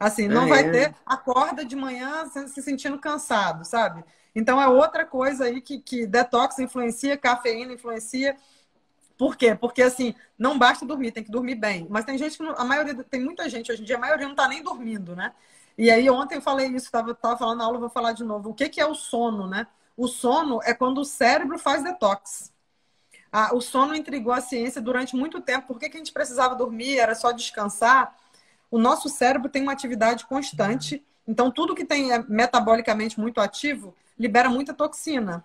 Assim, 0.00 0.26
não 0.26 0.44
ah, 0.44 0.48
vai 0.48 0.66
é? 0.66 0.70
ter, 0.70 0.94
acorda 1.04 1.62
de 1.62 1.76
manhã 1.76 2.26
se 2.26 2.62
sentindo 2.62 2.98
cansado, 2.98 3.66
sabe? 3.66 4.02
Então 4.34 4.58
é 4.58 4.66
outra 4.66 5.04
coisa 5.04 5.44
aí 5.44 5.60
que, 5.60 5.78
que 5.78 6.06
detox 6.06 6.58
influencia, 6.58 7.18
cafeína 7.18 7.74
influencia. 7.74 8.34
Por 9.18 9.36
quê? 9.36 9.54
Porque 9.54 9.82
assim, 9.82 10.14
não 10.38 10.58
basta 10.58 10.86
dormir, 10.86 11.12
tem 11.12 11.22
que 11.22 11.30
dormir 11.30 11.54
bem. 11.54 11.86
Mas 11.90 12.06
tem 12.06 12.16
gente 12.16 12.38
que 12.38 12.42
não, 12.42 12.54
a 12.56 12.64
maioria, 12.64 12.94
tem 13.04 13.20
muita 13.22 13.46
gente 13.50 13.70
hoje 13.70 13.82
em 13.82 13.84
dia, 13.84 13.96
a 13.96 14.00
maioria 14.00 14.24
não 14.24 14.32
está 14.32 14.48
nem 14.48 14.62
dormindo, 14.62 15.14
né? 15.14 15.34
E 15.76 15.90
aí 15.90 16.08
ontem 16.08 16.36
eu 16.36 16.42
falei 16.42 16.68
isso, 16.68 16.86
estava 16.86 17.14
tava 17.14 17.36
falando 17.36 17.58
na 17.58 17.64
aula, 17.64 17.78
vou 17.78 17.90
falar 17.90 18.12
de 18.12 18.24
novo. 18.24 18.50
O 18.50 18.54
que, 18.54 18.70
que 18.70 18.80
é 18.80 18.86
o 18.86 18.94
sono, 18.94 19.46
né? 19.46 19.66
O 19.98 20.08
sono 20.08 20.60
é 20.64 20.72
quando 20.72 21.02
o 21.02 21.04
cérebro 21.04 21.58
faz 21.58 21.84
detox. 21.84 22.50
Ah, 23.30 23.54
o 23.54 23.60
sono 23.60 23.94
intrigou 23.94 24.32
a 24.32 24.40
ciência 24.40 24.80
durante 24.80 25.14
muito 25.14 25.42
tempo. 25.42 25.66
Por 25.66 25.78
que, 25.78 25.90
que 25.90 25.96
a 25.96 26.00
gente 26.00 26.12
precisava 26.12 26.54
dormir? 26.54 26.98
Era 26.98 27.14
só 27.14 27.32
descansar? 27.32 28.16
O 28.70 28.78
nosso 28.78 29.08
cérebro 29.08 29.48
tem 29.48 29.62
uma 29.62 29.72
atividade 29.72 30.26
constante. 30.26 31.04
Então, 31.26 31.50
tudo 31.50 31.74
que 31.74 31.84
tem 31.84 32.12
é 32.12 32.22
metabolicamente 32.28 33.18
muito 33.18 33.40
ativo 33.40 33.94
libera 34.18 34.48
muita 34.48 34.74
toxina. 34.74 35.44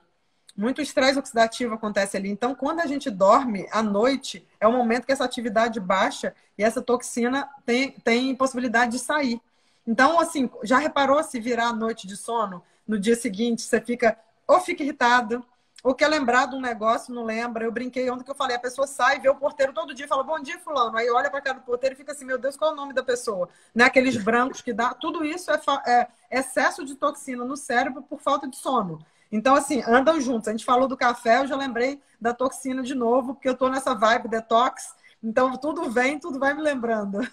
Muito 0.55 0.81
estresse 0.81 1.19
oxidativo 1.19 1.73
acontece 1.73 2.15
ali. 2.15 2.29
Então, 2.29 2.53
quando 2.53 2.79
a 2.79 2.85
gente 2.85 3.09
dorme 3.09 3.67
à 3.71 3.81
noite, 3.81 4.45
é 4.59 4.67
o 4.67 4.71
momento 4.71 5.05
que 5.05 5.11
essa 5.11 5.25
atividade 5.25 5.79
baixa 5.79 6.33
e 6.57 6.63
essa 6.63 6.81
toxina 6.81 7.49
tem, 7.65 7.91
tem 8.03 8.35
possibilidade 8.35 8.93
de 8.93 8.99
sair. 8.99 9.41
Então, 9.85 10.19
assim, 10.19 10.49
já 10.63 10.77
reparou 10.77 11.21
se 11.23 11.39
virar 11.39 11.67
a 11.67 11.73
noite 11.73 12.07
de 12.07 12.15
sono? 12.15 12.63
No 12.87 12.97
dia 12.99 13.15
seguinte, 13.15 13.61
você 13.61 13.81
fica 13.81 14.17
ou 14.47 14.59
fica 14.59 14.83
irritado, 14.83 15.43
ou 15.85 15.93
quer 15.93 16.07
lembrar 16.07 16.47
de 16.47 16.55
um 16.55 16.59
negócio, 16.59 17.13
não 17.13 17.23
lembra. 17.23 17.63
Eu 17.63 17.71
brinquei 17.71 18.09
ontem 18.09 18.23
que 18.23 18.31
eu 18.31 18.35
falei, 18.35 18.55
a 18.55 18.59
pessoa 18.59 18.87
sai, 18.87 19.19
vê 19.19 19.29
o 19.29 19.35
porteiro 19.35 19.71
todo 19.71 19.93
dia 19.93 20.07
fala, 20.07 20.23
bom 20.23 20.39
dia, 20.39 20.57
fulano. 20.57 20.97
Aí 20.97 21.07
olha 21.11 21.29
para 21.29 21.39
cara 21.41 21.59
do 21.59 21.63
porteiro 21.63 21.93
e 21.93 21.95
fica 21.95 22.11
assim, 22.11 22.25
meu 22.25 22.39
Deus, 22.39 22.57
qual 22.57 22.71
é 22.71 22.73
o 22.73 22.75
nome 22.75 22.91
da 22.91 23.03
pessoa? 23.03 23.47
Né? 23.73 23.83
Aqueles 23.83 24.17
brancos 24.17 24.61
que 24.61 24.73
dá. 24.73 24.95
Tudo 24.95 25.23
isso 25.23 25.51
é, 25.51 25.59
é 25.85 26.07
excesso 26.39 26.83
de 26.83 26.95
toxina 26.95 27.45
no 27.45 27.55
cérebro 27.55 28.01
por 28.01 28.19
falta 28.19 28.47
de 28.47 28.57
sono. 28.57 28.97
Então, 29.31 29.53
assim, 29.53 29.83
andam 29.85 30.19
juntos. 30.19 30.47
A 30.47 30.51
gente 30.53 30.65
falou 30.65 30.87
do 30.87 30.97
café, 30.97 31.41
eu 31.41 31.47
já 31.47 31.55
lembrei 31.55 32.01
da 32.19 32.33
toxina 32.33 32.81
de 32.81 32.95
novo, 32.95 33.35
porque 33.35 33.47
eu 33.47 33.55
tô 33.55 33.69
nessa 33.69 33.93
vibe 33.93 34.27
detox. 34.27 34.95
Então, 35.21 35.55
tudo 35.55 35.87
vem, 35.91 36.17
tudo 36.17 36.39
vai 36.39 36.55
me 36.55 36.63
lembrando. 36.63 37.19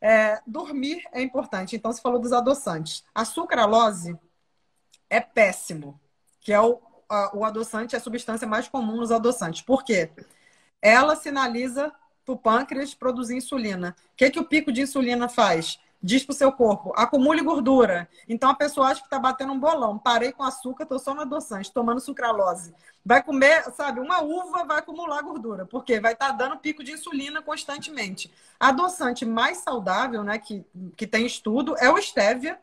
É, 0.00 0.40
dormir 0.46 1.02
é 1.10 1.20
importante. 1.20 1.74
Então, 1.74 1.90
você 1.90 2.00
falou 2.00 2.20
dos 2.20 2.32
adoçantes. 2.32 3.02
A 3.12 3.24
sucralose 3.24 4.16
é 5.10 5.20
péssimo, 5.20 5.98
que 6.40 6.52
é 6.52 6.60
o 6.60 6.80
o 7.32 7.44
adoçante 7.44 7.94
é 7.94 7.98
a 7.98 8.00
substância 8.00 8.46
mais 8.46 8.68
comum 8.68 8.96
nos 8.96 9.10
adoçantes. 9.10 9.62
Por 9.62 9.84
quê? 9.84 10.10
Ela 10.80 11.16
sinaliza 11.16 11.92
para 12.24 12.34
o 12.34 12.38
pâncreas 12.38 12.94
produzir 12.94 13.36
insulina. 13.36 13.96
O 14.12 14.16
que, 14.16 14.30
que 14.30 14.38
o 14.38 14.44
pico 14.44 14.70
de 14.70 14.82
insulina 14.82 15.28
faz? 15.28 15.80
Diz 16.00 16.22
para 16.22 16.32
o 16.32 16.36
seu 16.36 16.52
corpo, 16.52 16.92
acumule 16.94 17.42
gordura. 17.42 18.08
Então 18.28 18.50
a 18.50 18.54
pessoa 18.54 18.88
acha 18.88 19.00
que 19.00 19.06
está 19.06 19.18
batendo 19.18 19.52
um 19.52 19.58
bolão. 19.58 19.98
Parei 19.98 20.30
com 20.30 20.44
açúcar, 20.44 20.84
estou 20.84 20.98
só 20.98 21.12
no 21.12 21.22
adoçante, 21.22 21.72
tomando 21.72 22.00
sucralose. 22.00 22.72
Vai 23.04 23.20
comer, 23.22 23.64
sabe, 23.72 23.98
uma 23.98 24.22
uva 24.22 24.64
vai 24.64 24.78
acumular 24.78 25.22
gordura, 25.22 25.66
porque 25.66 25.98
vai 25.98 26.12
estar 26.12 26.28
tá 26.28 26.32
dando 26.32 26.58
pico 26.58 26.84
de 26.84 26.92
insulina 26.92 27.42
constantemente. 27.42 28.32
Adoçante 28.60 29.24
mais 29.24 29.58
saudável, 29.58 30.22
né, 30.22 30.38
que, 30.38 30.64
que 30.96 31.06
tem 31.06 31.26
estudo, 31.26 31.74
é 31.78 31.90
o 31.90 32.00
stevia. 32.00 32.60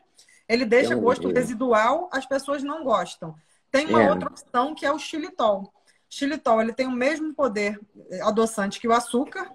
Ele 0.48 0.64
deixa 0.64 0.94
gosto 0.94 1.28
residual, 1.28 2.08
as 2.12 2.24
pessoas 2.24 2.62
não 2.62 2.84
gostam. 2.84 3.34
Tem 3.76 3.86
uma 3.86 4.02
é. 4.02 4.10
outra 4.10 4.28
opção 4.28 4.74
que 4.74 4.86
é 4.86 4.92
o 4.92 4.98
xilitol. 4.98 5.72
Xilitol, 6.08 6.62
ele 6.62 6.72
tem 6.72 6.86
o 6.86 6.92
mesmo 6.92 7.34
poder 7.34 7.78
adoçante 8.22 8.80
que 8.80 8.88
o 8.88 8.92
açúcar. 8.92 9.50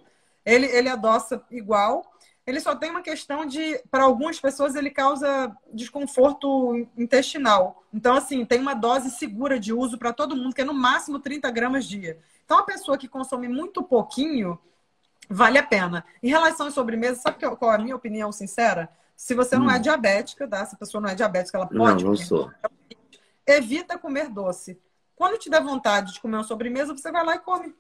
Ele, 0.45 0.67
ele 0.67 0.89
adoça 0.89 1.43
igual. 1.49 2.05
Ele 2.45 2.60
só 2.60 2.75
tem 2.75 2.89
uma 2.89 3.01
questão 3.01 3.45
de, 3.45 3.81
para 3.89 4.03
algumas 4.03 4.39
pessoas, 4.39 4.75
ele 4.75 4.89
causa 4.89 5.55
desconforto 5.73 6.88
intestinal. 6.97 7.84
Então, 7.93 8.15
assim, 8.15 8.43
tem 8.45 8.60
uma 8.60 8.73
dose 8.73 9.12
segura 9.12 9.60
de 9.60 9.71
uso 9.73 9.97
para 9.97 10.12
todo 10.12 10.36
mundo, 10.36 10.53
que 10.53 10.62
é 10.62 10.65
no 10.65 10.73
máximo 10.73 11.19
30 11.19 11.49
gramas 11.51 11.86
dia. 11.86 12.19
Então, 12.43 12.57
a 12.57 12.63
pessoa 12.63 12.97
que 12.97 13.07
consome 13.07 13.47
muito 13.47 13.84
pouquinho, 13.84 14.60
vale 15.29 15.57
a 15.57 15.63
pena. 15.63 16.03
Em 16.21 16.29
relação 16.29 16.67
às 16.67 16.73
sobremesas, 16.73 17.21
sabe 17.21 17.38
qual 17.39 17.71
é 17.71 17.75
a 17.75 17.79
minha 17.79 17.95
opinião 17.95 18.31
sincera? 18.31 18.89
Se 19.15 19.36
você 19.36 19.55
não 19.55 19.69
é 19.69 19.73
hum. 19.73 19.77
é 19.77 19.79
diabética, 19.79 20.47
tá? 20.47 20.65
Se 20.65 20.75
a 20.75 20.77
pessoa 20.77 20.99
não 20.99 21.10
é 21.10 21.15
diabética, 21.15 21.57
ela 21.57 21.67
pode. 21.67 22.03
Não, 22.03 22.12
não 22.12 22.17
sou 22.17 22.51
evita 23.57 23.97
comer 23.97 24.29
doce. 24.29 24.79
Quando 25.15 25.37
te 25.37 25.49
der 25.49 25.61
vontade 25.61 26.13
de 26.13 26.19
comer 26.19 26.37
uma 26.37 26.43
sobremesa, 26.43 26.95
você 26.95 27.11
vai 27.11 27.23
lá 27.23 27.35
e 27.35 27.39
come. 27.39 27.75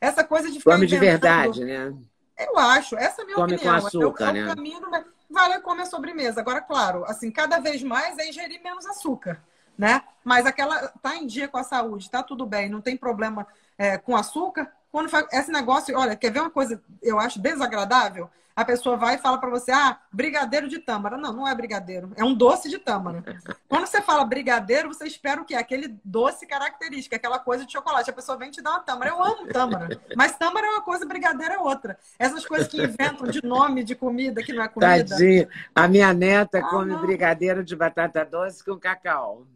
Essa 0.00 0.24
coisa 0.24 0.50
de 0.50 0.58
ficar 0.58 0.74
Come 0.74 0.86
de 0.86 0.98
verdade, 0.98 1.64
né? 1.64 1.92
Eu 2.38 2.56
acho. 2.56 2.96
Essa 2.96 3.20
é 3.20 3.24
a 3.24 3.26
minha 3.26 3.36
come 3.36 3.54
opinião. 3.54 3.80
com 3.80 3.86
açúcar, 3.86 4.24
é 4.24 4.26
o, 4.26 4.28
é 4.28 4.30
o 4.30 4.46
né? 4.46 4.54
caminho 4.54 4.80
do... 4.80 4.90
Vai 5.30 5.48
lá 5.48 5.56
e 5.56 5.60
come 5.60 5.82
a 5.82 5.86
sobremesa. 5.86 6.40
Agora, 6.40 6.60
claro, 6.60 7.04
assim, 7.04 7.30
cada 7.30 7.58
vez 7.58 7.82
mais 7.82 8.16
é 8.18 8.28
ingerir 8.28 8.62
menos 8.62 8.86
açúcar, 8.86 9.42
né? 9.76 10.02
Mas 10.24 10.46
aquela 10.46 10.88
tá 11.02 11.16
em 11.16 11.26
dia 11.26 11.48
com 11.48 11.58
a 11.58 11.64
saúde, 11.64 12.10
tá 12.10 12.22
tudo 12.22 12.46
bem, 12.46 12.68
não 12.68 12.80
tem 12.80 12.96
problema 12.96 13.46
é, 13.76 13.98
com 13.98 14.16
açúcar. 14.16 14.72
Quando 14.90 15.08
faz 15.08 15.26
esse 15.32 15.50
negócio, 15.50 15.96
olha, 15.96 16.16
quer 16.16 16.32
ver 16.32 16.40
uma 16.40 16.50
coisa 16.50 16.82
eu 17.02 17.18
acho 17.18 17.40
desagradável? 17.40 18.30
a 18.58 18.64
pessoa 18.64 18.96
vai 18.96 19.14
e 19.14 19.18
fala 19.18 19.38
para 19.38 19.48
você, 19.50 19.70
ah, 19.70 19.96
brigadeiro 20.10 20.68
de 20.68 20.80
tâmara. 20.80 21.16
Não, 21.16 21.32
não 21.32 21.46
é 21.46 21.54
brigadeiro, 21.54 22.10
é 22.16 22.24
um 22.24 22.34
doce 22.34 22.68
de 22.68 22.76
tâmara. 22.76 23.22
Quando 23.68 23.86
você 23.86 24.02
fala 24.02 24.24
brigadeiro, 24.24 24.88
você 24.88 25.06
espera 25.06 25.40
o 25.40 25.44
quê? 25.44 25.54
Aquele 25.54 25.96
doce 26.04 26.44
característico, 26.44 27.14
aquela 27.14 27.38
coisa 27.38 27.64
de 27.64 27.70
chocolate. 27.70 28.10
A 28.10 28.12
pessoa 28.12 28.36
vem 28.36 28.50
te 28.50 28.60
dar 28.60 28.72
uma 28.72 28.80
tâmara. 28.80 29.12
Eu 29.12 29.22
amo 29.22 29.46
tâmara, 29.46 30.00
mas 30.16 30.36
tâmara 30.36 30.66
é 30.66 30.70
uma 30.70 30.82
coisa, 30.82 31.06
brigadeiro 31.06 31.54
é 31.54 31.58
outra. 31.58 31.96
Essas 32.18 32.44
coisas 32.44 32.66
que 32.66 32.82
inventam 32.82 33.28
de 33.28 33.46
nome 33.46 33.84
de 33.84 33.94
comida 33.94 34.42
que 34.42 34.52
não 34.52 34.64
é 34.64 34.68
comida. 34.68 35.04
Tadinho. 35.06 35.48
A 35.72 35.86
minha 35.86 36.12
neta 36.12 36.58
ah, 36.58 36.68
come 36.68 36.94
não. 36.94 37.00
brigadeiro 37.00 37.62
de 37.62 37.76
batata 37.76 38.24
doce 38.24 38.64
com 38.64 38.76
cacau. 38.76 39.46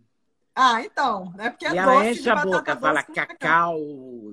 Ah, 0.55 0.83
então. 0.83 1.33
É 1.39 1.49
porque 1.49 1.67
é 1.67 1.73
e 1.73 1.79
ela 1.79 2.07
enche 2.07 2.29
a 2.29 2.37
boca, 2.37 2.77
fala 2.77 3.03
cacau, 3.03 3.79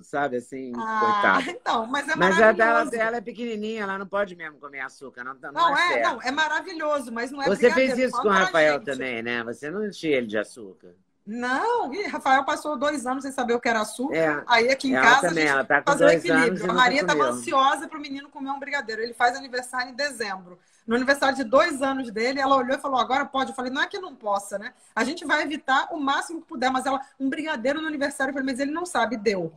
sabe 0.04 0.38
assim, 0.38 0.74
ah, 0.76 1.00
coitada. 1.00 1.52
Então, 1.52 1.88
mas 1.88 2.10
é 2.10 2.16
Mas 2.16 2.42
a 2.42 2.52
dela, 2.52 2.86
dela 2.86 3.18
é 3.18 3.22
pequenininha, 3.22 3.84
ela 3.84 3.98
não 3.98 4.06
pode 4.06 4.36
mesmo 4.36 4.58
comer 4.60 4.82
açúcar. 4.82 5.24
Não, 5.24 5.34
não, 5.36 5.52
não 5.52 5.78
é, 5.78 6.00
é 6.00 6.04
não, 6.04 6.22
é 6.22 6.32
maravilhoso, 6.32 7.12
mas 7.12 7.32
não 7.32 7.42
é 7.42 7.48
Você 7.48 7.72
fez 7.72 7.98
isso 7.98 8.22
com 8.22 8.28
o 8.28 8.32
Rafael 8.32 8.84
também, 8.84 9.24
né? 9.24 9.44
Você 9.44 9.72
não 9.72 9.86
enchia 9.86 10.18
ele 10.18 10.28
de 10.28 10.38
açúcar. 10.38 10.94
Não, 11.26 11.94
e 11.94 12.08
Rafael 12.08 12.44
passou 12.44 12.76
dois 12.76 13.06
anos 13.06 13.22
sem 13.22 13.32
saber 13.32 13.54
o 13.54 13.60
que 13.60 13.70
era 13.70 13.82
açúcar. 13.82 14.16
É, 14.16 14.44
Aí 14.48 14.70
aqui 14.70 14.90
em 14.90 14.96
ela 14.96 15.06
casa 15.06 15.30
também, 15.30 15.48
a 15.48 15.58
gente 15.58 15.68
tá 15.68 15.84
faz 15.86 16.02
o 16.02 16.08
equilíbrio. 16.08 16.72
a 16.72 16.74
Maria 16.74 17.02
estava 17.02 17.24
ansiosa 17.26 17.88
para 17.88 18.00
o 18.00 18.02
menino 18.02 18.30
comer 18.30 18.50
um 18.50 18.60
brigadeiro. 18.60 19.04
Ele 19.04 19.14
faz 19.14 19.38
aniversário 19.38 19.92
em 19.92 19.96
dezembro. 19.96 20.58
No 20.90 20.96
aniversário 20.96 21.36
de 21.36 21.44
dois 21.44 21.84
anos 21.84 22.10
dele, 22.10 22.40
ela 22.40 22.58
olhou 22.58 22.76
e 22.76 22.82
falou: 22.82 23.00
agora 23.00 23.24
pode. 23.24 23.52
Eu 23.52 23.56
falei: 23.56 23.72
não 23.72 23.84
é 23.84 23.86
que 23.86 24.00
não 24.00 24.16
possa, 24.16 24.58
né? 24.58 24.74
A 24.96 25.04
gente 25.04 25.24
vai 25.24 25.44
evitar 25.44 25.88
o 25.92 26.00
máximo 26.00 26.42
que 26.42 26.48
puder, 26.48 26.72
mas 26.72 26.84
ela, 26.84 27.00
um 27.20 27.30
brigadeiro 27.30 27.80
no 27.80 27.88
aniversário, 27.88 28.32
eu 28.32 28.34
falei, 28.34 28.52
mas 28.52 28.60
ele 28.60 28.72
não 28.72 28.88
sabe, 28.88 29.16
deu. 29.16 29.54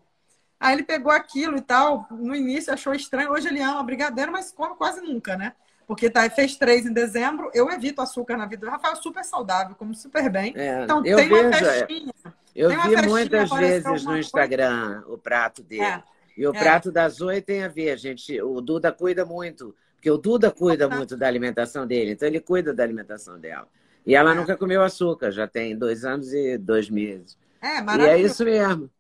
Aí 0.61 0.75
ele 0.75 0.83
pegou 0.83 1.11
aquilo 1.11 1.57
e 1.57 1.63
tal. 1.63 2.07
No 2.11 2.37
início 2.37 2.71
achou 2.71 2.93
estranho. 2.93 3.33
Hoje 3.33 3.49
ele 3.49 3.63
ama 3.63 3.83
brigadeiro, 3.83 4.31
mas 4.31 4.53
come 4.53 4.77
quase 4.77 5.01
nunca, 5.01 5.35
né? 5.35 5.55
Porque 5.87 6.11
tá, 6.11 6.29
fez 6.29 6.55
três 6.55 6.85
em 6.85 6.93
dezembro. 6.93 7.51
Eu 7.55 7.71
evito 7.71 8.03
açúcar 8.03 8.37
na 8.37 8.45
vida 8.45 8.67
do 8.67 8.71
Rafael, 8.71 8.95
super 8.97 9.25
saudável, 9.25 9.75
como 9.75 9.95
super 9.95 10.29
bem. 10.29 10.53
É, 10.55 10.85
então 10.85 11.03
tem 11.03 11.17
vejo, 11.17 11.35
uma 11.35 11.49
é, 11.49 11.53
festinha. 11.53 12.13
Eu 12.55 12.69
vi 12.69 12.77
festinha, 12.77 13.03
muitas 13.09 13.51
vezes 13.51 14.05
no 14.05 14.19
Instagram 14.19 15.01
coisa. 15.01 15.15
o 15.15 15.17
prato 15.17 15.63
dele. 15.63 15.83
É, 15.83 16.03
e 16.37 16.47
o 16.47 16.55
é. 16.55 16.59
prato 16.59 16.93
da 16.93 17.09
Zoe 17.09 17.41
tem 17.41 17.65
a 17.65 17.69
ver, 17.69 17.97
gente. 17.97 18.39
O 18.43 18.61
Duda 18.61 18.93
cuida 18.93 19.25
muito 19.25 19.75
porque 20.03 20.11
o 20.11 20.19
Duda 20.19 20.51
cuida 20.51 20.89
muito 20.89 21.17
da 21.17 21.29
alimentação 21.29 21.87
dele, 21.87 22.11
então 22.11 22.27
ele 22.27 22.41
cuida 22.41 22.75
da 22.75 22.83
alimentação 22.83 23.39
dela. 23.39 23.69
E 24.05 24.17
ela 24.17 24.33
é. 24.33 24.35
nunca 24.35 24.57
comeu 24.57 24.83
açúcar, 24.83 25.31
já 25.31 25.47
tem 25.47 25.79
dois 25.79 26.05
anos 26.05 26.33
e 26.33 26.59
dois 26.59 26.91
meses. 26.91 27.39
É, 27.61 27.81
maravilhoso. 27.81 28.09
E 28.09 28.11
é 28.11 28.19
isso 28.21 28.45
mesmo. 28.45 28.91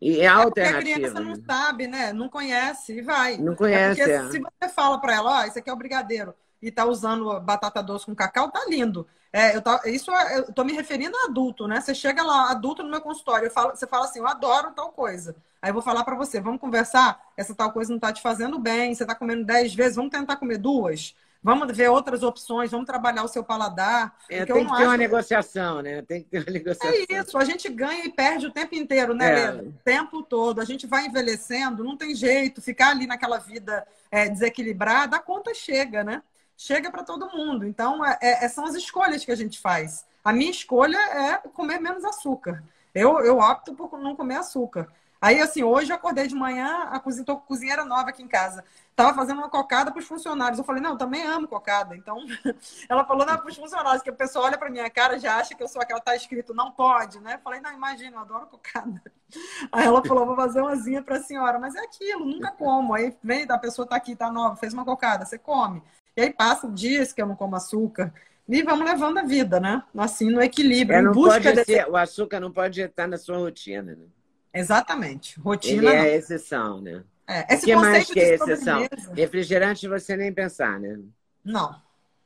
E 0.00 0.20
é, 0.20 0.22
é 0.22 0.26
alternativa. 0.28 0.78
a 0.78 0.94
criança 0.94 1.20
não 1.20 1.32
né? 1.32 1.42
sabe, 1.44 1.88
né? 1.88 2.12
Não 2.12 2.28
conhece 2.28 2.96
e 2.96 3.02
vai. 3.02 3.38
Não 3.38 3.56
conhece. 3.56 4.02
É 4.02 4.04
porque 4.04 4.12
é. 4.12 4.30
se 4.30 4.38
você 4.38 4.72
fala 4.72 5.00
para 5.00 5.14
ela, 5.16 5.32
ó, 5.32 5.42
oh, 5.42 5.48
isso 5.48 5.58
aqui 5.58 5.68
é 5.68 5.72
o 5.72 5.76
brigadeiro, 5.76 6.32
e 6.62 6.70
tá 6.70 6.84
usando 6.84 7.40
batata 7.40 7.82
doce 7.82 8.06
com 8.06 8.14
cacau, 8.14 8.50
tá 8.50 8.64
lindo. 8.68 9.06
É, 9.32 9.56
eu 9.56 9.62
tá, 9.62 9.80
isso 9.86 10.10
é, 10.12 10.38
eu 10.38 10.52
tô 10.52 10.62
me 10.62 10.72
referindo 10.72 11.16
a 11.16 11.24
adulto, 11.24 11.66
né? 11.66 11.80
Você 11.80 11.94
chega 11.94 12.22
lá, 12.22 12.50
adulto 12.50 12.82
no 12.82 12.90
meu 12.90 13.00
consultório, 13.00 13.50
falo, 13.50 13.70
você 13.70 13.86
fala 13.86 14.04
assim, 14.04 14.20
eu 14.20 14.26
adoro 14.26 14.70
tal 14.70 14.92
coisa. 14.92 15.34
Aí 15.60 15.70
eu 15.70 15.74
vou 15.74 15.82
falar 15.82 16.04
para 16.04 16.14
você, 16.14 16.40
vamos 16.40 16.60
conversar? 16.60 17.20
Essa 17.36 17.54
tal 17.54 17.72
coisa 17.72 17.90
não 17.90 17.96
está 17.96 18.12
te 18.12 18.22
fazendo 18.22 18.58
bem, 18.58 18.94
você 18.94 19.04
está 19.04 19.14
comendo 19.14 19.44
dez 19.44 19.74
vezes, 19.74 19.96
vamos 19.96 20.10
tentar 20.10 20.36
comer 20.36 20.58
duas? 20.58 21.14
Vamos 21.44 21.76
ver 21.76 21.88
outras 21.88 22.22
opções, 22.22 22.70
vamos 22.70 22.86
trabalhar 22.86 23.24
o 23.24 23.28
seu 23.28 23.42
paladar. 23.42 24.16
É, 24.30 24.44
tem 24.44 24.64
que 24.64 24.70
ter 24.70 24.74
acho... 24.74 24.84
uma 24.84 24.96
negociação, 24.96 25.82
né? 25.82 26.02
Tem 26.02 26.22
que 26.22 26.28
ter 26.28 26.38
uma 26.38 26.52
negociação. 26.52 26.90
É 26.90 27.20
isso, 27.20 27.36
a 27.36 27.44
gente 27.44 27.68
ganha 27.68 28.04
e 28.04 28.12
perde 28.12 28.46
o 28.46 28.52
tempo 28.52 28.76
inteiro, 28.76 29.12
né, 29.12 29.40
é. 29.40 29.50
O 29.50 29.72
tempo 29.84 30.22
todo. 30.22 30.60
A 30.60 30.64
gente 30.64 30.86
vai 30.86 31.06
envelhecendo, 31.06 31.82
não 31.82 31.96
tem 31.96 32.14
jeito, 32.14 32.62
ficar 32.62 32.90
ali 32.90 33.08
naquela 33.08 33.38
vida 33.38 33.84
é, 34.10 34.28
desequilibrada, 34.28 35.16
a 35.16 35.20
conta 35.20 35.52
chega, 35.52 36.04
né? 36.04 36.22
Chega 36.56 36.90
para 36.90 37.02
todo 37.02 37.30
mundo. 37.30 37.66
Então, 37.66 38.04
é, 38.04 38.18
é, 38.20 38.48
são 38.48 38.64
as 38.64 38.74
escolhas 38.74 39.24
que 39.24 39.32
a 39.32 39.36
gente 39.36 39.58
faz. 39.58 40.04
A 40.24 40.32
minha 40.32 40.50
escolha 40.50 40.98
é 40.98 41.36
comer 41.48 41.80
menos 41.80 42.04
açúcar. 42.04 42.62
Eu, 42.94 43.20
eu 43.20 43.38
opto 43.38 43.74
por 43.74 43.98
não 43.98 44.14
comer 44.14 44.36
açúcar. 44.36 44.88
Aí, 45.22 45.40
assim, 45.40 45.62
hoje 45.62 45.92
eu 45.92 45.96
acordei 45.96 46.26
de 46.26 46.34
manhã, 46.34 46.88
a 46.90 46.98
cozinha, 46.98 47.24
tô 47.24 47.36
com 47.36 47.46
cozinheira 47.46 47.84
nova 47.84 48.10
aqui 48.10 48.24
em 48.24 48.26
casa. 48.26 48.64
Tava 48.96 49.14
fazendo 49.14 49.38
uma 49.38 49.48
cocada 49.48 49.92
para 49.92 50.00
os 50.00 50.04
funcionários. 50.04 50.58
Eu 50.58 50.64
falei, 50.64 50.82
não, 50.82 50.90
eu 50.90 50.98
também 50.98 51.22
amo 51.22 51.46
cocada. 51.46 51.96
Então, 51.96 52.18
ela 52.88 53.04
falou, 53.04 53.24
não, 53.24 53.36
para 53.36 53.48
os 53.48 53.56
funcionários, 53.56 54.02
que 54.02 54.10
o 54.10 54.16
pessoal 54.16 54.46
olha 54.46 54.58
para 54.58 54.68
minha 54.68 54.90
cara 54.90 55.20
já 55.20 55.36
acha 55.36 55.54
que 55.54 55.62
eu 55.62 55.68
sou 55.68 55.80
aquela 55.80 56.00
que 56.00 56.06
tá 56.06 56.16
escrito, 56.16 56.52
não 56.52 56.72
pode, 56.72 57.20
né? 57.20 57.36
Eu 57.36 57.38
falei, 57.38 57.60
não, 57.60 57.72
imagina, 57.72 58.16
eu 58.16 58.20
adoro 58.20 58.48
cocada. 58.48 59.00
Aí 59.70 59.86
ela 59.86 60.04
falou, 60.04 60.26
vou 60.26 60.34
fazer 60.34 60.60
umazinha 60.60 61.00
para 61.00 61.18
a 61.18 61.22
senhora. 61.22 61.56
Mas 61.56 61.76
é 61.76 61.80
aquilo, 61.80 62.26
nunca 62.26 62.50
como. 62.50 62.92
Aí 62.92 63.16
vem, 63.22 63.46
a 63.48 63.58
pessoa 63.58 63.86
tá 63.86 63.94
aqui, 63.94 64.16
tá 64.16 64.28
nova, 64.28 64.56
fez 64.56 64.74
uma 64.74 64.84
cocada, 64.84 65.24
você 65.24 65.38
come. 65.38 65.80
E 66.16 66.22
aí 66.22 66.32
passa 66.32 66.68
dias 66.68 67.12
que 67.12 67.22
eu 67.22 67.26
não 67.26 67.36
como 67.36 67.56
açúcar. 67.56 68.12
E 68.48 68.62
vamos 68.62 68.84
levando 68.84 69.18
a 69.18 69.22
vida, 69.22 69.58
né? 69.58 69.82
Assim, 69.96 70.30
no 70.30 70.42
equilíbrio. 70.42 70.98
É, 70.98 71.02
não 71.02 71.12
pode 71.12 71.52
desse... 71.52 71.72
ser, 71.72 71.88
o 71.88 71.96
açúcar 71.96 72.40
não 72.40 72.52
pode 72.52 72.80
estar 72.80 73.06
na 73.06 73.16
sua 73.16 73.38
rotina, 73.38 73.94
né? 73.94 74.06
Exatamente. 74.52 75.40
Rotina. 75.40 75.90
Ele 75.90 75.96
é 75.96 76.16
exceção, 76.16 76.80
né? 76.80 77.02
É, 77.26 77.54
esse 77.54 77.64
o 77.64 77.66
que 77.66 77.76
mais 77.76 78.10
que 78.10 78.20
é 78.20 78.34
exceção? 78.34 78.86
Refrigerante 79.14 79.88
você 79.88 80.16
nem 80.16 80.32
pensar, 80.32 80.78
né? 80.78 80.98
Não, 81.44 81.80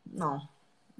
não. 0.05 0.49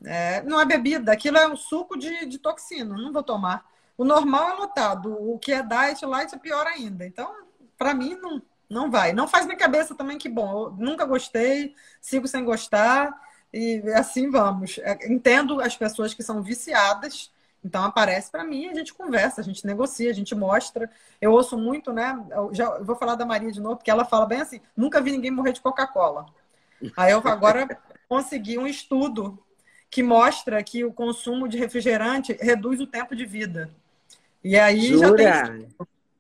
É, 0.05 0.43
não 0.43 0.61
é 0.61 0.65
bebida, 0.65 1.11
aquilo 1.11 1.39
é 1.39 1.49
um 1.49 1.57
suco 1.57 1.99
de, 1.99 2.27
de 2.27 2.39
toxina, 2.39 2.95
não 2.95 3.13
vou 3.13 3.23
tomar. 3.23 3.65
O 3.97 4.05
normal 4.05 4.51
é 4.51 4.55
lotado, 4.55 5.13
o 5.13 5.39
que 5.39 5.53
é 5.53 5.63
diet, 5.63 6.05
light 6.05 6.35
é 6.35 6.39
pior 6.39 6.67
ainda. 6.67 7.07
Então, 7.07 7.35
para 7.79 7.95
mim, 7.95 8.15
não, 8.15 8.43
não 8.69 8.91
vai. 8.91 9.13
Não 9.13 9.29
faz 9.29 9.47
minha 9.47 9.59
cabeça 9.59 9.95
também 9.95 10.19
que 10.19 10.29
bom. 10.29 10.65
Eu 10.65 10.71
nunca 10.79 11.05
gostei, 11.05 11.75
sigo 12.01 12.27
sem 12.27 12.45
gostar 12.45 13.13
e 13.53 13.83
assim 13.95 14.31
vamos. 14.31 14.79
É, 14.79 15.13
entendo 15.13 15.61
as 15.61 15.77
pessoas 15.77 16.15
que 16.15 16.23
são 16.23 16.43
viciadas 16.43 17.31
então 17.67 17.83
aparece 17.83 18.31
para 18.31 18.45
mim, 18.45 18.69
a 18.69 18.75
gente 18.75 18.95
conversa, 18.95 19.41
a 19.41 19.45
gente 19.45 19.67
negocia, 19.67 20.11
a 20.11 20.15
gente 20.15 20.35
mostra. 20.37 20.89
Eu 21.21 21.33
ouço 21.33 21.59
muito, 21.59 21.93
né? 21.93 22.17
Eu 22.31 22.55
já 22.55 22.65
eu 22.65 22.85
vou 22.85 22.95
falar 22.95 23.17
da 23.17 23.27
Maria 23.27 23.51
de 23.51 23.61
novo, 23.61 23.77
porque 23.77 23.91
ela 23.91 24.05
fala 24.05 24.25
bem 24.25 24.41
assim: 24.41 24.61
nunca 24.77 25.01
vi 25.01 25.11
ninguém 25.11 25.33
morrer 25.33 25.53
de 25.53 25.61
Coca-Cola. 25.61 26.27
Aí 26.97 27.11
eu 27.11 27.19
agora 27.27 27.77
consegui 28.09 28.57
um 28.57 28.69
estudo 28.69 29.37
que 29.91 30.01
mostra 30.01 30.63
que 30.63 30.85
o 30.85 30.93
consumo 30.93 31.49
de 31.49 31.59
refrigerante 31.59 32.35
reduz 32.41 32.81
o 32.81 32.87
tempo 32.87 33.17
de 33.17 33.27
vida. 33.27 33.69
E 34.45 34.57
aí 34.57 34.87
Jura? 34.87 35.09
já 35.09 35.15
tem. 35.17 35.69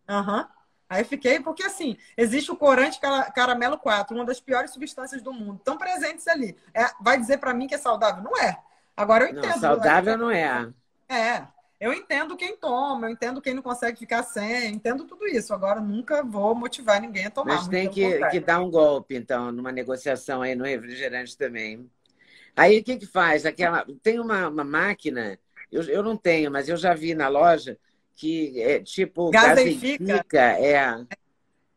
Uhum. 0.08 0.44
Aí 0.88 1.02
fiquei, 1.02 1.40
porque 1.40 1.64
assim, 1.64 1.96
existe 2.16 2.50
o 2.50 2.56
corante 2.56 3.00
caramelo 3.34 3.76
4, 3.76 4.14
uma 4.14 4.24
das 4.24 4.40
piores 4.40 4.70
substâncias 4.70 5.20
do 5.20 5.32
mundo, 5.32 5.60
tão 5.64 5.76
presentes 5.76 6.26
ali. 6.28 6.56
É, 6.72 6.86
vai 7.00 7.18
dizer 7.18 7.38
para 7.38 7.52
mim 7.52 7.66
que 7.66 7.74
é 7.74 7.78
saudável? 7.78 8.22
Não 8.22 8.36
é. 8.36 8.56
Agora 8.96 9.24
eu 9.24 9.30
entendo. 9.30 9.52
Não, 9.52 9.60
saudável 9.60 10.16
não 10.16 10.30
é. 10.30 10.72
É, 11.08 11.46
eu 11.78 11.92
entendo 11.92 12.36
quem 12.36 12.56
toma, 12.56 13.06
eu 13.06 13.10
entendo 13.10 13.42
quem 13.42 13.52
não 13.52 13.62
consegue 13.62 13.98
ficar 13.98 14.22
sem, 14.22 14.72
entendo 14.72 15.04
tudo 15.04 15.26
isso. 15.26 15.52
Agora, 15.52 15.80
nunca 15.80 16.22
vou 16.22 16.54
motivar 16.54 17.00
ninguém 17.00 17.26
a 17.26 17.30
tomar. 17.30 17.56
Mas 17.56 17.68
tem 17.68 17.90
que, 17.90 18.18
que 18.30 18.40
dar 18.40 18.60
um 18.60 18.70
golpe, 18.70 19.14
então, 19.14 19.52
numa 19.52 19.70
negociação 19.70 20.40
aí 20.40 20.54
no 20.54 20.64
refrigerante 20.64 21.36
também. 21.36 21.90
Aí, 22.56 22.78
o 22.78 22.84
que 22.84 22.96
que 22.96 23.06
faz? 23.06 23.44
Aquela... 23.44 23.84
Tem 24.02 24.18
uma, 24.18 24.48
uma 24.48 24.64
máquina, 24.64 25.38
eu, 25.70 25.82
eu 25.82 26.02
não 26.02 26.16
tenho, 26.16 26.50
mas 26.50 26.66
eu 26.68 26.76
já 26.76 26.94
vi 26.94 27.14
na 27.14 27.28
loja, 27.28 27.78
que 28.16 28.60
é 28.60 28.80
tipo... 28.80 29.30
Gaseifica. 29.30 30.24
É. 30.36 31.06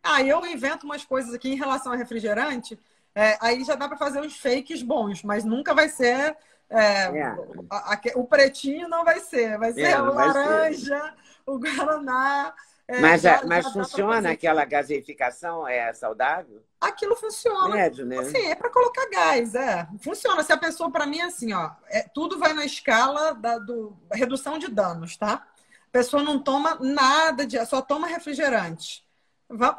Ah, 0.01 0.23
eu 0.23 0.43
invento 0.45 0.85
umas 0.85 1.05
coisas 1.05 1.33
aqui 1.33 1.49
em 1.49 1.57
relação 1.57 1.91
a 1.93 1.95
refrigerante, 1.95 2.79
é, 3.13 3.37
aí 3.41 3.63
já 3.63 3.75
dá 3.75 3.87
para 3.87 3.97
fazer 3.97 4.21
uns 4.21 4.37
fakes 4.37 4.81
bons, 4.81 5.21
mas 5.23 5.43
nunca 5.43 5.73
vai 5.73 5.89
ser 5.89 6.35
é, 6.69 7.17
é. 7.17 7.35
A, 7.69 7.93
a, 7.93 7.99
o 8.15 8.25
pretinho 8.25 8.87
não 8.87 9.03
vai 9.03 9.19
ser, 9.19 9.57
vai 9.57 9.73
ser 9.73 9.81
é, 9.81 10.01
o 10.01 10.13
laranja, 10.13 11.01
ser. 11.01 11.13
o 11.45 11.57
guaraná. 11.57 12.53
É, 12.87 13.01
mas 13.01 13.21
já, 13.21 13.43
mas 13.45 13.65
já 13.65 13.71
funciona 13.71 14.31
aquela 14.31 14.65
gaseificação? 14.65 15.67
É 15.67 15.91
saudável? 15.93 16.63
Aquilo 16.79 17.15
funciona. 17.15 17.75
Médio, 17.75 18.05
né? 18.05 18.19
Assim, 18.19 18.45
é 18.47 18.55
para 18.55 18.69
colocar 18.69 19.07
gás, 19.09 19.53
é. 19.55 19.87
Funciona. 19.99 20.43
Se 20.43 20.53
a 20.53 20.57
pessoa, 20.57 20.91
para 20.91 21.05
mim, 21.05 21.19
é 21.19 21.25
assim, 21.25 21.53
ó, 21.53 21.71
tudo 22.13 22.39
vai 22.39 22.53
na 22.53 22.65
escala 22.65 23.33
da 23.33 23.57
do, 23.57 23.95
redução 24.11 24.57
de 24.57 24.69
danos, 24.69 25.17
tá? 25.17 25.47
A 25.89 25.91
pessoa 25.91 26.21
não 26.21 26.37
toma 26.37 26.77
nada 26.79 27.47
de. 27.47 27.63
só 27.65 27.81
toma 27.81 28.05
refrigerante. 28.05 29.03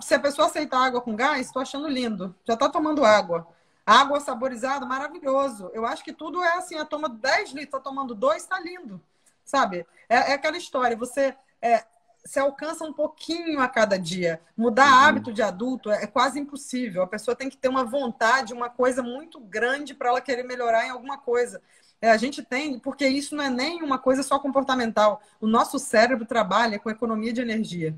Se 0.03 0.15
a 0.15 0.19
pessoa 0.19 0.49
aceitar 0.49 0.85
água 0.85 1.01
com 1.01 1.15
gás, 1.15 1.47
estou 1.47 1.63
achando 1.63 1.89
lindo. 1.89 2.35
Já 2.45 2.55
está 2.55 2.69
tomando 2.69 3.05
água. 3.05 3.47
Água 3.87 4.19
saborizada, 4.19 4.85
maravilhoso. 4.85 5.71
Eu 5.73 5.87
acho 5.87 6.03
que 6.03 6.13
tudo 6.13 6.43
é 6.43 6.59
assim, 6.59 6.77
a 6.77 6.85
toma 6.85 7.09
10 7.09 7.51
litros, 7.51 7.65
está 7.65 7.81
tomando 7.81 8.15
dois, 8.15 8.43
está 8.43 8.59
lindo. 8.59 9.01
Sabe? 9.45 9.87
É, 10.09 10.33
é, 10.33 10.33
aquela 10.33 10.57
história, 10.57 10.97
você 10.97 11.37
é, 11.63 11.85
se 12.25 12.39
alcança 12.41 12.85
um 12.85 12.93
pouquinho 12.93 13.61
a 13.61 13.69
cada 13.69 13.97
dia. 13.97 14.41
Mudar 14.57 14.91
uhum. 14.91 14.99
hábito 14.99 15.33
de 15.33 15.43
adulto 15.43 15.91
é, 15.91 16.03
é, 16.03 16.07
quase 16.09 16.41
impossível. 16.41 17.03
A 17.03 17.07
pessoa 17.07 17.37
tem 17.37 17.49
que 17.49 17.57
ter 17.57 17.69
uma 17.69 17.85
vontade, 17.85 18.53
uma 18.53 18.69
coisa 18.69 19.03
muito 19.03 19.39
grande 19.39 19.95
para 19.95 20.09
ela 20.09 20.21
querer 20.21 20.43
melhorar 20.43 20.87
em 20.87 20.91
alguma 20.91 21.19
coisa. 21.19 21.63
É, 22.03 22.11
a 22.11 22.17
gente 22.17 22.43
tem, 22.43 22.79
porque 22.79 23.07
isso 23.07 23.37
não 23.37 23.45
é 23.45 23.51
nem 23.51 23.83
uma 23.83 23.99
coisa 23.99 24.23
só 24.23 24.39
comportamental. 24.39 25.21
O 25.41 25.47
nosso 25.47 25.79
cérebro 25.79 26.25
trabalha 26.25 26.79
com 26.79 26.91
economia 26.91 27.33
de 27.33 27.43
energia. 27.43 27.95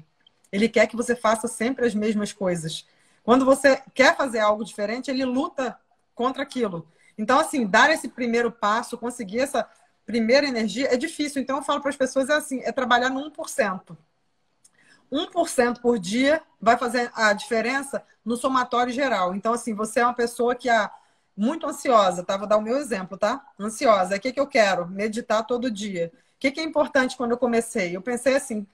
Ele 0.51 0.69
quer 0.69 0.87
que 0.87 0.97
você 0.97 1.15
faça 1.15 1.47
sempre 1.47 1.87
as 1.87 1.95
mesmas 1.95 2.33
coisas. 2.33 2.87
Quando 3.23 3.45
você 3.45 3.81
quer 3.95 4.17
fazer 4.17 4.41
algo 4.41 4.65
diferente, 4.65 5.11
ele 5.11 5.25
luta 5.25 5.79
contra 6.15 6.43
aquilo. 6.43 6.87
Então, 7.17 7.39
assim, 7.39 7.67
dar 7.67 7.91
esse 7.91 8.09
primeiro 8.09 8.51
passo, 8.51 8.99
conseguir 8.99 9.41
essa 9.41 9.69
primeira 10.05 10.47
energia 10.47 10.93
é 10.93 10.97
difícil. 10.97 11.41
Então, 11.41 11.59
eu 11.59 11.63
falo 11.63 11.81
para 11.81 11.91
as 11.91 11.97
pessoas 11.97 12.29
é 12.29 12.35
assim, 12.35 12.61
é 12.65 12.73
trabalhar 12.73 13.09
no 13.09 13.21
1%. 13.31 13.97
1% 15.13 15.81
por 15.81 15.99
dia 15.99 16.43
vai 16.61 16.77
fazer 16.77 17.11
a 17.15 17.33
diferença 17.33 18.03
no 18.25 18.37
somatório 18.37 18.93
geral. 18.93 19.35
Então, 19.35 19.53
assim, 19.53 19.75
você 19.75 20.01
é 20.01 20.05
uma 20.05 20.15
pessoa 20.15 20.55
que 20.55 20.69
é 20.69 20.91
muito 21.37 21.67
ansiosa, 21.67 22.23
tá? 22.23 22.37
Vou 22.37 22.47
dar 22.47 22.57
o 22.57 22.63
meu 22.63 22.77
exemplo, 22.77 23.17
tá? 23.17 23.45
Ansiosa. 23.59 24.17
O 24.17 24.21
que, 24.21 24.33
que 24.33 24.41
eu 24.41 24.47
quero? 24.47 24.87
Meditar 24.87 25.47
todo 25.47 25.71
dia. 25.71 26.13
O 26.15 26.39
que, 26.39 26.51
que 26.51 26.61
é 26.61 26.65
importante 26.65 27.17
quando 27.17 27.33
eu 27.33 27.39
comecei? 27.39 27.97
Eu 27.97 28.03
pensei 28.03 28.37
assim, 28.37 28.67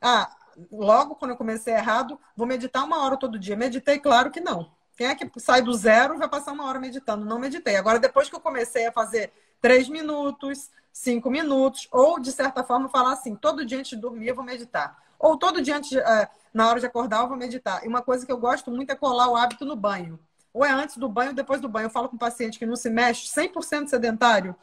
ah, 0.00 0.30
logo 0.72 1.14
quando 1.16 1.32
eu 1.32 1.36
comecei 1.36 1.74
errado, 1.74 2.18
vou 2.36 2.46
meditar 2.46 2.84
uma 2.84 3.04
hora 3.04 3.16
todo 3.16 3.38
dia. 3.38 3.56
Meditei? 3.56 3.98
Claro 3.98 4.30
que 4.30 4.40
não. 4.40 4.70
Quem 4.96 5.06
é 5.06 5.14
que 5.14 5.30
sai 5.38 5.62
do 5.62 5.72
zero 5.74 6.18
vai 6.18 6.28
passar 6.28 6.52
uma 6.52 6.66
hora 6.66 6.80
meditando? 6.80 7.24
Não 7.24 7.38
meditei. 7.38 7.76
Agora, 7.76 8.00
depois 8.00 8.28
que 8.28 8.34
eu 8.34 8.40
comecei 8.40 8.86
a 8.86 8.92
fazer 8.92 9.32
três 9.60 9.88
minutos, 9.88 10.70
cinco 10.92 11.30
minutos, 11.30 11.86
ou 11.92 12.18
de 12.18 12.32
certa 12.32 12.64
forma 12.64 12.88
falar 12.88 13.12
assim, 13.12 13.36
todo 13.36 13.64
dia 13.64 13.78
antes 13.78 13.90
de 13.90 13.96
dormir 13.96 14.28
eu 14.28 14.34
vou 14.34 14.44
meditar. 14.44 14.98
Ou 15.18 15.36
todo 15.36 15.62
dia 15.62 15.76
antes, 15.76 15.92
é, 15.92 16.28
na 16.52 16.68
hora 16.68 16.80
de 16.80 16.86
acordar 16.86 17.20
eu 17.22 17.28
vou 17.28 17.36
meditar. 17.36 17.84
E 17.84 17.88
uma 17.88 18.02
coisa 18.02 18.26
que 18.26 18.32
eu 18.32 18.38
gosto 18.38 18.70
muito 18.70 18.90
é 18.90 18.96
colar 18.96 19.28
o 19.28 19.36
hábito 19.36 19.64
no 19.64 19.76
banho. 19.76 20.18
Ou 20.58 20.64
é 20.64 20.72
antes 20.72 20.96
do 20.96 21.08
banho 21.08 21.30
ou 21.30 21.36
depois 21.36 21.60
do 21.60 21.68
banho. 21.68 21.86
Eu 21.86 21.90
falo 21.90 22.08
com 22.08 22.16
um 22.16 22.18
paciente 22.18 22.58
que 22.58 22.66
não 22.66 22.74
se 22.74 22.90
mexe, 22.90 23.28
100% 23.28 23.86
sedentário, 23.86 24.56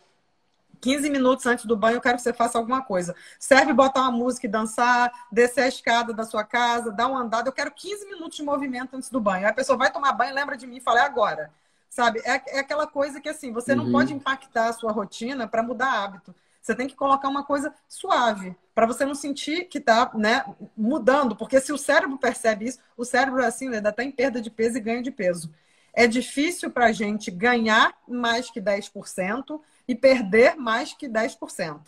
15 0.82 1.10
minutos 1.10 1.46
antes 1.46 1.64
do 1.64 1.78
banho, 1.78 1.96
eu 1.96 2.02
quero 2.02 2.18
que 2.18 2.22
você 2.22 2.34
faça 2.34 2.58
alguma 2.58 2.82
coisa. 2.84 3.16
Serve 3.40 3.72
botar 3.72 4.02
uma 4.02 4.12
música 4.12 4.46
e 4.46 4.50
dançar, 4.50 5.10
descer 5.32 5.62
a 5.62 5.68
escada 5.70 6.14
da 6.14 6.26
sua 6.26 6.44
casa, 6.44 6.92
dar 6.92 7.08
uma 7.08 7.22
andada. 7.22 7.48
Eu 7.48 7.54
quero 7.54 7.72
15 7.72 8.06
minutos 8.08 8.36
de 8.36 8.44
movimento 8.44 8.94
antes 8.94 9.10
do 9.10 9.22
banho. 9.22 9.46
Aí 9.46 9.52
a 9.52 9.54
pessoa 9.54 9.78
vai 9.78 9.90
tomar 9.90 10.12
banho, 10.12 10.36
lembra 10.36 10.58
de 10.58 10.68
mim 10.68 10.76
e 10.76 10.82
fala, 10.82 11.00
é 11.00 11.04
agora. 11.04 11.50
Sabe? 11.90 12.20
É, 12.26 12.58
é 12.58 12.60
aquela 12.60 12.86
coisa 12.86 13.22
que, 13.22 13.30
assim, 13.30 13.54
você 13.54 13.74
não 13.74 13.86
uhum. 13.86 13.92
pode 13.94 14.14
impactar 14.14 14.68
a 14.68 14.74
sua 14.74 14.92
rotina 14.92 15.48
para 15.48 15.64
mudar 15.64 16.04
hábito. 16.04 16.36
Você 16.62 16.76
tem 16.76 16.88
que 16.88 16.96
colocar 16.96 17.30
uma 17.30 17.44
coisa 17.46 17.74
suave, 17.88 18.54
para 18.74 18.86
você 18.86 19.06
não 19.06 19.16
sentir 19.16 19.70
que 19.70 19.78
está 19.78 20.12
né, 20.14 20.44
mudando. 20.76 21.36
Porque 21.36 21.62
se 21.62 21.72
o 21.72 21.78
cérebro 21.78 22.18
percebe 22.18 22.66
isso, 22.66 22.80
o 22.98 23.06
cérebro, 23.06 23.42
assim, 23.46 23.74
ainda 23.74 23.90
está 23.90 24.04
em 24.04 24.12
perda 24.12 24.42
de 24.42 24.50
peso 24.50 24.78
e 24.78 24.82
ganho 24.82 25.02
de 25.02 25.12
peso. 25.12 25.50
É 25.96 26.08
difícil 26.08 26.70
para 26.70 26.88
a 26.88 26.92
gente 26.92 27.32
ganhar 27.32 27.96
mais 28.08 28.50
que 28.52 28.62
10%, 28.62 29.60
e 29.88 29.96
perder 29.96 30.56
mais 30.56 30.94
que 30.94 31.08
10%. 31.08 31.80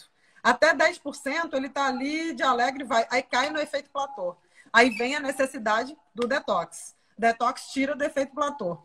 Até 0.44 0.74
10% 0.74 1.54
ele 1.54 1.68
está 1.68 1.88
ali 1.88 2.34
de 2.34 2.44
alegre 2.44 2.84
vai. 2.84 3.06
Aí 3.10 3.22
cai 3.22 3.50
no 3.50 3.60
efeito 3.60 3.90
platô. 3.90 4.36
Aí 4.72 4.90
vem 4.92 5.16
a 5.16 5.20
necessidade 5.20 5.98
do 6.14 6.28
detox. 6.28 6.96
Detox 7.18 7.68
tira 7.72 7.96
do 7.96 8.04
efeito 8.04 8.34
platô. 8.34 8.78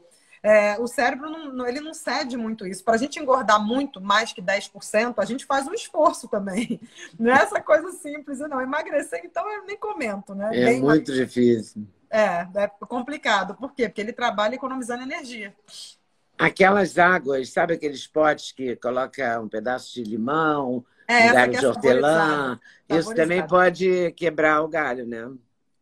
É, 0.42 0.76
o 0.80 0.88
cérebro 0.88 1.30
não, 1.30 1.68
ele 1.68 1.80
não 1.80 1.94
cede 1.94 2.36
muito 2.36 2.66
isso. 2.66 2.82
Para 2.82 2.94
a 2.94 2.98
gente 2.98 3.20
engordar 3.20 3.64
muito, 3.64 4.00
mais 4.00 4.32
que 4.32 4.42
10%, 4.42 5.14
a 5.18 5.24
gente 5.24 5.46
faz 5.46 5.68
um 5.68 5.74
esforço 5.74 6.26
também. 6.26 6.80
Não 7.16 7.32
é 7.32 7.42
essa 7.42 7.60
coisa 7.60 7.92
simples, 7.92 8.40
não. 8.40 8.60
Emagrecer, 8.60 9.20
então, 9.24 9.48
eu 9.52 9.64
nem 9.64 9.76
comento, 9.76 10.34
né? 10.34 10.48
É 10.52 10.64
Bem 10.64 10.80
muito 10.80 11.12
difícil. 11.12 11.86
É, 12.12 12.46
é 12.54 12.70
complicado. 12.86 13.54
Por 13.54 13.72
quê? 13.72 13.88
Porque 13.88 14.02
ele 14.02 14.12
trabalha 14.12 14.54
economizando 14.54 15.02
energia. 15.02 15.54
Aquelas 16.38 16.98
águas, 16.98 17.50
sabe 17.50 17.72
aqueles 17.72 18.06
potes 18.06 18.52
que 18.52 18.76
coloca 18.76 19.40
um 19.40 19.48
pedaço 19.48 19.94
de 19.94 20.02
limão, 20.02 20.84
é, 21.08 21.30
um 21.30 21.32
galho 21.32 21.58
de 21.58 21.66
hortelã? 21.66 22.60
Isso 22.86 23.14
também 23.14 23.46
pode 23.46 24.12
quebrar 24.12 24.60
o 24.60 24.68
galho, 24.68 25.06
né? 25.06 25.30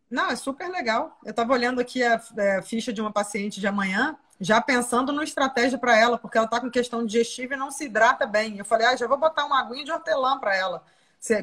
Não, 0.09 0.29
é 0.29 0.35
super 0.37 0.69
legal. 0.69 1.17
Eu 1.25 1.31
estava 1.31 1.51
olhando 1.51 1.81
aqui 1.81 2.01
a, 2.01 2.21
é, 2.37 2.61
ficha 2.61 2.93
de 2.93 3.01
uma 3.01 3.11
paciente 3.11 3.59
de 3.59 3.67
amanhã, 3.67 4.15
já 4.39 4.61
pensando 4.61 5.11
numa 5.11 5.23
estratégia 5.25 5.77
para 5.77 5.97
ela, 5.97 6.17
porque 6.17 6.37
ela 6.37 6.45
está 6.45 6.61
com 6.61 6.71
questão 6.71 7.05
digestiva 7.05 7.55
e 7.55 7.57
não 7.57 7.71
se 7.71 7.85
hidrata 7.85 8.25
bem. 8.25 8.57
Eu 8.57 8.65
falei, 8.65 8.87
ah, 8.87 8.95
já 8.95 9.05
vou 9.05 9.17
botar 9.17 9.45
uma 9.45 9.59
aguinha 9.59 9.83
de 9.83 9.91
hortelã 9.91 10.39
para 10.39 10.55
ela. 10.55 10.83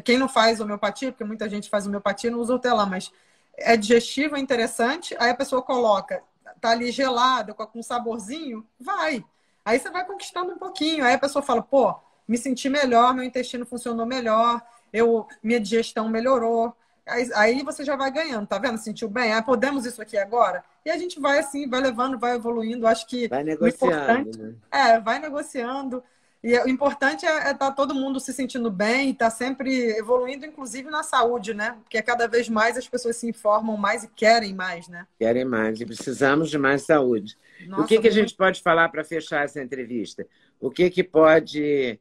Quem 0.05 0.19
não 0.19 0.29
faz 0.29 0.61
homeopatia, 0.61 1.13
porque 1.13 1.25
muita 1.25 1.49
gente 1.49 1.69
faz 1.69 1.87
homeopatia 1.87 2.31
não 2.31 2.41
usa 2.41 2.55
hortelã, 2.55 2.85
mas 2.87 3.13
é 3.59 3.77
digestivo, 3.77 4.37
é 4.37 4.41
interessante, 4.41 5.17
aí 5.19 5.31
a 5.31 5.35
pessoa 5.35 5.63
coloca, 5.63 6.23
tá 6.61 6.71
ali 6.71 6.91
gelado, 6.91 7.55
com 7.55 7.79
um 7.79 7.83
saborzinho, 7.83 8.67
vai. 8.79 9.25
Aí 9.65 9.79
você 9.79 9.91
vai 9.91 10.07
conquistando 10.07 10.53
um 10.53 10.59
pouquinho, 10.59 11.05
aí 11.05 11.15
a 11.15 11.19
pessoa 11.19 11.43
fala, 11.43 11.63
pô, 11.63 11.95
me 12.27 12.39
senti 12.39 12.69
melhor, 12.69 13.15
meu 13.15 13.25
intestino 13.25 13.67
funcionou 13.67 14.07
melhor, 14.07 14.63
eu, 14.93 15.27
minha 15.43 15.61
digestão 15.61 16.09
melhorou. 16.09 16.75
Aí, 17.07 17.31
aí, 17.35 17.63
você 17.63 17.85
já 17.85 17.97
vai 17.97 18.11
ganhando, 18.11 18.47
tá 18.47 18.59
vendo? 18.59 18.77
Sentiu 18.77 19.09
bem? 19.09 19.33
Ah, 19.33 19.43
podemos 19.43 19.87
isso 19.87 20.03
aqui 20.03 20.19
agora? 20.19 20.63
E 20.85 20.91
a 20.91 20.99
gente 20.99 21.19
vai 21.19 21.39
assim, 21.39 21.67
vai 21.67 21.81
levando, 21.81 22.19
vai 22.19 22.35
evoluindo. 22.35 22.87
Acho 22.87 23.07
que 23.07 23.29
vai 23.29 23.43
negociando, 23.43 24.39
né? 24.39 24.55
é, 24.71 25.01
vai 25.01 25.19
negociando. 25.19 26.05
E 26.43 26.57
o 26.57 26.69
importante 26.69 27.27
é 27.27 27.37
estar 27.37 27.51
é 27.51 27.55
tá 27.55 27.71
todo 27.73 27.95
mundo 27.95 28.21
se 28.21 28.33
sentindo 28.33 28.71
bem, 28.71 29.11
estar 29.11 29.27
tá 29.27 29.31
sempre 29.31 29.91
evoluindo, 29.99 30.47
inclusive 30.47 30.89
na 30.89 31.03
saúde, 31.03 31.53
né? 31.53 31.77
Porque 31.83 32.01
cada 32.01 32.29
vez 32.29 32.49
mais 32.49 32.77
as 32.77 32.89
pessoas 32.89 33.17
se 33.17 33.29
informam 33.29 33.77
mais 33.77 34.05
e 34.05 34.09
querem 34.09 34.55
mais, 34.55 34.87
né? 34.87 35.07
Querem 35.19 35.45
mais 35.45 35.81
e 35.81 35.87
precisamos 35.87 36.49
de 36.49 36.57
mais 36.57 36.83
saúde. 36.83 37.37
Nossa, 37.67 37.83
o 37.83 37.87
que, 37.87 37.99
que 38.01 38.07
a 38.09 38.13
gente 38.13 38.37
pode 38.37 38.63
falar 38.63 38.89
para 38.89 39.03
fechar 39.03 39.45
essa 39.45 39.61
entrevista? 39.61 40.25
O 40.61 40.71
que, 40.71 40.89
que 40.91 41.03
pode 41.03 41.99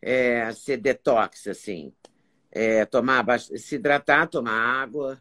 é, 0.00 0.50
ser 0.52 0.78
detox, 0.78 1.46
assim? 1.46 1.92
É, 2.50 2.86
tomar, 2.86 3.38
se 3.38 3.74
hidratar, 3.74 4.28
tomar 4.28 4.82
água, 4.82 5.20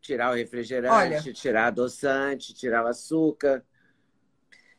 tirar 0.00 0.32
o 0.32 0.34
refrigerante, 0.34 0.94
Olha, 0.94 1.32
tirar 1.32 1.66
adoçante, 1.66 2.54
tirar 2.54 2.84
o 2.84 2.88
açúcar. 2.88 3.62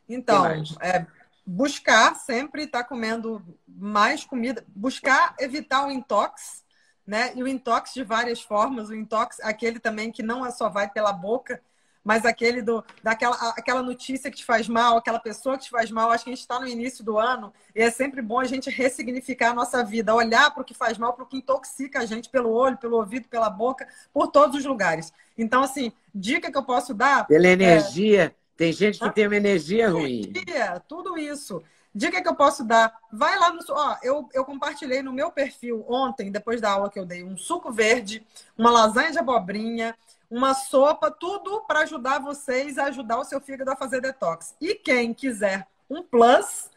Então, 0.09 0.45
é, 0.81 1.05
buscar 1.45 2.15
sempre 2.15 2.63
estar 2.63 2.83
tá 2.83 2.89
comendo 2.89 3.43
mais 3.67 4.23
comida, 4.23 4.63
buscar 4.67 5.35
evitar 5.39 5.87
o 5.87 5.91
intox, 5.91 6.63
né? 7.05 7.33
E 7.35 7.43
o 7.43 7.47
intox 7.47 7.93
de 7.93 8.03
várias 8.03 8.41
formas, 8.41 8.89
o 8.89 8.95
intox, 8.95 9.39
aquele 9.41 9.79
também 9.79 10.11
que 10.11 10.23
não 10.23 10.45
é 10.45 10.51
só 10.51 10.69
vai 10.69 10.89
pela 10.89 11.11
boca, 11.11 11.61
mas 12.03 12.25
aquele 12.25 12.61
do 12.61 12.83
daquela 13.03 13.35
aquela 13.51 13.83
notícia 13.83 14.29
que 14.31 14.37
te 14.37 14.45
faz 14.45 14.67
mal, 14.67 14.97
aquela 14.97 15.19
pessoa 15.19 15.57
que 15.57 15.65
te 15.65 15.69
faz 15.69 15.91
mal. 15.91 16.11
Acho 16.11 16.23
que 16.23 16.29
a 16.29 16.33
gente 16.33 16.41
está 16.41 16.59
no 16.59 16.67
início 16.67 17.03
do 17.03 17.17
ano 17.19 17.53
e 17.75 17.81
é 17.81 17.91
sempre 17.91 18.21
bom 18.21 18.39
a 18.39 18.45
gente 18.45 18.69
ressignificar 18.69 19.51
a 19.51 19.53
nossa 19.53 19.83
vida, 19.83 20.13
olhar 20.13 20.51
para 20.51 20.61
o 20.61 20.65
que 20.65 20.73
faz 20.73 20.97
mal, 20.97 21.13
para 21.13 21.23
o 21.23 21.27
que 21.27 21.37
intoxica 21.37 21.99
a 21.99 22.05
gente 22.05 22.29
pelo 22.29 22.51
olho, 22.51 22.77
pelo 22.77 22.97
ouvido, 22.97 23.27
pela 23.27 23.49
boca, 23.49 23.87
por 24.13 24.27
todos 24.27 24.55
os 24.55 24.65
lugares. 24.65 25.13
Então, 25.37 25.63
assim, 25.63 25.91
dica 26.13 26.51
que 26.51 26.57
eu 26.57 26.63
posso 26.63 26.93
dar. 26.93 27.25
Pela 27.27 27.47
é 27.47 27.51
energia. 27.51 28.35
É... 28.37 28.40
Tem 28.61 28.71
gente 28.71 28.99
que 28.99 29.09
tem 29.09 29.25
uma 29.25 29.35
energia 29.35 29.89
ruim. 29.89 30.21
Energia, 30.21 30.79
tudo 30.87 31.17
isso. 31.17 31.63
Dica 31.95 32.21
que 32.21 32.29
eu 32.29 32.35
posso 32.35 32.63
dar. 32.63 32.95
Vai 33.11 33.35
lá 33.39 33.51
no. 33.51 33.59
Ó, 33.71 33.97
eu, 34.03 34.29
eu 34.35 34.45
compartilhei 34.45 35.01
no 35.01 35.11
meu 35.11 35.31
perfil 35.31 35.83
ontem, 35.89 36.31
depois 36.31 36.61
da 36.61 36.69
aula 36.69 36.87
que 36.87 36.99
eu 36.99 37.03
dei, 37.03 37.23
um 37.23 37.35
suco 37.35 37.71
verde, 37.71 38.23
uma 38.55 38.69
lasanha 38.69 39.11
de 39.11 39.17
abobrinha, 39.17 39.95
uma 40.29 40.53
sopa, 40.53 41.09
tudo 41.09 41.61
para 41.61 41.79
ajudar 41.79 42.19
vocês 42.19 42.77
a 42.77 42.83
ajudar 42.83 43.17
o 43.17 43.23
seu 43.23 43.41
fígado 43.41 43.71
a 43.71 43.75
fazer 43.75 43.99
detox. 43.99 44.53
E 44.61 44.75
quem 44.75 45.11
quiser 45.11 45.67
um 45.89 46.03
plus, 46.03 46.69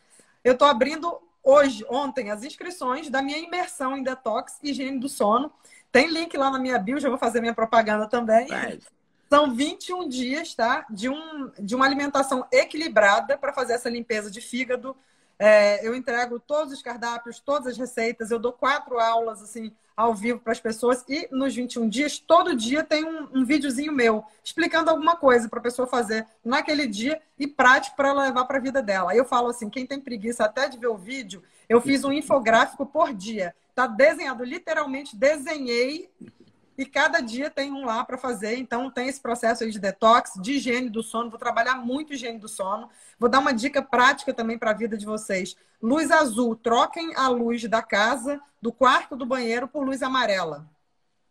eu 0.43 0.55
estou 0.55 0.67
abrindo 0.67 1.21
hoje, 1.43 1.85
ontem, 1.91 2.31
as 2.31 2.43
inscrições 2.43 3.11
da 3.11 3.21
minha 3.21 3.37
imersão 3.37 3.95
em 3.95 4.03
detox 4.03 4.59
e 4.63 4.71
higiene 4.71 4.99
do 4.99 5.09
sono. 5.11 5.53
Tem 5.93 6.09
link 6.09 6.35
lá 6.35 6.49
na 6.51 6.59
minha 6.59 6.79
bio, 6.79 6.99
já 6.99 7.11
vou 7.11 7.19
fazer 7.19 7.43
minha 7.43 7.53
propaganda 7.53 8.09
também. 8.09 8.49
São 9.35 9.53
21 9.53 10.09
dias, 10.09 10.55
tá? 10.55 10.87
De, 10.89 11.09
um, 11.09 11.51
de 11.59 11.75
uma 11.75 11.85
alimentação 11.85 12.47
equilibrada 12.53 13.37
para 13.37 13.53
fazer 13.53 13.73
essa 13.73 13.91
limpeza 13.91 14.31
de 14.31 14.41
fígado. 14.41 14.97
É, 15.37 15.85
eu 15.85 15.93
entrego 15.93 16.39
todos 16.39 16.73
os 16.73 16.81
cardápios, 16.81 17.41
todas 17.41 17.67
as 17.67 17.77
receitas. 17.77 18.31
Eu 18.31 18.39
dou 18.39 18.53
quatro 18.53 18.97
aulas, 19.01 19.43
assim, 19.43 19.73
ao 19.97 20.15
vivo 20.15 20.39
para 20.39 20.53
as 20.53 20.61
pessoas 20.61 21.05
e 21.09 21.27
nos 21.33 21.53
21 21.53 21.89
dias, 21.89 22.17
todo 22.17 22.55
dia 22.55 22.85
tem 22.85 23.05
um, 23.05 23.41
um 23.41 23.45
videozinho 23.45 23.93
meu 23.93 24.25
explicando 24.45 24.89
alguma 24.89 25.17
coisa 25.17 25.49
para 25.49 25.59
a 25.59 25.63
pessoa 25.63 25.89
fazer 25.89 26.25
naquele 26.45 26.87
dia 26.87 27.21
e 27.37 27.49
prático 27.49 27.97
para 27.97 28.11
ela 28.11 28.27
levar 28.27 28.45
para 28.45 28.59
a 28.59 28.63
vida 28.63 28.81
dela. 28.81 29.17
Eu 29.17 29.25
falo 29.25 29.49
assim, 29.49 29.69
quem 29.69 29.85
tem 29.85 29.99
preguiça 29.99 30.45
até 30.45 30.69
de 30.69 30.79
ver 30.79 30.89
o 30.89 30.97
vídeo, 30.97 31.43
eu 31.69 31.81
fiz 31.81 32.05
um 32.05 32.13
infográfico 32.13 32.87
por 32.87 33.13
dia. 33.13 33.53
Tá 33.75 33.89
desenhado, 33.89 34.45
literalmente 34.45 35.17
desenhei 35.17 36.09
e 36.77 36.85
cada 36.85 37.21
dia 37.21 37.49
tem 37.51 37.73
um 37.73 37.85
lá 37.85 38.05
para 38.05 38.19
fazer. 38.19 38.57
Então, 38.57 38.91
tem 38.91 39.09
esse 39.09 39.21
processo 39.21 39.69
de 39.71 39.79
detox, 39.79 40.33
de 40.41 40.53
higiene 40.55 40.91
do 40.91 41.03
sono. 41.03 41.31
Vou 41.31 41.39
trabalhar 41.39 41.77
muito 41.77 42.13
higiene 42.13 42.39
do 42.39 42.49
sono. 42.49 42.89
Vou 43.19 43.29
dar 43.29 43.39
uma 43.39 43.55
dica 43.55 43.81
prática 43.81 44.35
também 44.35 44.59
para 44.59 44.71
a 44.71 44.75
vida 44.75 44.97
de 44.97 45.07
vocês. 45.07 45.57
Luz 45.81 46.11
azul, 46.11 46.57
troquem 46.57 47.15
a 47.15 47.29
luz 47.29 47.63
da 47.69 47.83
casa, 47.83 48.41
do 48.61 48.73
quarto, 48.73 49.17
do 49.17 49.25
banheiro, 49.25 49.69
por 49.69 49.85
luz 49.85 50.03
amarela. 50.03 50.69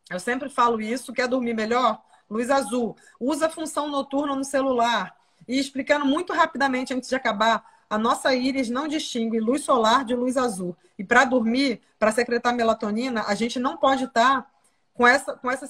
Eu 0.10 0.20
sempre 0.20 0.50
falo 0.50 0.80
isso. 0.80 1.12
Quer 1.12 1.28
dormir 1.28 1.54
melhor? 1.54 2.02
Luz 2.30 2.50
azul. 2.50 2.96
Usa 3.20 3.48
a 3.48 3.50
função 3.50 3.90
noturna 3.90 4.36
no 4.36 4.44
celular. 4.44 5.16
E 5.48 5.60
explicando 5.60 6.06
muito 6.06 6.32
rapidamente, 6.32 6.94
antes 6.94 7.10
de 7.10 7.16
acabar, 7.16 7.66
a 7.90 7.98
nossa 7.98 8.34
íris 8.34 8.70
não 8.70 8.88
distingue 8.88 9.40
luz 9.40 9.64
solar 9.64 10.06
de 10.06 10.16
luz 10.16 10.38
azul. 10.38 10.76
E 10.98 11.04
para 11.04 11.26
dormir, 11.26 11.82
para 12.00 12.12
secretar 12.12 12.56
melatonina, 12.56 13.24
a 13.28 13.36
gente 13.36 13.60
não 13.60 13.78
pode 13.78 14.06
estar 14.06 14.42
tá 14.42 14.53
com 14.94 15.08
essa, 15.08 15.34
com 15.34 15.50
essa 15.50 15.68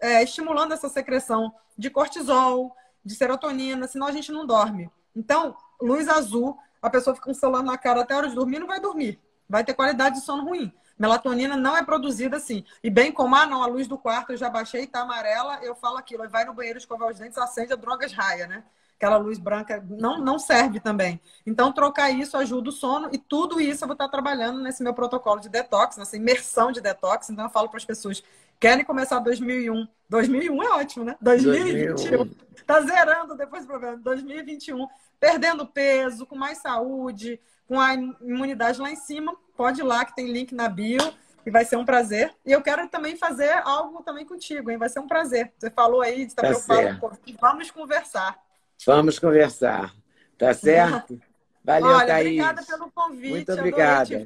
é, 0.00 0.22
estimulando 0.22 0.72
essa 0.72 0.88
secreção 0.88 1.52
de 1.76 1.90
cortisol, 1.90 2.74
de 3.04 3.14
serotonina, 3.14 3.86
senão 3.86 4.06
a 4.06 4.12
gente 4.12 4.32
não 4.32 4.46
dorme. 4.46 4.90
Então, 5.14 5.56
luz 5.80 6.08
azul, 6.08 6.58
a 6.80 6.88
pessoa 6.88 7.14
fica 7.14 7.26
com 7.26 7.32
o 7.32 7.34
celular 7.34 7.62
na 7.62 7.76
cara 7.76 8.00
até 8.00 8.14
a 8.14 8.18
hora 8.18 8.28
de 8.28 8.34
dormir, 8.34 8.58
não 8.58 8.66
vai 8.66 8.80
dormir. 8.80 9.20
Vai 9.48 9.64
ter 9.64 9.74
qualidade 9.74 10.16
de 10.16 10.24
sono 10.24 10.44
ruim. 10.44 10.72
Melatonina 10.98 11.56
não 11.56 11.76
é 11.76 11.82
produzida 11.84 12.36
assim. 12.36 12.64
E 12.82 12.88
bem 12.88 13.12
como, 13.12 13.34
ah, 13.34 13.46
não, 13.46 13.62
a 13.62 13.66
luz 13.66 13.86
do 13.86 13.98
quarto 13.98 14.32
eu 14.32 14.36
já 14.36 14.48
baixei, 14.48 14.86
tá 14.86 15.00
amarela, 15.00 15.58
eu 15.62 15.74
falo 15.74 15.96
aquilo. 15.98 16.28
Vai 16.28 16.44
no 16.44 16.54
banheiro 16.54 16.78
escovar 16.78 17.10
os 17.10 17.18
dentes, 17.18 17.36
acende 17.38 17.72
a 17.72 17.76
drogas 17.76 18.12
raia, 18.12 18.46
né? 18.46 18.64
Aquela 18.96 19.16
luz 19.16 19.36
branca 19.36 19.84
não, 19.90 20.18
não 20.18 20.38
serve 20.38 20.78
também. 20.78 21.20
Então, 21.44 21.72
trocar 21.72 22.10
isso 22.10 22.36
ajuda 22.36 22.68
o 22.68 22.72
sono 22.72 23.08
e 23.12 23.18
tudo 23.18 23.60
isso 23.60 23.82
eu 23.82 23.88
vou 23.88 23.94
estar 23.94 24.08
trabalhando 24.08 24.60
nesse 24.60 24.80
meu 24.80 24.94
protocolo 24.94 25.40
de 25.40 25.48
detox, 25.48 25.96
nessa 25.96 26.16
imersão 26.16 26.70
de 26.70 26.80
detox. 26.80 27.28
Então, 27.28 27.46
eu 27.46 27.50
falo 27.50 27.68
para 27.68 27.78
as 27.78 27.84
pessoas 27.84 28.22
querem 28.62 28.84
começar 28.84 29.18
2001. 29.18 29.88
2001 30.08 30.62
é 30.62 30.68
ótimo, 30.68 31.04
né? 31.04 31.16
2021. 31.20 31.94
2001. 31.96 32.30
Tá 32.64 32.80
zerando 32.80 33.36
depois 33.36 33.64
do 33.64 33.68
problema. 33.68 33.96
2021. 33.96 34.86
Perdendo 35.18 35.66
peso, 35.66 36.24
com 36.24 36.36
mais 36.36 36.58
saúde, 36.58 37.40
com 37.66 37.80
a 37.80 37.94
imunidade 37.94 38.80
lá 38.80 38.88
em 38.88 38.94
cima. 38.94 39.36
Pode 39.56 39.80
ir 39.80 39.84
lá 39.84 40.04
que 40.04 40.14
tem 40.14 40.30
link 40.30 40.54
na 40.54 40.68
bio 40.68 41.00
e 41.44 41.50
vai 41.50 41.64
ser 41.64 41.74
um 41.74 41.84
prazer. 41.84 42.32
E 42.46 42.52
eu 42.52 42.62
quero 42.62 42.88
também 42.88 43.16
fazer 43.16 43.50
algo 43.64 44.00
também 44.04 44.24
contigo, 44.24 44.70
hein? 44.70 44.78
Vai 44.78 44.88
ser 44.88 45.00
um 45.00 45.08
prazer. 45.08 45.52
Você 45.58 45.68
falou 45.68 46.00
aí 46.00 46.18
de 46.18 46.26
estar 46.26 46.42
tá 46.42 46.48
preocupado. 46.48 47.18
Vamos 47.40 47.68
conversar. 47.72 48.38
Vamos 48.86 49.18
conversar. 49.18 49.92
Tá 50.38 50.54
certo? 50.54 51.20
Valeu, 51.64 51.88
Olha, 51.88 52.06
Thaís. 52.06 52.26
Obrigada 52.26 52.62
pelo 52.62 52.92
convite. 52.92 53.30
Muito 53.30 53.52
obrigada. 53.52 54.24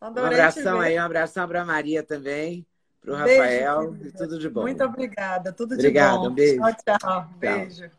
um 0.00 0.06
abração 0.06 0.80
aí, 0.80 0.96
um 0.96 1.02
abração 1.02 1.48
para 1.48 1.62
a 1.62 1.64
Maria 1.64 2.04
também 2.04 2.64
para 3.06 3.14
o 3.14 3.16
Rafael. 3.16 3.92
Beijo, 3.92 4.08
e 4.08 4.12
tudo 4.12 4.38
de 4.38 4.48
bom. 4.48 4.62
Muito 4.62 4.84
obrigada. 4.84 5.52
Tudo 5.52 5.76
de 5.76 5.86
Obrigado, 5.86 6.20
bom. 6.20 6.26
Um 6.30 6.34
beijo. 6.34 6.60
Tchau, 6.60 6.98
tchau. 6.98 7.30
Beijo. 7.38 7.90